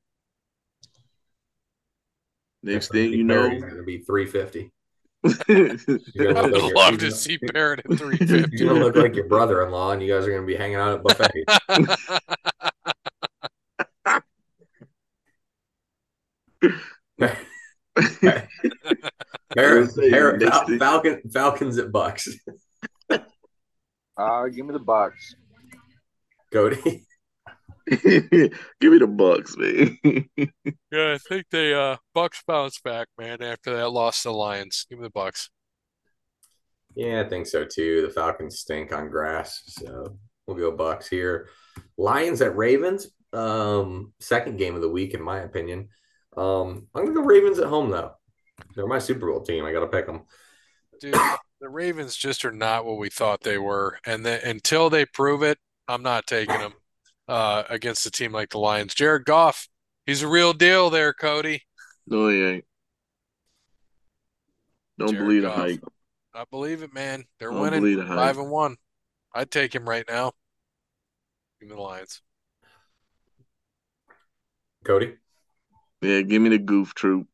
Next 2.62 2.88
thing 2.88 3.12
you 3.12 3.24
know, 3.24 3.44
it's 3.44 3.62
gonna 3.64 3.82
be 3.82 3.98
350. 3.98 4.72
Yeah, 5.24 5.76
You're 6.14 6.30
I 6.30 6.32
gonna 6.32 6.50
would 6.52 6.74
love 6.74 6.98
to 6.98 7.10
see 7.12 7.38
Parrot 7.38 7.80
at 7.80 7.90
You're 7.90 7.96
350. 8.16 8.64
gonna 8.64 8.80
look 8.80 8.96
like 8.96 9.14
your 9.14 9.26
brother-in-law, 9.28 9.92
and 9.92 10.02
you 10.02 10.12
guys 10.12 10.26
are 10.26 10.32
gonna 10.32 10.46
be 10.46 10.56
hanging 10.56 10.76
out 10.76 10.94
at 10.94 11.02
buffet. 11.02 11.44
Parrot, 19.54 19.90
say, 19.92 20.10
Parrot, 20.10 20.42
Fal- 20.42 20.78
Falcon, 20.78 21.20
Falcons 21.32 21.78
at 21.78 21.92
Bucks. 21.92 22.28
Uh, 24.16 24.46
give 24.48 24.66
me 24.66 24.72
the 24.72 24.78
Bucks. 24.78 25.34
Kode. 26.52 27.02
Give 27.90 28.92
me 28.92 28.98
the 28.98 29.06
Bucks, 29.06 29.56
man. 29.56 29.98
Yeah, 30.92 31.14
I 31.14 31.18
think 31.26 31.46
they 31.50 31.72
uh 31.72 31.96
Bucks 32.14 32.42
bounce 32.46 32.78
back, 32.80 33.08
man, 33.18 33.42
after 33.42 33.74
that 33.74 33.88
loss 33.88 34.22
to 34.22 34.28
the 34.28 34.34
Lions. 34.34 34.84
Give 34.90 34.98
me 34.98 35.04
the 35.04 35.10
Bucks. 35.10 35.48
Yeah, 36.94 37.22
I 37.24 37.28
think 37.28 37.46
so 37.46 37.64
too. 37.64 38.02
The 38.02 38.12
Falcons 38.12 38.58
stink 38.58 38.92
on 38.92 39.08
grass, 39.08 39.62
so 39.68 40.18
we'll 40.46 40.58
go 40.58 40.70
Bucks 40.70 41.08
here. 41.08 41.48
Lions 41.96 42.42
at 42.42 42.56
Ravens. 42.56 43.08
Um, 43.32 44.12
second 44.20 44.58
game 44.58 44.74
of 44.74 44.82
the 44.82 44.90
week, 44.90 45.14
in 45.14 45.22
my 45.22 45.40
opinion. 45.40 45.88
Um, 46.36 46.88
I'm 46.94 47.06
gonna 47.06 47.14
go 47.14 47.22
Ravens 47.22 47.58
at 47.58 47.68
home 47.68 47.88
though. 47.88 48.12
They're 48.74 48.86
my 48.86 48.98
Super 48.98 49.30
Bowl 49.30 49.40
team. 49.40 49.64
I 49.64 49.72
gotta 49.72 49.86
pick 49.86 50.06
them. 50.06 50.24
Dude, 51.00 51.14
the 51.60 51.68
Ravens 51.70 52.16
just 52.16 52.44
are 52.44 52.52
not 52.52 52.84
what 52.84 52.98
we 52.98 53.08
thought 53.08 53.42
they 53.42 53.56
were. 53.58 53.98
And 54.04 54.26
then 54.26 54.40
until 54.44 54.90
they 54.90 55.06
prove 55.06 55.42
it, 55.42 55.58
I'm 55.88 56.02
not 56.02 56.26
taking 56.26 56.58
them 56.58 56.74
uh 57.32 57.64
against 57.68 58.06
a 58.06 58.10
team 58.10 58.32
like 58.32 58.50
the 58.50 58.58
Lions. 58.58 58.94
Jared 58.94 59.24
Goff 59.24 59.66
He's 60.06 60.22
a 60.22 60.28
real 60.28 60.52
deal 60.52 60.90
there, 60.90 61.14
Kode. 61.14 61.60
No, 62.06 62.28
he 62.28 62.42
ain't. 62.42 62.64
Don't 64.98 65.10
Jared 65.10 65.26
believe 65.26 65.42
the 65.42 65.50
hype. 65.50 65.80
I 66.34 66.44
believe 66.50 66.82
it, 66.82 66.92
man. 66.92 67.24
They're 67.38 67.50
Don't 67.50 67.60
winning 67.60 67.96
the 67.96 68.06
five 68.06 68.38
and 68.38 68.50
one. 68.50 68.76
I'd 69.34 69.50
take 69.50 69.74
him 69.74 69.88
right 69.88 70.04
now. 70.08 70.32
Give 71.60 71.70
me 71.70 71.76
the 71.76 71.82
Lions. 71.82 72.20
Kode 74.84 75.16
Yeah, 76.00 76.22
give 76.22 76.42
me 76.42 76.48
the 76.48 76.58
goof 76.58 76.94
troop. 76.94 77.28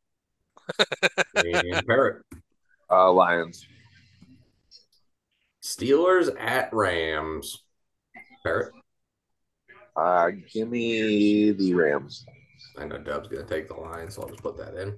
Parrot. 1.86 2.24
Uh, 2.90 3.10
Lions. 3.12 3.66
Steelers 5.62 6.28
at 6.38 6.72
Rams. 6.74 7.62
Parrot. 8.44 8.72
Uh, 9.98 10.30
give 10.52 10.68
me 10.68 11.50
the 11.50 11.74
Rams. 11.74 12.24
I 12.78 12.84
know 12.84 12.98
Dub's 12.98 13.26
gonna 13.26 13.44
take 13.44 13.66
the 13.66 13.74
line, 13.74 14.08
so 14.10 14.22
I'll 14.22 14.28
just 14.28 14.42
put 14.42 14.56
that 14.58 14.74
in. 14.74 14.96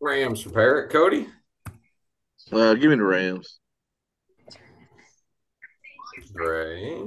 Rams 0.00 0.42
for 0.42 0.50
Parrot. 0.50 0.92
Kode. 0.92 1.26
Uh, 2.52 2.74
give 2.74 2.90
me 2.90 2.96
the 2.96 3.02
Rams. 3.02 3.58
Gray. 6.32 7.02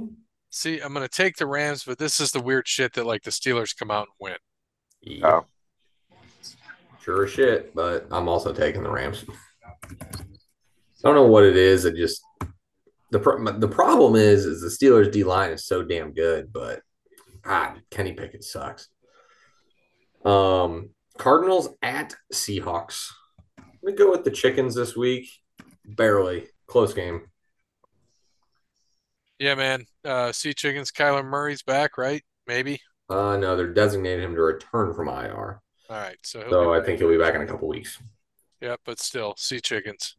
See, 0.50 0.80
I'm 0.80 0.92
gonna 0.92 1.08
take 1.08 1.36
the 1.36 1.46
Rams, 1.46 1.84
but 1.84 1.98
this 1.98 2.20
is 2.20 2.30
the 2.30 2.42
weird 2.42 2.68
shit 2.68 2.92
that 2.92 3.06
like 3.06 3.22
the 3.22 3.30
Steelers 3.30 3.74
come 3.74 3.90
out 3.90 4.08
and 4.08 4.16
win. 4.20 4.36
Yeah. 5.00 5.40
Sure 7.02 7.24
as 7.24 7.30
shit, 7.30 7.74
but 7.74 8.06
I'm 8.10 8.28
also 8.28 8.52
taking 8.52 8.82
the 8.82 8.90
Rams. 8.90 9.24
I 9.82 11.08
don't 11.08 11.14
know 11.14 11.26
what 11.26 11.44
it 11.44 11.56
is. 11.56 11.86
It 11.86 11.96
just 11.96 12.22
the 13.10 13.18
pro- 13.18 13.58
the 13.58 13.68
problem 13.68 14.14
is 14.16 14.44
is 14.46 14.60
the 14.60 14.68
Steelers 14.68 15.10
D 15.10 15.24
line 15.24 15.50
is 15.50 15.66
so 15.66 15.82
damn 15.82 16.12
good, 16.12 16.52
but 16.52 16.82
God, 17.42 17.82
Kenny 17.90 18.12
Pickett 18.12 18.44
sucks. 18.44 18.88
Um, 20.24 20.90
Cardinals 21.18 21.70
at 21.82 22.14
Seahawks. 22.32 23.10
Let 23.82 23.92
me 23.92 23.92
go 23.92 24.10
with 24.10 24.24
the 24.24 24.30
chickens 24.30 24.74
this 24.74 24.96
week. 24.96 25.28
Barely 25.84 26.46
close 26.66 26.92
game. 26.94 27.22
Yeah, 29.38 29.54
man. 29.54 29.86
Uh, 30.04 30.32
Sea 30.32 30.52
Chickens, 30.52 30.92
Kyler 30.92 31.24
Murray's 31.24 31.62
back, 31.62 31.96
right? 31.96 32.22
Maybe. 32.46 32.78
Uh, 33.08 33.36
no, 33.38 33.56
they're 33.56 33.72
designating 33.72 34.24
him 34.24 34.34
to 34.34 34.42
return 34.42 34.94
from 34.94 35.08
IR, 35.08 35.60
All 35.88 35.96
right, 35.96 36.18
so 36.22 36.40
he'll 36.40 36.50
so 36.50 36.74
I 36.74 36.82
think 36.82 36.98
he'll 36.98 37.08
be 37.08 37.18
back 37.18 37.34
in 37.34 37.40
a 37.40 37.46
couple 37.46 37.66
weeks. 37.66 37.98
Yeah, 38.60 38.76
but 38.84 39.00
still, 39.00 39.34
Sea 39.36 39.60
Chickens. 39.60 40.16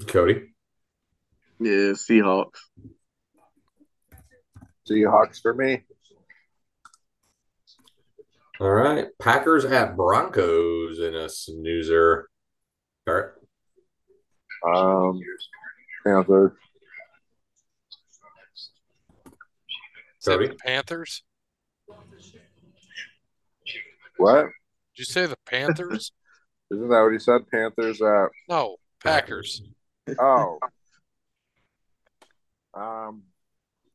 Kode. 0.00 0.48
Yeah, 1.60 1.92
Seahawks. 1.92 2.58
Seahawks 4.90 5.42
for 5.42 5.52
me. 5.52 5.82
All 8.58 8.70
right, 8.70 9.06
Packers 9.18 9.66
at 9.66 9.94
Broncos 9.94 10.98
in 11.00 11.14
a 11.14 11.28
snoozer. 11.28 12.28
All 13.06 13.14
right. 13.14 13.26
Um, 14.66 15.20
Panthers. 16.06 16.52
Say 20.18 20.32
Kode? 20.32 20.48
the 20.48 20.56
Panthers? 20.56 21.22
What? 24.16 24.44
Did 24.44 24.52
you 24.96 25.04
say 25.04 25.26
the 25.26 25.38
Panthers? 25.46 26.12
Isn't 26.70 26.88
that 26.88 27.02
what 27.02 27.12
he 27.12 27.18
said? 27.18 27.42
Panthers 27.50 28.00
at 28.00 28.28
no, 28.48 28.76
Packers. 29.02 29.62
oh. 30.18 30.58
Um, 32.74 33.22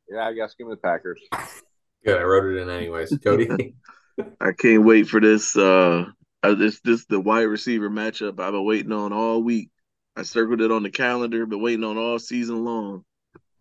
yeah, 0.10 0.28
I 0.28 0.34
guess 0.34 0.54
give 0.58 0.68
me 0.68 0.74
the 0.74 0.78
Packers. 0.78 1.22
Good. 2.06 2.20
I 2.20 2.24
wrote 2.24 2.56
it 2.56 2.62
in 2.62 2.70
anyways. 2.70 3.12
Kode. 3.12 3.74
I 4.42 4.52
can't 4.52 4.86
wait 4.86 5.08
for 5.08 5.20
this. 5.20 5.56
Uh, 5.58 6.06
uh, 6.44 6.56
this 6.56 6.80
this 6.82 7.06
the 7.06 7.20
wide 7.20 7.44
receiver 7.44 7.90
matchup 7.90 8.40
I've 8.40 8.54
been 8.54 8.66
waiting 8.66 8.92
on 8.92 9.12
all 9.12 9.42
week. 9.42 9.70
I 10.16 10.24
circled 10.24 10.62
it 10.62 10.72
on 10.72 10.84
the 10.84 10.92
calendar, 10.92 11.46
been 11.46 11.62
waiting 11.62 11.84
on 11.84 11.98
all 11.98 12.20
season 12.20 12.64
long. 12.64 13.04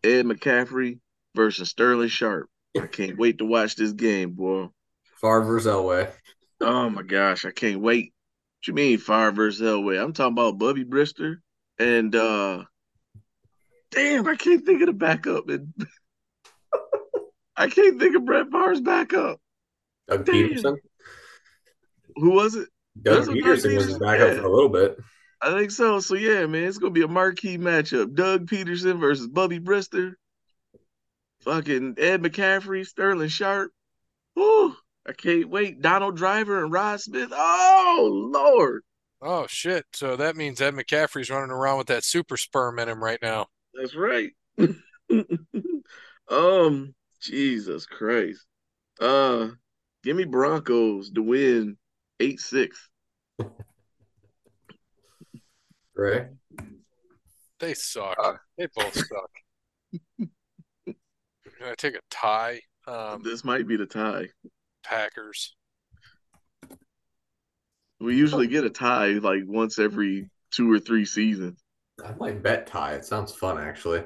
Ed 0.05 0.27
McCaffrey 0.27 1.01
versus 1.35 1.71
Sterling 1.71 2.09
Sharpe. 2.09 2.49
I 2.79 2.87
can't 2.87 3.19
wait 3.19 3.39
to 3.39 3.45
watch 3.45 3.77
this 3.77 3.93
game, 3.93 4.33
boy. 4.33 4.69
Favre 5.21 5.43
versus 5.43 5.73
Elway. 5.73 6.13
Oh 6.61 6.91
my 6.91 7.03
gosh, 7.03 7.45
I 7.45 7.51
can't 7.51 7.81
wait. 7.81 8.13
What 8.59 8.69
you 8.69 8.75
mean 8.75 8.99
Favre 8.99 9.33
versus 9.33 9.63
Elway? 9.63 10.01
I'm 10.03 10.13
talking 10.13 10.35
about 10.35 10.59
Bubby 10.59 10.85
Brister 10.85 11.37
and 11.79 12.15
uh 12.15 12.65
damn, 13.95 14.27
I 14.27 14.37
can't 14.37 14.65
think 14.65 14.81
of 14.83 14.87
the 14.87 14.93
backup. 14.93 15.49
And 15.49 15.73
I 17.57 17.69
can't 17.69 18.01
think 18.01 18.17
of 18.17 18.25
Brett 18.25 18.51
Favre's 18.51 18.81
backup. 18.81 19.41
Doug 20.09 20.25
Damn. 20.27 20.35
Pederson. 20.35 20.77
Who 22.17 22.31
was 22.31 22.55
it? 22.55 22.69
Doug 23.01 23.17
That's 23.17 23.29
what 23.29 23.37
Pederson 23.39 23.77
was 23.77 23.87
his 23.87 23.99
backup 23.99 24.29
said. 24.29 24.41
for 24.41 24.47
a 24.47 24.53
little 24.55 24.69
bit. 24.69 24.99
I 25.41 25.59
think 25.59 25.71
so. 25.71 26.01
So 26.01 26.15
yeah, 26.15 26.47
man, 26.47 26.65
it's 26.65 26.79
gonna 26.79 26.93
be 26.93 27.03
a 27.03 27.09
marquee 27.09 27.59
matchup. 27.59 28.15
Doug 28.15 28.47
Pederson 28.47 28.99
versus 28.99 29.29
Bubby 29.29 29.61
Brister. 29.61 30.15
Fucking 31.43 31.97
Ed 31.99 32.23
McCaffrey, 32.23 32.87
Sterling 32.87 33.29
Sharpe. 33.29 33.73
Whew, 34.35 34.75
I 35.07 35.13
can't 35.13 35.51
wait. 35.51 35.83
Donald 35.83 36.17
Driver 36.17 36.63
and 36.63 36.73
Rod 36.73 37.01
Smith. 37.01 37.29
Oh 37.33 38.31
Lord. 38.33 38.83
Oh 39.21 39.47
shit! 39.47 39.85
So 39.93 40.17
that 40.17 40.37
means 40.37 40.61
Ed 40.61 40.75
McCaffrey's 40.75 41.31
running 41.31 41.51
around 41.51 41.79
with 41.79 41.87
that 41.89 42.05
super 42.05 42.37
sperm 42.37 42.79
in 42.79 42.89
him 42.89 43.03
right 43.03 43.21
now. 43.21 43.47
That's 43.77 43.95
right. 43.95 44.31
um, 46.31 46.95
Jesus 47.21 47.87
Christ. 47.87 48.45
Uh 49.01 49.49
give 50.05 50.17
me 50.17 50.25
Broncos 50.25 51.11
to 51.11 51.23
win 51.23 51.77
eight 52.21 52.41
six. 52.41 52.89
Right. 55.97 56.27
They 57.61 57.75
suck. 57.75 58.17
Uh. 58.23 58.35
they 58.59 58.69
both 58.75 58.95
suck. 58.95 59.31
Can 60.87 61.69
I 61.71 61.75
take 61.77 61.95
a 61.95 62.01
tie? 62.11 62.61
Um, 62.87 63.23
This 63.23 63.45
might 63.45 63.67
be 63.67 63.77
the 63.77 63.87
tie. 63.87 64.29
Packers. 64.85 65.55
We 68.01 68.17
usually 68.17 68.49
get 68.49 68.65
a 68.65 68.71
tie 68.71 69.13
like 69.13 69.43
once 69.47 69.79
every 69.79 70.29
two 70.51 70.71
or 70.71 70.79
three 70.79 71.07
seasons. 71.07 71.64
I 72.03 72.13
might 72.19 72.43
bet 72.43 72.67
tie. 72.67 72.95
It 72.95 73.05
sounds 73.05 73.35
fun 73.35 73.59
actually. 73.59 74.05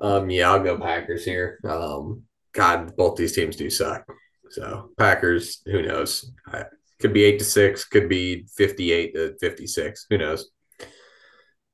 Um, 0.00 0.30
yeah, 0.30 0.50
I'll 0.50 0.62
go 0.62 0.78
Packers 0.78 1.24
here. 1.24 1.58
Um, 1.64 2.22
God, 2.52 2.96
both 2.96 3.16
these 3.16 3.34
teams 3.34 3.56
do 3.56 3.70
suck. 3.70 4.04
So 4.50 4.90
Packers, 4.96 5.62
who 5.66 5.82
knows? 5.82 6.32
I, 6.46 6.64
could 6.98 7.12
be 7.12 7.24
eight 7.24 7.38
to 7.40 7.44
six, 7.44 7.84
could 7.84 8.08
be 8.08 8.46
fifty-eight 8.56 9.14
to 9.14 9.36
fifty-six. 9.38 10.06
Who 10.08 10.18
knows? 10.18 10.50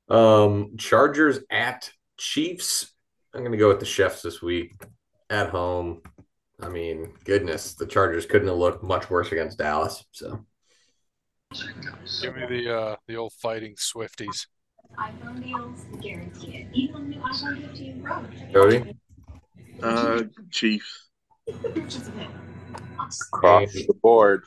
Um, 0.09 0.77
Chargers 0.79 1.41
at 1.51 1.91
Chiefs. 2.19 2.93
I'm 3.35 3.45
gonna 3.45 3.57
go 3.57 3.69
with 3.69 3.81
the 3.81 3.87
chefs 3.87 4.23
this 4.23 4.43
week 4.43 4.73
at 5.31 5.51
home. 5.51 6.03
I 6.61 6.69
mean, 6.69 7.15
goodness, 7.25 7.75
the 7.75 7.87
Chargers 7.87 8.27
couldn't 8.27 8.49
have 8.49 8.57
looked 8.57 8.83
much 8.83 9.11
worse 9.11 9.31
against 9.31 9.59
Dallas. 9.59 10.05
So 10.11 10.45
Give 12.21 12.35
me 12.35 12.47
the 12.49 12.75
uh, 12.75 12.97
the 13.07 13.17
old 13.17 13.33
fighting 13.35 13.75
Swifties. 13.75 14.47
iPhone 14.99 15.43
deals 15.43 15.80
guaranteed. 16.01 16.68
Even 16.72 16.95
on 16.97 17.03
the 17.11 17.16
new 17.16 17.20
iPhone 17.22 17.68
15 17.68 18.03
Pro. 18.03 18.24
Kode, 18.53 18.97
Uh 19.82 20.22
Chiefs. 20.51 21.09
Across 23.32 23.72
the 23.72 23.95
board. 24.03 24.45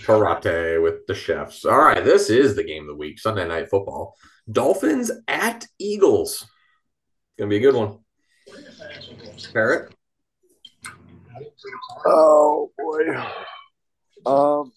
karate 0.00 0.82
with 0.82 1.06
the 1.06 1.14
chefs. 1.14 1.64
All 1.64 1.78
right, 1.78 2.02
this 2.04 2.30
is 2.30 2.56
the 2.56 2.64
game 2.64 2.82
of 2.84 2.88
the 2.88 2.96
week, 2.96 3.18
Sunday 3.20 3.46
night 3.46 3.68
football. 3.68 4.16
Dolphins 4.50 5.10
at 5.28 5.66
Eagles. 5.78 6.46
Gonna 7.38 7.48
be 7.50 7.56
a 7.56 7.60
good 7.60 7.74
one. 7.74 7.98
Parrot. 9.52 9.92
Oh 12.06 12.70
boy. 12.76 13.16
Um, 14.26 14.72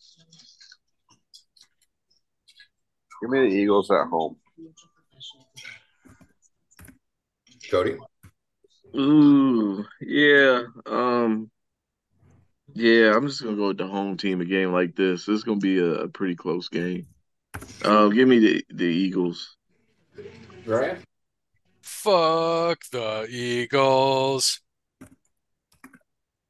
give 3.21 3.29
me 3.29 3.39
the 3.49 3.55
Eagles 3.55 3.89
at 3.91 4.07
home. 4.07 4.37
Kode. 7.71 7.97
Ooh, 8.95 9.85
yeah. 10.01 10.63
Um 10.85 11.51
yeah, 12.73 13.15
I'm 13.15 13.27
just 13.27 13.43
gonna 13.43 13.55
go 13.55 13.69
with 13.69 13.77
the 13.77 13.87
home 13.87 14.17
team 14.17 14.41
a 14.41 14.45
game 14.45 14.71
like 14.71 14.95
this. 14.95 15.25
This 15.25 15.37
is 15.37 15.43
gonna 15.43 15.59
be 15.59 15.79
a, 15.79 15.85
a 15.85 16.07
pretty 16.07 16.35
close 16.35 16.69
game. 16.69 17.07
Um, 17.83 18.13
give 18.13 18.27
me 18.27 18.39
the 18.39 18.65
the 18.69 18.85
Eagles. 18.85 19.57
Right. 20.65 20.99
Fuck 21.81 22.79
the 22.91 23.25
Eagles. 23.29 24.59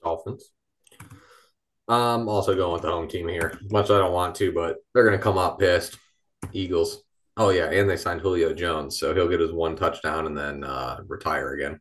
Dolphins. 0.03 0.51
I'm 1.87 2.27
also 2.27 2.55
going 2.55 2.73
with 2.73 2.81
the 2.81 2.91
home 2.91 3.07
team 3.07 3.29
here. 3.29 3.57
Much 3.71 3.85
as 3.85 3.91
I 3.91 3.99
don't 3.99 4.11
want 4.13 4.35
to, 4.35 4.51
but 4.51 4.77
they're 4.93 5.05
gonna 5.05 5.17
come 5.17 5.37
out 5.37 5.59
pissed. 5.59 5.97
Eagles. 6.51 7.03
Oh 7.37 7.49
yeah, 7.51 7.69
and 7.69 7.87
they 7.87 7.97
signed 7.97 8.21
Julio 8.21 8.51
Jones, 8.53 8.99
so 8.99 9.13
he'll 9.13 9.27
get 9.27 9.39
his 9.39 9.51
one 9.51 9.75
touchdown 9.75 10.25
and 10.25 10.35
then 10.35 10.63
uh, 10.63 10.97
retire 11.07 11.53
again. 11.53 11.79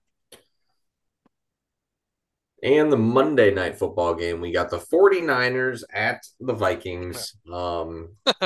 And 2.62 2.92
the 2.92 2.96
Monday 2.96 3.54
night 3.54 3.78
football 3.78 4.14
game, 4.14 4.40
we 4.40 4.52
got 4.52 4.70
the 4.70 4.78
49ers 4.78 5.82
at 5.92 6.26
the 6.40 6.52
Vikings. 6.52 7.36
Um, 7.52 8.16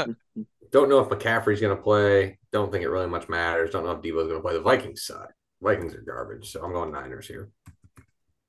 don't 0.71 0.89
know 0.89 1.01
if 1.01 1.09
McCaffrey's 1.09 1.61
going 1.61 1.77
to 1.77 1.83
play. 1.83 2.39
Don't 2.53 2.71
think 2.71 2.85
it 2.85 2.91
really 2.91 3.07
much 3.07 3.29
matters. 3.29 3.71
Don't 3.71 3.85
know 3.85 3.93
if 3.93 4.03
Deebo's 4.03 4.29
going 4.29 4.37
to 4.37 4.41
play. 4.41 4.53
The 4.53 4.61
Vikings 4.61 5.05
suck. 5.05 5.33
Vikings 5.63 5.95
are 5.95 6.03
garbage. 6.03 6.53
So 6.53 6.63
I'm 6.63 6.73
going 6.73 6.93
Niners 6.93 7.27
here. 7.27 7.51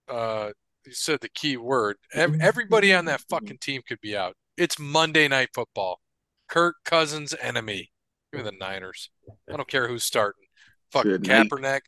Uh, 0.08 0.52
you 0.86 0.94
said 0.94 1.20
the 1.22 1.30
key 1.30 1.58
word. 1.58 1.98
Everybody 2.14 2.94
on 2.94 3.06
that 3.06 3.22
fucking 3.30 3.60
team 3.60 3.82
could 3.88 4.02
be 4.02 4.16
out. 4.16 4.36
It's 4.58 4.78
Monday 4.78 5.28
night 5.28 5.50
football. 5.54 6.02
Kirk 6.50 6.76
Cousins 6.84 7.34
enemy. 7.42 7.91
Give 8.32 8.44
me 8.46 8.50
the 8.50 8.58
Niners. 8.58 9.10
I 9.52 9.58
don't 9.58 9.68
care 9.68 9.88
who's 9.88 10.04
starting. 10.04 10.44
Fucking 10.92 11.12
Shit, 11.12 11.22
Nate. 11.28 11.50
Kaepernick, 11.50 11.82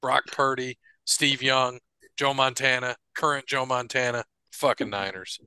Brock 0.00 0.24
Purdy, 0.32 0.78
Steve 1.04 1.42
Young, 1.42 1.78
Joe 2.16 2.34
Montana, 2.34 2.96
current 3.14 3.46
Joe 3.46 3.66
Montana. 3.66 4.24
Fucking 4.52 4.90
Niners. 4.90 5.38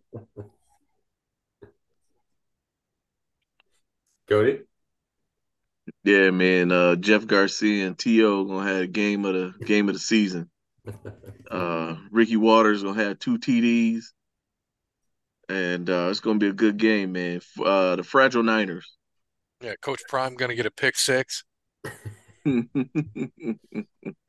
Kode? 4.30 4.64
Yeah, 6.04 6.32
man. 6.32 6.72
Uh, 6.72 6.96
Jeff 6.96 7.28
Garcia 7.28 7.88
and 7.88 7.98
T.O. 7.98 8.46
gonna 8.46 8.68
have 8.68 8.82
a 8.84 8.88
game 8.88 9.26
of 9.26 9.34
the 9.34 9.66
game 9.66 9.90
of 9.90 9.96
the 9.96 10.00
season. 10.00 10.50
Uh, 11.52 11.98
Ricky 12.10 12.36
Watters 12.36 12.82
gonna 12.82 13.04
have 13.04 13.20
two 13.20 13.38
TDs, 13.38 14.06
and 15.50 15.88
uh, 15.88 16.08
it's 16.10 16.20
gonna 16.20 16.40
be 16.40 16.48
a 16.48 16.54
good 16.54 16.78
game, 16.78 17.12
man. 17.12 17.42
Uh, 17.64 17.96
the 17.96 18.04
Fragile 18.04 18.42
Niners. 18.42 18.92
Yeah, 19.64 19.76
Coach 19.82 20.02
Prime 20.10 20.36
gonna 20.36 20.56
get 20.56 20.66
a 20.66 20.72
pick 20.72 20.98
six. 20.98 21.46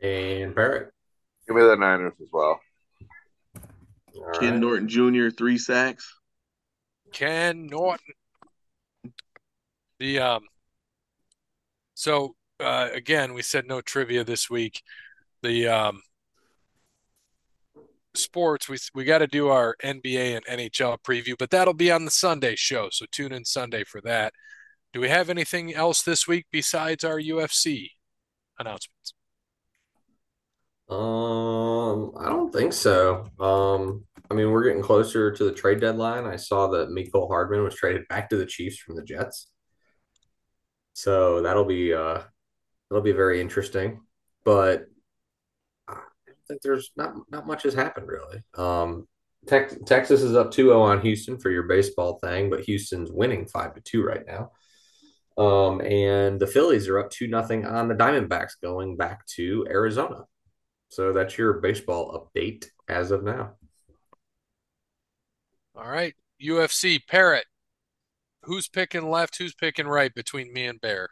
And 0.00 0.54
Barrett. 0.54 0.92
Give 1.46 1.56
me 1.56 1.62
the 1.62 1.76
Niners 1.76 2.12
as 2.20 2.28
well. 2.32 2.60
All 4.14 4.30
Ken 4.38 4.52
right. 4.52 4.60
Norton 4.60 4.88
Jr. 4.88 5.30
three 5.30 5.58
sacks. 5.58 6.14
Ken 7.12 7.66
Norton. 7.66 8.14
The 9.98 10.20
um 10.20 10.42
so 11.94 12.36
uh 12.60 12.90
again 12.92 13.34
we 13.34 13.42
said 13.42 13.66
no 13.66 13.80
trivia 13.80 14.22
this 14.22 14.48
week. 14.48 14.82
The 15.42 15.66
um 15.66 16.02
sports 18.14 18.68
we 18.68 18.78
we 18.94 19.04
got 19.04 19.18
to 19.18 19.26
do 19.26 19.48
our 19.48 19.74
NBA 19.82 20.36
and 20.36 20.60
NHL 20.60 20.98
preview, 21.02 21.34
but 21.36 21.50
that'll 21.50 21.74
be 21.74 21.90
on 21.90 22.04
the 22.04 22.10
Sunday 22.10 22.54
show, 22.54 22.88
so 22.90 23.06
tune 23.10 23.32
in 23.32 23.44
Sunday 23.44 23.82
for 23.82 24.00
that. 24.02 24.32
Do 24.94 25.00
we 25.00 25.08
have 25.08 25.28
anything 25.28 25.74
else 25.74 26.02
this 26.02 26.28
week 26.28 26.46
besides 26.52 27.02
our 27.02 27.18
UFC 27.18 27.90
announcements? 28.60 29.14
Um, 30.88 32.12
I 32.16 32.28
don't 32.28 32.52
think 32.52 32.72
so. 32.72 33.28
Um, 33.40 34.04
I 34.30 34.34
mean, 34.34 34.52
we're 34.52 34.62
getting 34.62 34.84
closer 34.84 35.32
to 35.32 35.44
the 35.44 35.52
trade 35.52 35.80
deadline. 35.80 36.26
I 36.26 36.36
saw 36.36 36.68
that 36.68 36.90
Mecole 36.90 37.26
Hardman 37.26 37.64
was 37.64 37.74
traded 37.74 38.06
back 38.06 38.30
to 38.30 38.36
the 38.36 38.46
Chiefs 38.46 38.78
from 38.78 38.94
the 38.94 39.02
Jets. 39.02 39.48
So 40.92 41.42
that'll 41.42 41.64
be 41.64 41.92
uh 41.92 42.20
that'll 42.88 43.02
be 43.02 43.10
very 43.10 43.40
interesting. 43.40 44.00
But 44.44 44.84
I 45.88 45.94
don't 45.94 46.38
think 46.46 46.62
there's 46.62 46.92
not 46.96 47.14
not 47.32 47.48
much 47.48 47.64
has 47.64 47.74
happened 47.74 48.06
really. 48.06 48.44
Um 48.56 49.08
Texas 49.46 50.22
is 50.22 50.36
up 50.36 50.52
2-0 50.52 50.80
on 50.80 51.00
Houston 51.02 51.36
for 51.36 51.50
your 51.50 51.64
baseball 51.64 52.18
thing, 52.20 52.48
but 52.48 52.60
Houston's 52.60 53.10
winning 53.12 53.44
5 53.44 53.74
to 53.74 53.80
2 53.82 54.02
right 54.02 54.26
now. 54.26 54.52
Um, 55.36 55.80
and 55.80 56.38
the 56.38 56.46
Phillies 56.46 56.88
are 56.88 56.98
up 56.98 57.10
2 57.10 57.26
nothing 57.26 57.66
on 57.66 57.88
the 57.88 57.94
Diamondbacks 57.94 58.52
going 58.62 58.96
back 58.96 59.26
to 59.34 59.66
Arizona. 59.68 60.24
So 60.88 61.12
that's 61.12 61.36
your 61.36 61.54
baseball 61.54 62.30
update 62.36 62.66
as 62.88 63.10
of 63.10 63.24
now. 63.24 63.54
All 65.76 65.90
right, 65.90 66.14
UFC 66.40 67.00
Parrot. 67.04 67.46
Who's 68.42 68.68
picking 68.68 69.10
left? 69.10 69.38
Who's 69.38 69.54
picking 69.54 69.88
right 69.88 70.14
between 70.14 70.52
me 70.52 70.66
and 70.66 70.80
Bear? 70.80 71.08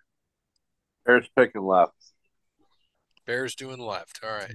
Bears 1.05 1.29
picking 1.37 1.63
left. 1.63 1.93
Bear's 3.27 3.55
doing 3.55 3.81
left. 3.81 4.21
All 4.23 4.31
right. 4.31 4.55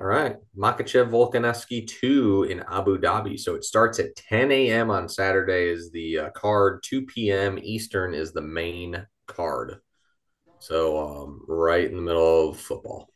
All 0.00 0.06
right. 0.06 0.36
Makhachev 0.56 1.10
Volkanovski 1.10 1.84
2 1.88 2.44
in 2.44 2.62
Abu 2.70 2.98
Dhabi. 2.98 3.38
So 3.38 3.56
it 3.56 3.64
starts 3.64 3.98
at 3.98 4.14
10 4.14 4.52
a.m. 4.52 4.90
on 4.90 5.08
Saturday 5.08 5.70
is 5.70 5.90
the 5.90 6.18
uh, 6.18 6.30
card. 6.30 6.84
2 6.84 7.06
p.m. 7.06 7.58
Eastern 7.60 8.14
is 8.14 8.32
the 8.32 8.40
main 8.40 9.04
card. 9.26 9.80
So 10.60 10.98
um, 10.98 11.40
right 11.48 11.84
in 11.84 11.96
the 11.96 12.02
middle 12.02 12.50
of 12.50 12.60
football. 12.60 13.08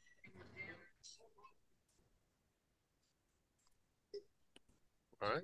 All 5.23 5.29
right. 5.29 5.43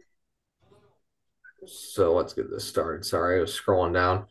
So 1.67 2.15
let's 2.15 2.33
get 2.33 2.51
this 2.51 2.65
started. 2.65 3.05
Sorry, 3.05 3.39
I 3.39 3.41
was 3.43 3.57
scrolling 3.57 3.95
down. 3.95 4.27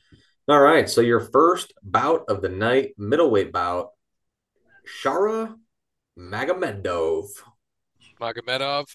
All 0.50 0.60
right. 0.60 0.90
So 0.90 1.00
your 1.00 1.22
first 1.22 1.72
bout 1.82 2.26
of 2.28 2.42
the 2.42 2.50
night, 2.50 2.96
middleweight 2.98 3.54
bout, 3.54 3.92
Shara 5.02 5.56
Magomedov. 6.18 7.28
Magomedov. 8.20 8.86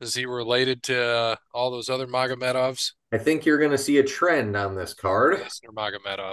Is 0.00 0.14
he 0.14 0.26
related 0.26 0.82
to 0.84 1.00
uh, 1.00 1.36
all 1.54 1.70
those 1.70 1.88
other 1.88 2.06
Magomedovs? 2.06 2.92
I 3.12 3.18
think 3.18 3.44
you're 3.44 3.58
going 3.58 3.70
to 3.70 3.78
see 3.78 3.98
a 3.98 4.02
trend 4.02 4.56
on 4.56 4.74
this 4.74 4.94
card. 4.94 5.40
Magomedov. 5.70 6.32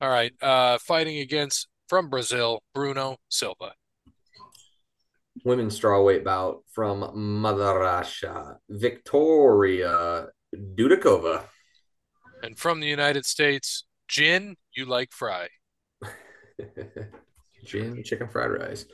All 0.00 0.08
right. 0.08 0.32
Uh, 0.42 0.78
fighting 0.78 1.18
against 1.18 1.68
from 1.88 2.08
Brazil, 2.08 2.62
Bruno 2.74 3.18
Silva. 3.28 3.74
Women's 5.44 5.78
strawweight 5.78 6.24
bout 6.24 6.62
from 6.72 7.02
Madarasha, 7.42 8.56
Victoria 8.68 10.26
Dudakova. 10.54 11.44
And 12.42 12.58
from 12.58 12.80
the 12.80 12.88
United 12.88 13.24
States, 13.26 13.84
Jin, 14.08 14.56
you 14.74 14.86
like 14.86 15.12
fry. 15.12 15.48
Gin 17.64 18.02
chicken 18.02 18.28
fried 18.28 18.50
rice. 18.50 18.86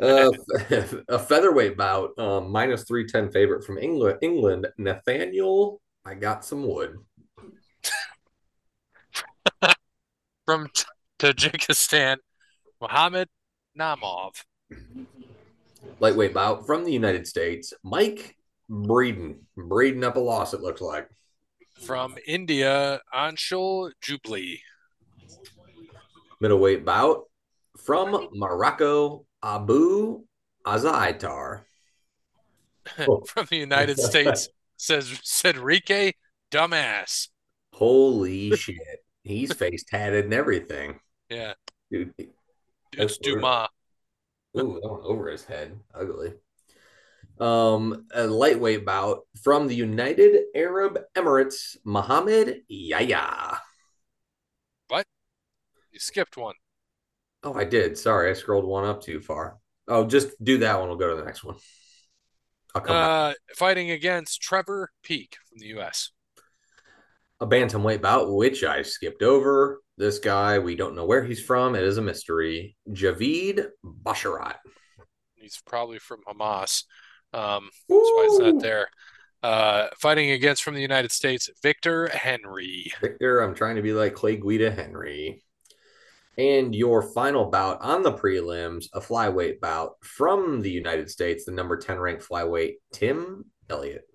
Uh, 0.00 0.30
a 1.08 1.18
featherweight 1.18 1.76
bout, 1.76 2.18
um, 2.18 2.50
minus 2.50 2.84
310 2.84 3.32
favorite 3.32 3.64
from 3.64 3.78
England. 3.78 4.18
England, 4.22 4.68
Nathaniel, 4.78 5.80
I 6.04 6.14
got 6.14 6.44
some 6.44 6.66
wood. 6.66 6.96
From 10.46 10.68
Tajikistan, 11.18 12.16
Mohammed 12.80 13.28
Namov. 13.78 14.32
Lightweight 16.00 16.34
bout 16.34 16.66
from 16.66 16.84
the 16.84 16.92
United 16.92 17.26
States, 17.26 17.72
Mike 17.84 18.36
Breeden. 18.68 19.38
Breeden 19.56 20.02
up 20.02 20.16
a 20.16 20.20
loss, 20.20 20.52
it 20.52 20.60
looks 20.60 20.80
like. 20.80 21.08
From 21.74 22.16
India, 22.26 23.00
Anshul 23.14 23.92
Jubli. 24.04 24.58
Middleweight 26.40 26.84
bout 26.84 27.24
from 27.78 28.28
Morocco, 28.32 29.24
Abu 29.42 30.22
Azaitar. 30.66 31.62
Oh. 32.98 33.20
From 33.28 33.46
the 33.48 33.58
United 33.58 33.96
States, 34.00 34.48
says 34.76 35.20
said 35.22 35.54
Rike 35.54 36.14
Dumbass. 36.50 37.28
Holy 37.74 38.50
shit. 38.56 38.76
He's 39.22 39.52
face 39.52 39.84
tatted 39.84 40.24
and 40.24 40.34
everything. 40.34 40.98
Yeah, 41.30 41.54
Dude, 41.92 42.12
it's. 42.92 43.18
Dumas. 43.18 43.68
Ooh, 44.58 44.80
that 44.82 44.90
went 44.90 45.04
over 45.04 45.28
his 45.30 45.44
head. 45.44 45.78
Ugly. 45.94 46.32
Um, 47.38 48.06
a 48.12 48.26
lightweight 48.26 48.84
bout 48.84 49.20
from 49.42 49.68
the 49.68 49.76
United 49.76 50.42
Arab 50.56 50.98
Emirates, 51.14 51.76
Mohammed 51.84 52.62
Yahya. 52.68 53.58
What? 54.88 55.06
You 55.92 56.00
skipped 56.00 56.36
one. 56.36 56.56
Oh, 57.42 57.54
I 57.54 57.64
did. 57.64 57.98
Sorry, 57.98 58.30
I 58.30 58.34
scrolled 58.34 58.64
one 58.64 58.84
up 58.84 59.02
too 59.02 59.20
far. 59.20 59.56
Oh, 59.88 60.06
just 60.06 60.28
do 60.42 60.58
that 60.58 60.78
one. 60.78 60.88
We'll 60.88 60.98
go 60.98 61.10
to 61.10 61.16
the 61.16 61.24
next 61.24 61.42
one. 61.42 61.56
I'll 62.74 62.82
come 62.82 62.96
back. 62.96 63.08
Uh, 63.08 63.34
fighting 63.56 63.90
against 63.90 64.40
Trevor 64.40 64.90
Peek 65.02 65.36
from 65.48 65.58
the 65.58 65.66
U.S. 65.66 66.10
A 67.40 67.46
bantamweight 67.46 68.00
bout, 68.00 68.32
which 68.32 68.62
I 68.62 68.82
skipped 68.82 69.22
over. 69.22 69.80
This 69.98 70.20
guy, 70.20 70.58
we 70.58 70.76
don't 70.76 70.94
know 70.94 71.04
where 71.04 71.24
he's 71.24 71.42
from. 71.42 71.74
It 71.74 71.82
is 71.82 71.98
a 71.98 72.02
mystery. 72.02 72.76
Javid 72.88 73.66
Basharat. 73.84 74.56
He's 75.34 75.60
probably 75.66 75.98
from 75.98 76.20
Hamas. 76.26 76.84
Um, 77.34 77.68
that's 77.88 77.88
why 77.88 78.26
it's 78.28 78.38
not 78.38 78.62
there. 78.62 78.88
Uh, 79.42 79.88
fighting 79.98 80.30
against 80.30 80.62
from 80.62 80.74
the 80.74 80.80
United 80.80 81.10
States, 81.10 81.50
Victor 81.62 82.08
Henry. 82.08 82.92
Victor, 83.00 83.40
I'm 83.40 83.54
trying 83.54 83.76
to 83.76 83.82
be 83.82 83.92
like 83.92 84.14
Clay 84.14 84.36
Guida 84.36 84.70
Henry. 84.70 85.42
And 86.38 86.74
your 86.74 87.02
final 87.02 87.50
bout 87.50 87.80
on 87.82 88.02
the 88.02 88.12
prelims, 88.12 88.86
a 88.94 89.00
flyweight 89.00 89.60
bout 89.60 89.96
from 90.02 90.62
the 90.62 90.70
United 90.70 91.10
States, 91.10 91.44
the 91.44 91.52
number 91.52 91.76
10 91.76 91.98
ranked 91.98 92.26
flyweight, 92.26 92.76
Tim 92.92 93.44
Elliott. 93.68 94.06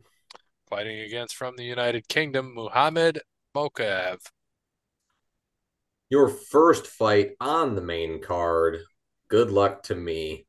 Fighting 0.67 0.99
against 0.99 1.35
from 1.35 1.55
the 1.55 1.63
United 1.63 2.07
Kingdom, 2.07 2.53
Muhammad 2.55 3.21
Mokaev. 3.55 4.17
Your 6.09 6.29
first 6.29 6.87
fight 6.87 7.31
on 7.39 7.75
the 7.75 7.81
main 7.81 8.21
card. 8.21 8.79
Good 9.27 9.51
luck 9.51 9.83
to 9.83 9.95
me. 9.95 10.45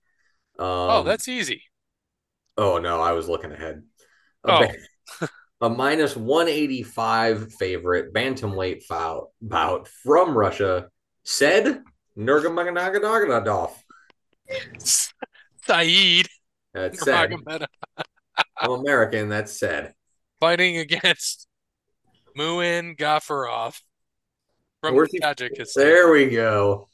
Um, 0.59 0.67
Oh, 0.67 1.03
that's 1.05 1.29
easy. 1.29 1.63
Oh 2.57 2.79
no, 2.79 3.01
I 3.01 3.13
was 3.13 3.29
looking 3.29 3.53
ahead. 3.53 3.83
A, 4.45 4.69
Oh. 5.21 5.29
a 5.61 5.69
minus 5.71 6.17
185 6.17 7.53
favorite 7.55 8.13
bantamweight 8.13 8.85
foul, 8.85 9.33
bout 9.41 9.89
from 9.89 10.37
Russia 10.37 10.89
said 11.29 11.83
Nurmagomedov. 12.17 13.71
Saeed 15.67 16.27
That's 16.73 17.05
said. 17.05 17.35
I'm 18.57 18.71
American. 18.71 19.29
That's 19.29 19.53
said. 19.53 19.93
fighting 20.41 20.79
against 20.79 21.47
Muin 22.35 22.97
Gafarov 22.97 23.79
from 24.81 24.95
Where's 24.95 25.11
Tajikistan. 25.11 25.75
There 25.75 26.11
we 26.11 26.31
go. 26.31 26.89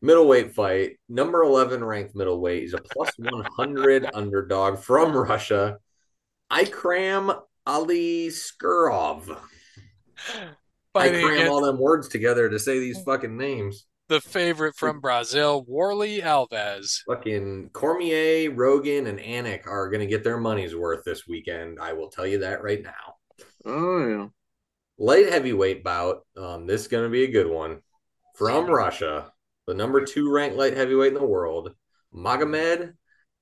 Middleweight 0.00 0.54
fight. 0.54 0.98
Number 1.08 1.42
11 1.42 1.82
ranked 1.82 2.14
middleweight. 2.14 2.62
He's 2.62 2.74
a 2.74 2.78
plus 2.78 3.10
100 3.18 4.08
underdog 4.14 4.78
from 4.78 5.16
Russia. 5.16 5.78
Ikram 6.50 7.36
Aliskerov. 7.66 9.36
I 10.94 11.08
cram 11.10 11.24
against 11.24 11.50
all 11.50 11.60
them 11.64 11.78
words 11.78 12.08
together 12.08 12.48
to 12.48 12.58
say 12.58 12.78
these 12.80 13.00
fucking 13.02 13.36
names. 13.36 13.86
the 14.08 14.20
favorite 14.20 14.74
from 14.76 15.00
Brazil, 15.00 15.64
Warley 15.68 16.20
Alves. 16.20 16.98
Fucking 17.06 17.70
Cormier, 17.72 18.50
Rogan, 18.52 19.06
and 19.06 19.20
Anik 19.20 19.66
are 19.66 19.88
going 19.88 20.00
to 20.00 20.06
get 20.06 20.24
their 20.24 20.38
money's 20.38 20.74
worth 20.74 21.04
this 21.04 21.28
weekend. 21.28 21.78
I 21.80 21.92
will 21.92 22.08
tell 22.10 22.26
you 22.26 22.38
that 22.40 22.62
right 22.62 22.82
now. 22.82 23.14
Oh 23.64 24.06
yeah. 24.08 24.26
Light 24.98 25.30
heavyweight 25.30 25.84
bout. 25.84 26.26
Um, 26.36 26.66
this 26.66 26.82
is 26.82 26.88
going 26.88 27.04
to 27.04 27.10
be 27.10 27.24
a 27.24 27.30
good 27.30 27.48
one. 27.48 27.80
From 28.34 28.66
Russia, 28.66 29.32
the 29.66 29.74
number 29.74 30.04
two 30.04 30.30
ranked 30.32 30.56
light 30.56 30.76
heavyweight 30.76 31.12
in 31.12 31.18
the 31.18 31.24
world, 31.26 31.70
Magomed 32.14 32.94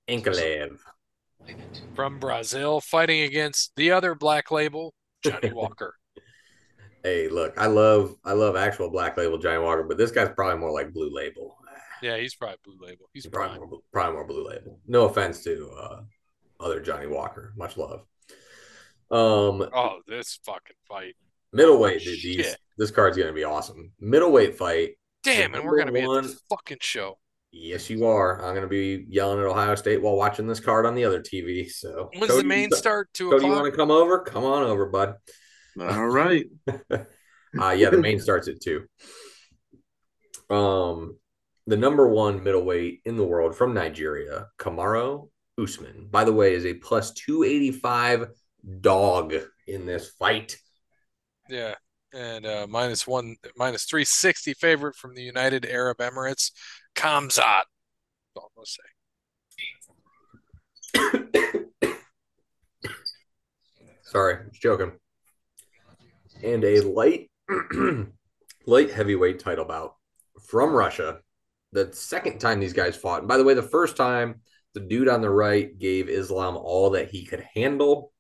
Ankalaev. 0.09 0.79
from 1.95 2.19
Brazil 2.19 2.81
fighting 2.81 3.23
against 3.23 3.73
the 3.77 3.91
other 3.93 4.15
black 4.15 4.51
label, 4.51 4.93
Johnny 5.25 5.51
Walker. 5.55 5.95
Hey, 7.03 7.29
look, 7.29 7.55
I 7.57 7.67
love 7.67 8.17
I 8.25 8.33
love 8.33 8.57
actual 8.57 8.91
black 8.91 9.17
label 9.17 9.39
Johnny 9.39 9.63
Walker, 9.63 9.85
but 9.85 9.99
this 9.99 10.11
guy's 10.11 10.31
probably 10.35 10.59
more 10.59 10.73
like 10.73 10.93
blue 10.93 11.15
label. 11.15 11.57
Yeah, 12.03 12.17
he's 12.17 12.35
probably 12.35 12.57
blue 12.65 12.79
label. 12.81 13.09
He's 13.13 13.27
probably 13.27 13.59
prime. 13.59 13.71
more, 13.71 13.81
probably 13.93 14.13
more 14.15 14.27
blue 14.27 14.47
label. 14.49 14.79
No 14.87 15.07
offense 15.07 15.43
to 15.45 15.71
uh, 15.81 16.01
other 16.61 16.81
Johnny 16.81 17.07
Walker, 17.07 17.53
much 17.57 17.77
love. 17.77 18.01
Um, 19.11 19.69
Oh, 19.73 20.01
this 20.07 20.39
fucking 20.45 20.77
fight. 20.87 21.17
middleweight, 21.53 22.03
dude, 22.03 22.23
these 22.23 22.57
this 22.77 22.91
card's 22.91 23.17
gonna 23.17 23.33
be 23.33 23.45
awesome. 23.45 23.93
Middleweight 24.01 24.57
fight. 24.57 24.99
Damn, 25.25 25.55
and 25.55 25.65
we're 25.65 25.79
gonna 25.79 25.93
be 25.93 26.03
at 26.03 26.23
this 26.23 26.41
fucking 26.49 26.79
show. 26.81 27.19
Yes, 27.51 27.89
you 27.89 28.07
are. 28.07 28.45
I'm 28.45 28.55
gonna 28.55 28.67
be 28.69 29.07
yelling 29.09 29.41
at 29.41 29.47
Ohio 29.47 29.75
State 29.75 30.03
while 30.03 30.17
watching 30.17 30.47
this 30.47 30.61
card 30.61 30.85
on 30.87 30.95
the 30.95 31.05
other 31.05 31.21
TV. 31.21 31.69
So, 31.71 32.11
When's 32.15 32.31
Kode, 32.33 32.39
the 32.39 32.45
main 32.45 32.71
start? 32.73 33.09
Two 33.15 33.31
Kode, 33.31 33.43
you 33.43 33.49
want 33.49 33.65
to 33.65 33.73
come 33.73 33.91
over? 33.91 34.21
Come 34.21 34.45
on 34.45 34.63
over, 34.65 34.87
bud. 34.87 35.15
All 35.81 36.09
right. 36.09 36.47
Uh, 37.59 37.71
yeah, 37.71 37.89
the 37.89 37.97
main 37.97 38.21
starts 38.21 38.47
at 38.47 38.61
two. 38.61 38.85
Um, 40.51 41.17
the 41.67 41.79
number 41.79 42.07
one 42.07 42.45
middleweight 42.45 43.01
in 43.05 43.17
the 43.17 43.25
world 43.25 43.57
from 43.57 43.73
Nigeria, 43.73 44.49
Kamaru 44.59 45.29
Usman, 45.59 46.09
by 46.11 46.25
the 46.25 46.33
way, 46.33 46.55
is 46.55 46.67
a 46.67 46.75
plus 46.75 47.13
285 47.13 48.29
dog 48.81 49.35
in 49.67 49.87
this 49.87 50.11
fight. 50.11 50.57
Yeah, 51.49 51.75
and 52.13 52.47
uh, 52.47 52.67
minus 52.69 53.07
one, 53.07 53.37
minus 53.57 53.85
three 53.85 54.05
sixty 54.05 54.55
favorite 54.55 54.97
from 54.97 55.15
the 55.15 55.23
United 55.23 55.65
Arab 55.67 55.99
Emirates, 55.99 56.53
Khamzat. 56.95 57.65
That's 58.35 58.37
all 58.37 58.53
I'm 58.57 58.65
say. 58.65 58.83
Sorry, 64.05 64.37
joking. 64.55 64.93
And 66.43 66.65
a 66.65 66.81
light 66.83 67.31
light 68.67 68.91
heavyweight 68.91 69.39
title 69.39 69.65
bout 69.65 69.95
from 70.47 70.73
Russia. 70.73 71.21
The 71.73 71.93
second 71.93 72.39
time 72.39 72.61
these 72.61 72.73
guys 72.73 72.97
fought. 72.97 73.21
And 73.21 73.29
by 73.29 73.37
the 73.37 73.45
way, 73.45 73.55
the 73.55 73.63
first 73.63 73.97
time 73.97 74.41
the 74.75 74.81
dude 74.81 75.09
on 75.09 75.21
the 75.21 75.31
right 75.31 75.77
gave 75.79 76.09
Islam 76.09 76.57
all 76.57 76.91
that 76.91 77.11
he 77.11 77.25
could 77.25 77.45
handle. 77.55 78.13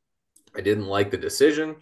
I 0.56 0.60
didn't 0.60 0.86
like 0.86 1.10
the 1.10 1.16
decision. 1.16 1.76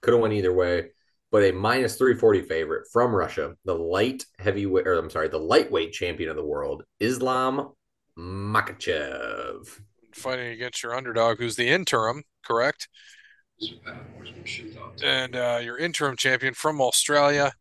Could 0.00 0.14
have 0.14 0.20
went 0.20 0.34
either 0.34 0.52
way. 0.52 0.90
But 1.30 1.44
a 1.44 1.52
minus 1.52 1.96
340 1.96 2.42
favorite 2.42 2.86
from 2.92 3.14
Russia, 3.14 3.54
the 3.64 3.74
light 3.74 4.24
heavyweight, 4.38 4.86
or 4.86 4.98
I'm 4.98 5.10
sorry, 5.10 5.28
the 5.28 5.38
lightweight 5.38 5.92
champion 5.92 6.30
of 6.30 6.36
the 6.36 6.44
world, 6.44 6.84
Islam 7.00 7.72
Makhachev. 8.18 9.80
Fighting 10.12 10.48
against 10.48 10.82
your 10.82 10.94
underdog, 10.94 11.38
who's 11.38 11.56
the 11.56 11.68
interim, 11.68 12.24
correct? 12.44 12.88
And 15.02 15.36
uh, 15.36 15.60
your 15.62 15.78
interim 15.78 16.16
champion 16.16 16.54
from 16.54 16.80
Australia, 16.80 17.52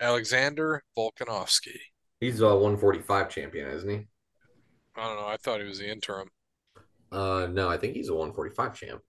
Alexander 0.00 0.82
Volkanovski. 0.96 1.78
He's 2.20 2.40
a 2.40 2.48
145 2.48 3.28
champion, 3.28 3.68
isn't 3.68 3.88
he? 3.88 4.06
I 4.96 5.06
don't 5.06 5.16
know. 5.16 5.26
I 5.26 5.36
thought 5.36 5.60
he 5.60 5.66
was 5.66 5.78
the 5.78 5.90
interim. 5.90 6.28
Uh, 7.10 7.48
no, 7.50 7.68
I 7.68 7.76
think 7.76 7.94
he's 7.94 8.08
a 8.08 8.14
145 8.14 8.74
champ. 8.74 9.02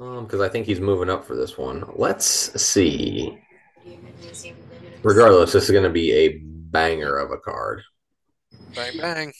Um, 0.00 0.24
because 0.24 0.40
I 0.40 0.48
think 0.48 0.66
he's 0.66 0.80
moving 0.80 1.10
up 1.10 1.26
for 1.26 1.36
this 1.36 1.58
one. 1.58 1.84
Let's 1.94 2.26
see. 2.60 3.38
Regardless, 5.02 5.52
this 5.52 5.64
is 5.64 5.70
going 5.70 5.84
to 5.84 5.90
be 5.90 6.12
a 6.12 6.38
banger 6.42 7.16
of 7.16 7.30
a 7.32 7.36
card. 7.36 7.82
Bang 8.74 8.98
bang. 8.98 9.32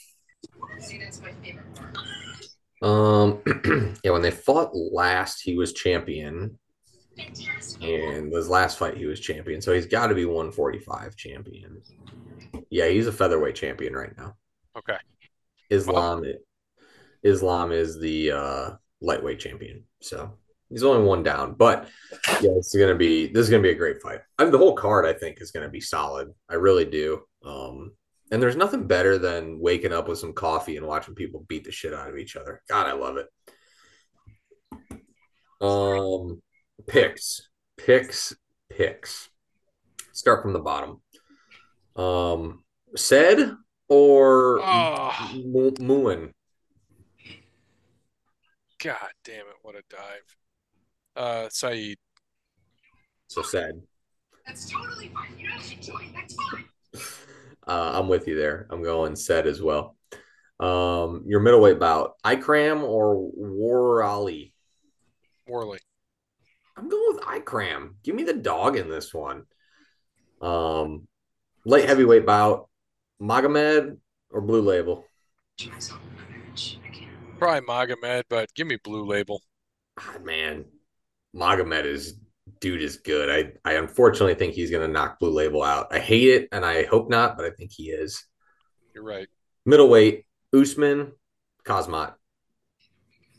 Um, 2.83 3.41
yeah, 4.05 4.11
when 4.11 4.23
they 4.23 4.31
fought 4.31 4.75
last, 4.75 5.43
he 5.43 5.57
was 5.57 5.73
champion, 5.73 6.59
and 7.83 8.33
his 8.33 8.49
last 8.49 8.79
fight 8.79 8.97
he 8.97 9.07
was 9.07 9.21
champion, 9.21 9.61
so 9.61 9.73
he's 9.73 9.87
got 9.87 10.07
to 10.07 10.15
be 10.15 10.25
145 10.25 11.17
champion. 11.17 11.83
Yeah, 12.71 12.89
he's 12.89 13.07
a 13.07 13.13
featherweight 13.13 13.55
champion 13.55 13.95
right 13.95 14.17
now. 14.17 14.35
Okay. 14.77 14.97
Islam, 15.69 16.25
Islam 17.23 17.73
is 17.73 18.01
the 18.01 18.33
uh, 18.33 18.71
lightweight 19.01 19.41
champion, 19.41 19.85
so 20.01 20.33
he's 20.71 20.83
only 20.83 21.07
one 21.07 21.23
down. 21.23 21.55
But 21.55 21.89
yeah, 22.41 22.53
it's 22.57 22.75
gonna 22.75 22.95
be 22.95 23.27
this 23.27 23.45
is 23.45 23.51
gonna 23.51 23.63
be 23.63 23.71
a 23.71 23.75
great 23.75 24.01
fight. 24.01 24.21
I 24.39 24.45
mean, 24.45 24.53
the 24.53 24.59
whole 24.59 24.75
card 24.75 25.07
I 25.07 25.13
think 25.13 25.41
is 25.41 25.51
gonna 25.51 25.69
be 25.69 25.81
solid. 25.81 26.33
I 26.49 26.55
really 26.55 26.87
do. 26.87 27.23
Um, 27.45 27.93
and 28.31 28.43
there's 28.43 28.57
nothing 28.57 28.87
better 28.87 29.19
than 29.19 29.59
waking 29.59 29.93
up 29.93 30.09
with 30.09 30.19
some 30.19 30.33
coffee 30.33 30.77
and 30.77 30.87
watching 30.87 31.15
people 31.15 31.45
beat 31.49 31.65
the 31.65 31.73
shit 31.73 31.93
out 31.95 32.09
of 32.09 32.17
each 32.17 32.37
other. 32.37 32.63
God, 32.69 32.87
I 32.87 32.93
love 32.93 33.17
it. 33.17 33.27
Um, 35.61 36.41
picks, 36.87 37.49
picks, 37.77 38.35
picks. 38.71 39.29
Start 40.13 40.43
from 40.43 40.53
the 40.53 40.61
bottom. 40.61 41.01
Um, 41.97 42.65
said 42.97 43.55
or 43.89 44.61
Oh. 44.63 45.31
Mu- 45.45 45.73
Muin? 45.81 46.33
God 48.83 48.97
damn 49.25 49.47
it! 49.47 49.57
What 49.63 49.75
a 49.75 49.83
dive. 49.91 50.37
Uh, 51.15 51.49
Saeed. 51.51 51.99
So 53.27 53.43
sad. 53.43 53.73
That's 54.47 54.71
totally 54.71 55.09
fine. 55.13 55.39
You 55.39 55.49
don't 55.49 55.59
have 55.61 55.69
to 55.69 55.81
join. 55.81 56.13
That's 56.15 56.35
fine. 56.51 56.65
Uh, 57.71 57.93
I'm 57.95 58.09
with 58.09 58.27
you 58.27 58.35
there. 58.35 58.67
I'm 58.69 58.83
going 58.83 59.15
set 59.15 59.47
as 59.47 59.63
well. 59.63 59.97
Um, 60.59 61.23
your 61.25 61.39
middleweight 61.39 61.79
bout, 61.79 62.15
Ikram 62.25 62.83
or 62.83 63.31
Warali? 63.39 64.53
Worley. 65.47 65.79
I'm 66.77 66.89
going 66.89 67.15
with 67.15 67.25
Ikram. 67.25 67.91
Give 68.03 68.17
me 68.17 68.25
the 68.25 68.35
dog 68.35 68.77
in 68.77 68.91
this 68.91 69.15
one. 69.15 69.45
Um, 70.43 71.07
light 71.65 71.85
heavyweight 71.85 72.27
bout, 72.27 72.69
Magomed 73.23 73.99
or 74.33 74.41
Blue 74.41 74.63
Label? 74.63 75.05
Probably 77.39 77.61
Magomed, 77.69 78.25
but 78.29 78.53
give 78.57 78.67
me 78.67 78.79
blue 78.83 79.07
label. 79.07 79.41
Ah, 79.97 80.17
man, 80.25 80.65
Magomed 81.37 81.85
is 81.85 82.19
dude 82.61 82.83
is 82.83 82.97
good. 82.97 83.31
I 83.31 83.53
I 83.69 83.75
unfortunately 83.75 84.35
think 84.35 84.55
he's 84.55 84.71
gonna 84.71 84.89
knock 84.89 85.19
Blue 85.19 85.31
Label 85.31 85.63
out. 85.63 85.89
I 85.93 85.99
hate 85.99 86.29
it, 86.29 86.49
and 86.53 86.65
I 86.65 86.85
hope 86.85 87.09
not, 87.09 87.37
but 87.37 87.47
I 87.47 87.51
think 87.51 87.71
he 87.73 87.91
is. 87.91 88.25
You're 88.95 89.05
right. 89.05 89.29
Middleweight, 89.65 90.27
Usman, 90.53 91.13
Kazmat. 91.65 92.15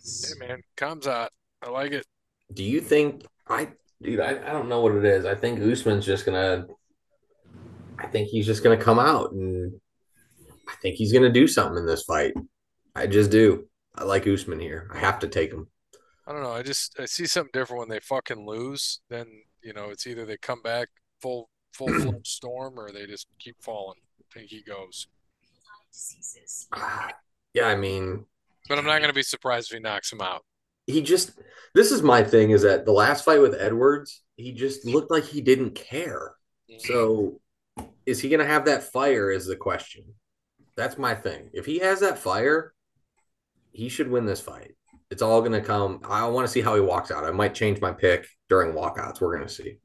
Hey 0.03 0.47
man, 0.47 0.61
Khamzat. 0.77 1.29
I 1.61 1.69
like 1.69 1.91
it. 1.91 2.05
Do 2.53 2.63
you 2.63 2.81
think 2.81 3.25
I 3.47 3.69
dude, 4.01 4.19
I, 4.19 4.31
I 4.31 4.51
don't 4.51 4.69
know 4.69 4.81
what 4.81 4.95
it 4.95 5.05
is. 5.05 5.25
I 5.25 5.35
think 5.35 5.59
Usman's 5.59 6.05
just 6.05 6.25
gonna 6.25 6.65
I 7.99 8.07
think 8.07 8.29
he's 8.29 8.45
just 8.45 8.63
gonna 8.63 8.77
come 8.77 8.99
out 8.99 9.31
and 9.31 9.79
I 10.67 10.73
think 10.81 10.95
he's 10.95 11.13
gonna 11.13 11.31
do 11.31 11.47
something 11.47 11.77
in 11.77 11.85
this 11.85 12.03
fight. 12.03 12.33
I 12.95 13.07
just 13.07 13.31
do. 13.31 13.67
I 13.95 14.03
like 14.03 14.27
Usman 14.27 14.59
here. 14.59 14.89
I 14.93 14.97
have 14.99 15.19
to 15.19 15.27
take 15.27 15.51
him. 15.51 15.67
I 16.31 16.33
don't 16.33 16.43
know. 16.43 16.53
I 16.53 16.63
just 16.63 16.97
I 16.97 17.03
see 17.05 17.25
something 17.25 17.49
different 17.51 17.81
when 17.81 17.89
they 17.89 17.99
fucking 17.99 18.47
lose. 18.47 19.01
Then 19.09 19.27
you 19.61 19.73
know 19.73 19.89
it's 19.89 20.07
either 20.07 20.25
they 20.25 20.37
come 20.37 20.61
back 20.61 20.87
full 21.21 21.49
full 21.73 21.87
fledged 22.01 22.27
storm 22.27 22.79
or 22.79 22.89
they 22.89 23.05
just 23.05 23.27
keep 23.37 23.57
falling. 23.61 23.99
I 24.17 24.39
think 24.39 24.49
he 24.49 24.63
goes. 24.63 25.07
Ah, 26.71 27.09
Yeah, 27.53 27.65
I 27.65 27.75
mean, 27.75 28.25
but 28.69 28.77
I'm 28.77 28.85
not 28.85 28.99
going 28.99 29.09
to 29.09 29.13
be 29.13 29.23
surprised 29.23 29.71
if 29.71 29.75
he 29.75 29.81
knocks 29.81 30.09
him 30.09 30.21
out. 30.21 30.45
he 30.87 31.01
just 31.01 31.33
this 31.75 31.91
is 31.91 32.01
my 32.01 32.23
thing 32.23 32.51
is 32.51 32.61
that 32.61 32.85
the 32.85 32.93
last 32.93 33.25
fight 33.25 33.41
with 33.41 33.53
Edwards, 33.59 34.21
he 34.37 34.53
just 34.53 34.85
looked 34.85 35.11
like 35.11 35.25
he 35.25 35.41
didn't 35.41 35.75
care. 35.75 36.35
So 36.79 37.41
is 38.05 38.21
he 38.21 38.29
gonna 38.29 38.45
have 38.45 38.63
that 38.65 38.83
fire 38.83 39.29
is 39.29 39.45
the 39.47 39.57
question. 39.57 40.05
That's 40.77 40.97
my 40.97 41.13
thing. 41.13 41.49
If 41.51 41.65
he 41.65 41.79
has 41.79 41.99
that 41.99 42.17
fire, 42.19 42.73
he 43.73 43.89
should 43.89 44.09
win 44.09 44.25
this 44.25 44.39
fight. 44.39 44.75
It's 45.11 45.21
all 45.21 45.41
gonna 45.41 45.61
come. 45.61 46.01
I 46.07 46.27
want 46.27 46.47
to 46.47 46.51
see 46.51 46.61
how 46.61 46.73
he 46.73 46.81
walks 46.81 47.11
out. 47.11 47.23
I 47.23 47.31
might 47.31 47.53
change 47.53 47.79
my 47.79 47.91
pick 47.91 48.25
during 48.49 48.73
walkouts. 48.73 49.21
We're 49.21 49.35
gonna 49.37 49.49
see. 49.49 49.77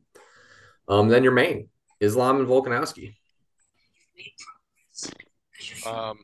Um, 0.89 1.09
then 1.09 1.23
your 1.23 1.33
main 1.33 1.69
Islam 2.01 2.39
and 2.39 2.49
Volkanovski. 2.49 3.15
Um, 5.87 6.19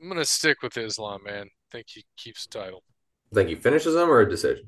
I'm 0.00 0.08
going 0.08 0.18
to 0.18 0.24
stick 0.24 0.62
with 0.62 0.76
Islam, 0.76 1.22
man. 1.24 1.46
I 1.46 1.66
think 1.70 1.86
he 1.88 2.04
keeps 2.16 2.46
the 2.46 2.58
title. 2.58 2.82
Think 3.32 3.48
he 3.48 3.54
finishes 3.54 3.94
him 3.94 4.10
or 4.10 4.20
a 4.20 4.28
decision? 4.28 4.66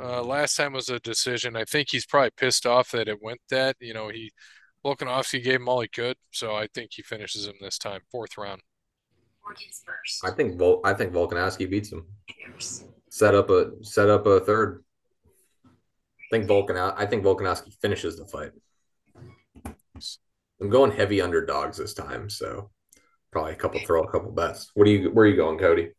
Uh, 0.00 0.22
last 0.22 0.56
time 0.56 0.72
was 0.72 0.88
a 0.88 1.00
decision. 1.00 1.56
I 1.56 1.64
think 1.64 1.88
he's 1.90 2.06
probably 2.06 2.30
pissed 2.36 2.66
off 2.66 2.90
that 2.90 3.08
it 3.08 3.22
went 3.22 3.40
that. 3.50 3.76
You 3.80 3.94
know, 3.94 4.08
he 4.08 4.30
Volkanovski 4.84 5.42
gave 5.42 5.56
him 5.56 5.68
all 5.68 5.80
he 5.80 5.88
could, 5.88 6.16
so 6.32 6.54
I 6.54 6.66
think 6.74 6.90
he 6.92 7.02
finishes 7.02 7.46
him 7.46 7.54
this 7.60 7.78
time, 7.78 8.00
fourth 8.10 8.36
round. 8.36 8.62
I 10.24 10.30
think 10.30 10.58
Vol- 10.58 10.80
I 10.84 10.94
think 10.94 11.12
Volkanovski 11.12 11.68
beats 11.68 11.92
him. 11.92 12.06
Set 13.10 13.34
up 13.34 13.50
a 13.50 13.72
set 13.82 14.08
up 14.08 14.26
a 14.26 14.40
third. 14.40 14.82
I 15.66 15.70
think 16.30 16.48
Volkan 16.48 16.94
I 16.96 17.06
think 17.06 17.24
Volkanovski 17.24 17.74
finishes 17.80 18.16
the 18.16 18.26
fight. 18.26 18.52
I'm 20.60 20.70
going 20.70 20.92
heavy 20.92 21.20
underdogs 21.20 21.76
this 21.76 21.92
time, 21.92 22.30
so 22.30 22.70
probably 23.32 23.52
a 23.52 23.56
couple 23.56 23.80
throw 23.80 24.02
a 24.02 24.10
couple 24.10 24.30
bets. 24.30 24.70
What 24.74 24.84
do 24.84 24.90
you 24.90 25.10
where 25.10 25.26
are 25.26 25.28
you 25.28 25.36
going, 25.36 25.58
Kode? 25.58 25.90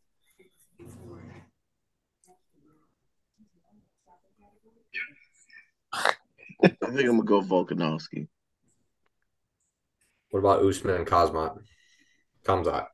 I 5.92 6.66
think 6.66 6.78
I'm 6.82 7.18
gonna 7.18 7.22
go 7.22 7.42
Volkanovski. 7.42 8.28
What 10.30 10.40
about 10.40 10.64
Usman 10.64 10.96
and 10.96 11.06
Kazmat? 11.06 11.58
Khamzat. 12.44 12.86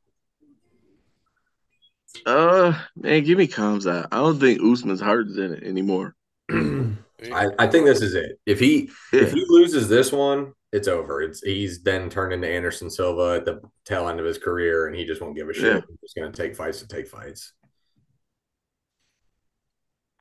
Uh, 2.27 2.79
man, 2.97 3.25
give 3.25 3.39
me 3.39 3.47
Khamzat. 3.47 4.09
I 4.11 4.17
don't 4.17 4.39
think 4.41 4.61
Usman's 4.63 5.01
heart 5.01 5.29
is 5.29 5.39
in 5.39 5.53
it 5.55 5.63
anymore. 5.63 6.15
I, 6.51 7.49
I 7.59 7.67
think 7.67 7.87
this 7.87 8.03
is 8.03 8.15
it. 8.15 8.39
If 8.47 8.59
he 8.59 8.91
Yeah. 9.13 9.23
if 9.23 9.33
he 9.33 9.45
loses 9.49 9.89
this 9.89 10.11
one, 10.11 10.53
it's 10.73 10.89
over. 10.89 11.21
It's 11.23 11.41
he's 11.43 11.83
then 11.83 12.09
turned 12.11 12.33
into 12.33 12.49
Anderson 12.49 12.91
Silva 12.91 13.37
at 13.37 13.45
the 13.45 13.61
tail 13.85 14.09
end 14.09 14.21
of 14.21 14.27
his 14.27 14.39
career, 14.39 14.87
and 14.87 14.97
he 14.97 15.05
just 15.05 15.21
won't 15.21 15.37
give 15.37 15.49
a 15.49 15.53
shit. 15.55 15.65
Yeah. 15.65 15.81
He's 15.89 15.99
just 16.03 16.17
gonna 16.17 16.33
take 16.33 16.57
fights 16.57 16.81
to 16.81 16.89
take 16.89 17.09
fights. 17.09 17.53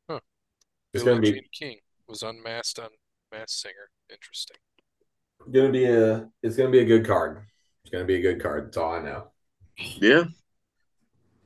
Huh. 0.10 0.20
It's 0.94 1.04
Billie 1.04 1.16
gonna 1.20 1.22
be 1.22 1.32
Jean 1.34 1.50
King 1.54 1.78
was 2.08 2.22
unmasked 2.24 2.80
on 2.80 2.90
Masked 3.32 3.60
Singer. 3.62 3.90
Interesting. 4.12 4.58
gonna 5.52 5.72
be 5.72 5.86
a 5.86 6.28
it's 6.44 6.56
gonna 6.56 6.70
be 6.72 6.80
a 6.80 6.86
good 6.86 7.06
card. 7.06 7.46
It's 7.84 7.92
gonna 7.92 8.06
be 8.06 8.16
a 8.16 8.22
good 8.22 8.42
card. 8.42 8.68
That's 8.68 8.78
all 8.78 8.94
I 8.94 9.02
know. 9.02 9.28
Yeah. 9.78 10.26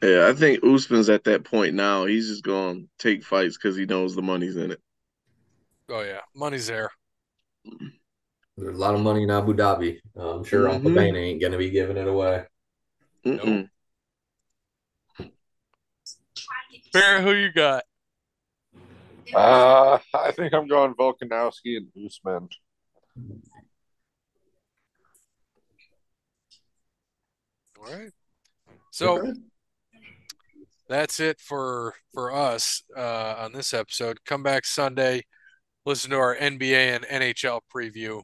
Yeah, 0.04 0.28
I 0.28 0.34
think 0.34 0.62
Usman's 0.66 1.10
at 1.10 1.24
that 1.24 1.45
point 1.45 1.76
now. 1.76 2.06
He's 2.06 2.28
just 2.28 2.43
going 2.43 2.82
to 2.82 2.89
take 2.99 3.24
fights 3.24 3.58
because 3.58 3.78
he 3.78 3.86
knows 3.86 4.16
the 4.16 4.22
money's 4.22 4.58
in 4.58 4.72
it. 4.72 4.82
Oh 5.89 6.01
yeah, 6.01 6.20
money's 6.36 6.68
there. 6.68 6.91
There's 8.58 8.76
a 8.76 8.80
lot 8.80 8.95
of 8.95 9.01
money 9.01 9.24
in 9.24 9.32
Abu 9.32 9.54
Dhabi. 9.54 9.99
I'm 10.18 10.43
sure 10.43 10.70
Uncle 10.70 10.89
Mhm. 10.89 10.95
Bane 10.95 11.16
ain't 11.16 11.41
gonna 11.41 11.58
be 11.58 11.70
giving 11.70 11.97
it 11.97 12.08
away. 12.08 12.45
Mm-mm. 13.26 13.70
Bear, 16.91 17.22
who 17.22 17.34
you 17.34 17.51
got? 17.51 17.86
Uh, 19.34 19.99
I 20.14 20.32
think 20.32 20.54
I'm 20.54 20.68
going 20.68 20.93
Volkanovski 20.95 21.78
and 21.78 21.88
Usman. 22.06 22.49
All 27.78 27.84
right. 27.86 28.12
So 28.91 29.18
Okay. 29.18 29.39
That's 30.88 31.19
it 31.19 31.39
for 31.39 31.93
for 32.13 32.34
us 32.34 32.84
uh, 32.95 33.36
on 33.39 33.53
this 33.53 33.73
episode. 33.73 34.19
Come 34.25 34.43
back 34.43 34.65
Sunday, 34.65 35.23
listen 35.86 36.11
to 36.11 36.17
our 36.17 36.36
NBA 36.36 36.95
and 36.95 37.05
NHL 37.05 37.61
preview. 37.73 38.21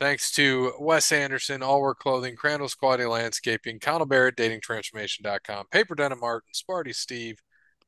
Thanks 0.00 0.32
to 0.32 0.72
Wes 0.80 1.12
Anderson, 1.12 1.62
All 1.62 1.80
Work 1.80 2.00
Clothing, 2.00 2.34
Crandall's 2.34 2.74
Quality 2.74 3.04
Landscaping, 3.04 3.78
Connell 3.78 4.06
Barrett, 4.06 4.36
DatingTransformation.com, 4.36 5.66
Paper 5.70 5.94
Denim 5.94 6.18
Martin, 6.18 6.50
Sparty 6.52 6.94
Steve. 6.94 7.36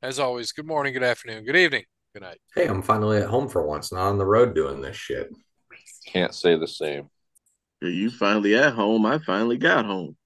As 0.01 0.21
always, 0.21 0.53
good 0.53 0.67
morning, 0.67 0.93
good 0.93 1.03
afternoon, 1.03 1.45
good 1.45 1.57
evening, 1.57 1.83
good 2.13 2.23
night. 2.23 2.39
Hey, 2.55 2.67
I'm 2.67 2.83
finally 2.83 3.19
at 3.19 3.27
home 3.27 3.49
for 3.49 3.67
once, 3.67 3.93
not 3.93 4.09
on 4.09 4.19
the 4.19 4.27
road 4.27 4.55
doing 4.55 4.81
this 4.81 4.97
shit. 4.97 5.29
Can't 6.07 6.35
say 6.35 6.57
the 6.57 6.69
same. 6.69 7.09
You 7.81 8.11
finally 8.11 8.55
at 8.55 8.75
home. 8.75 9.05
I 9.05 9.19
finally 9.19 9.59
got 9.59 9.85
home. 9.85 10.17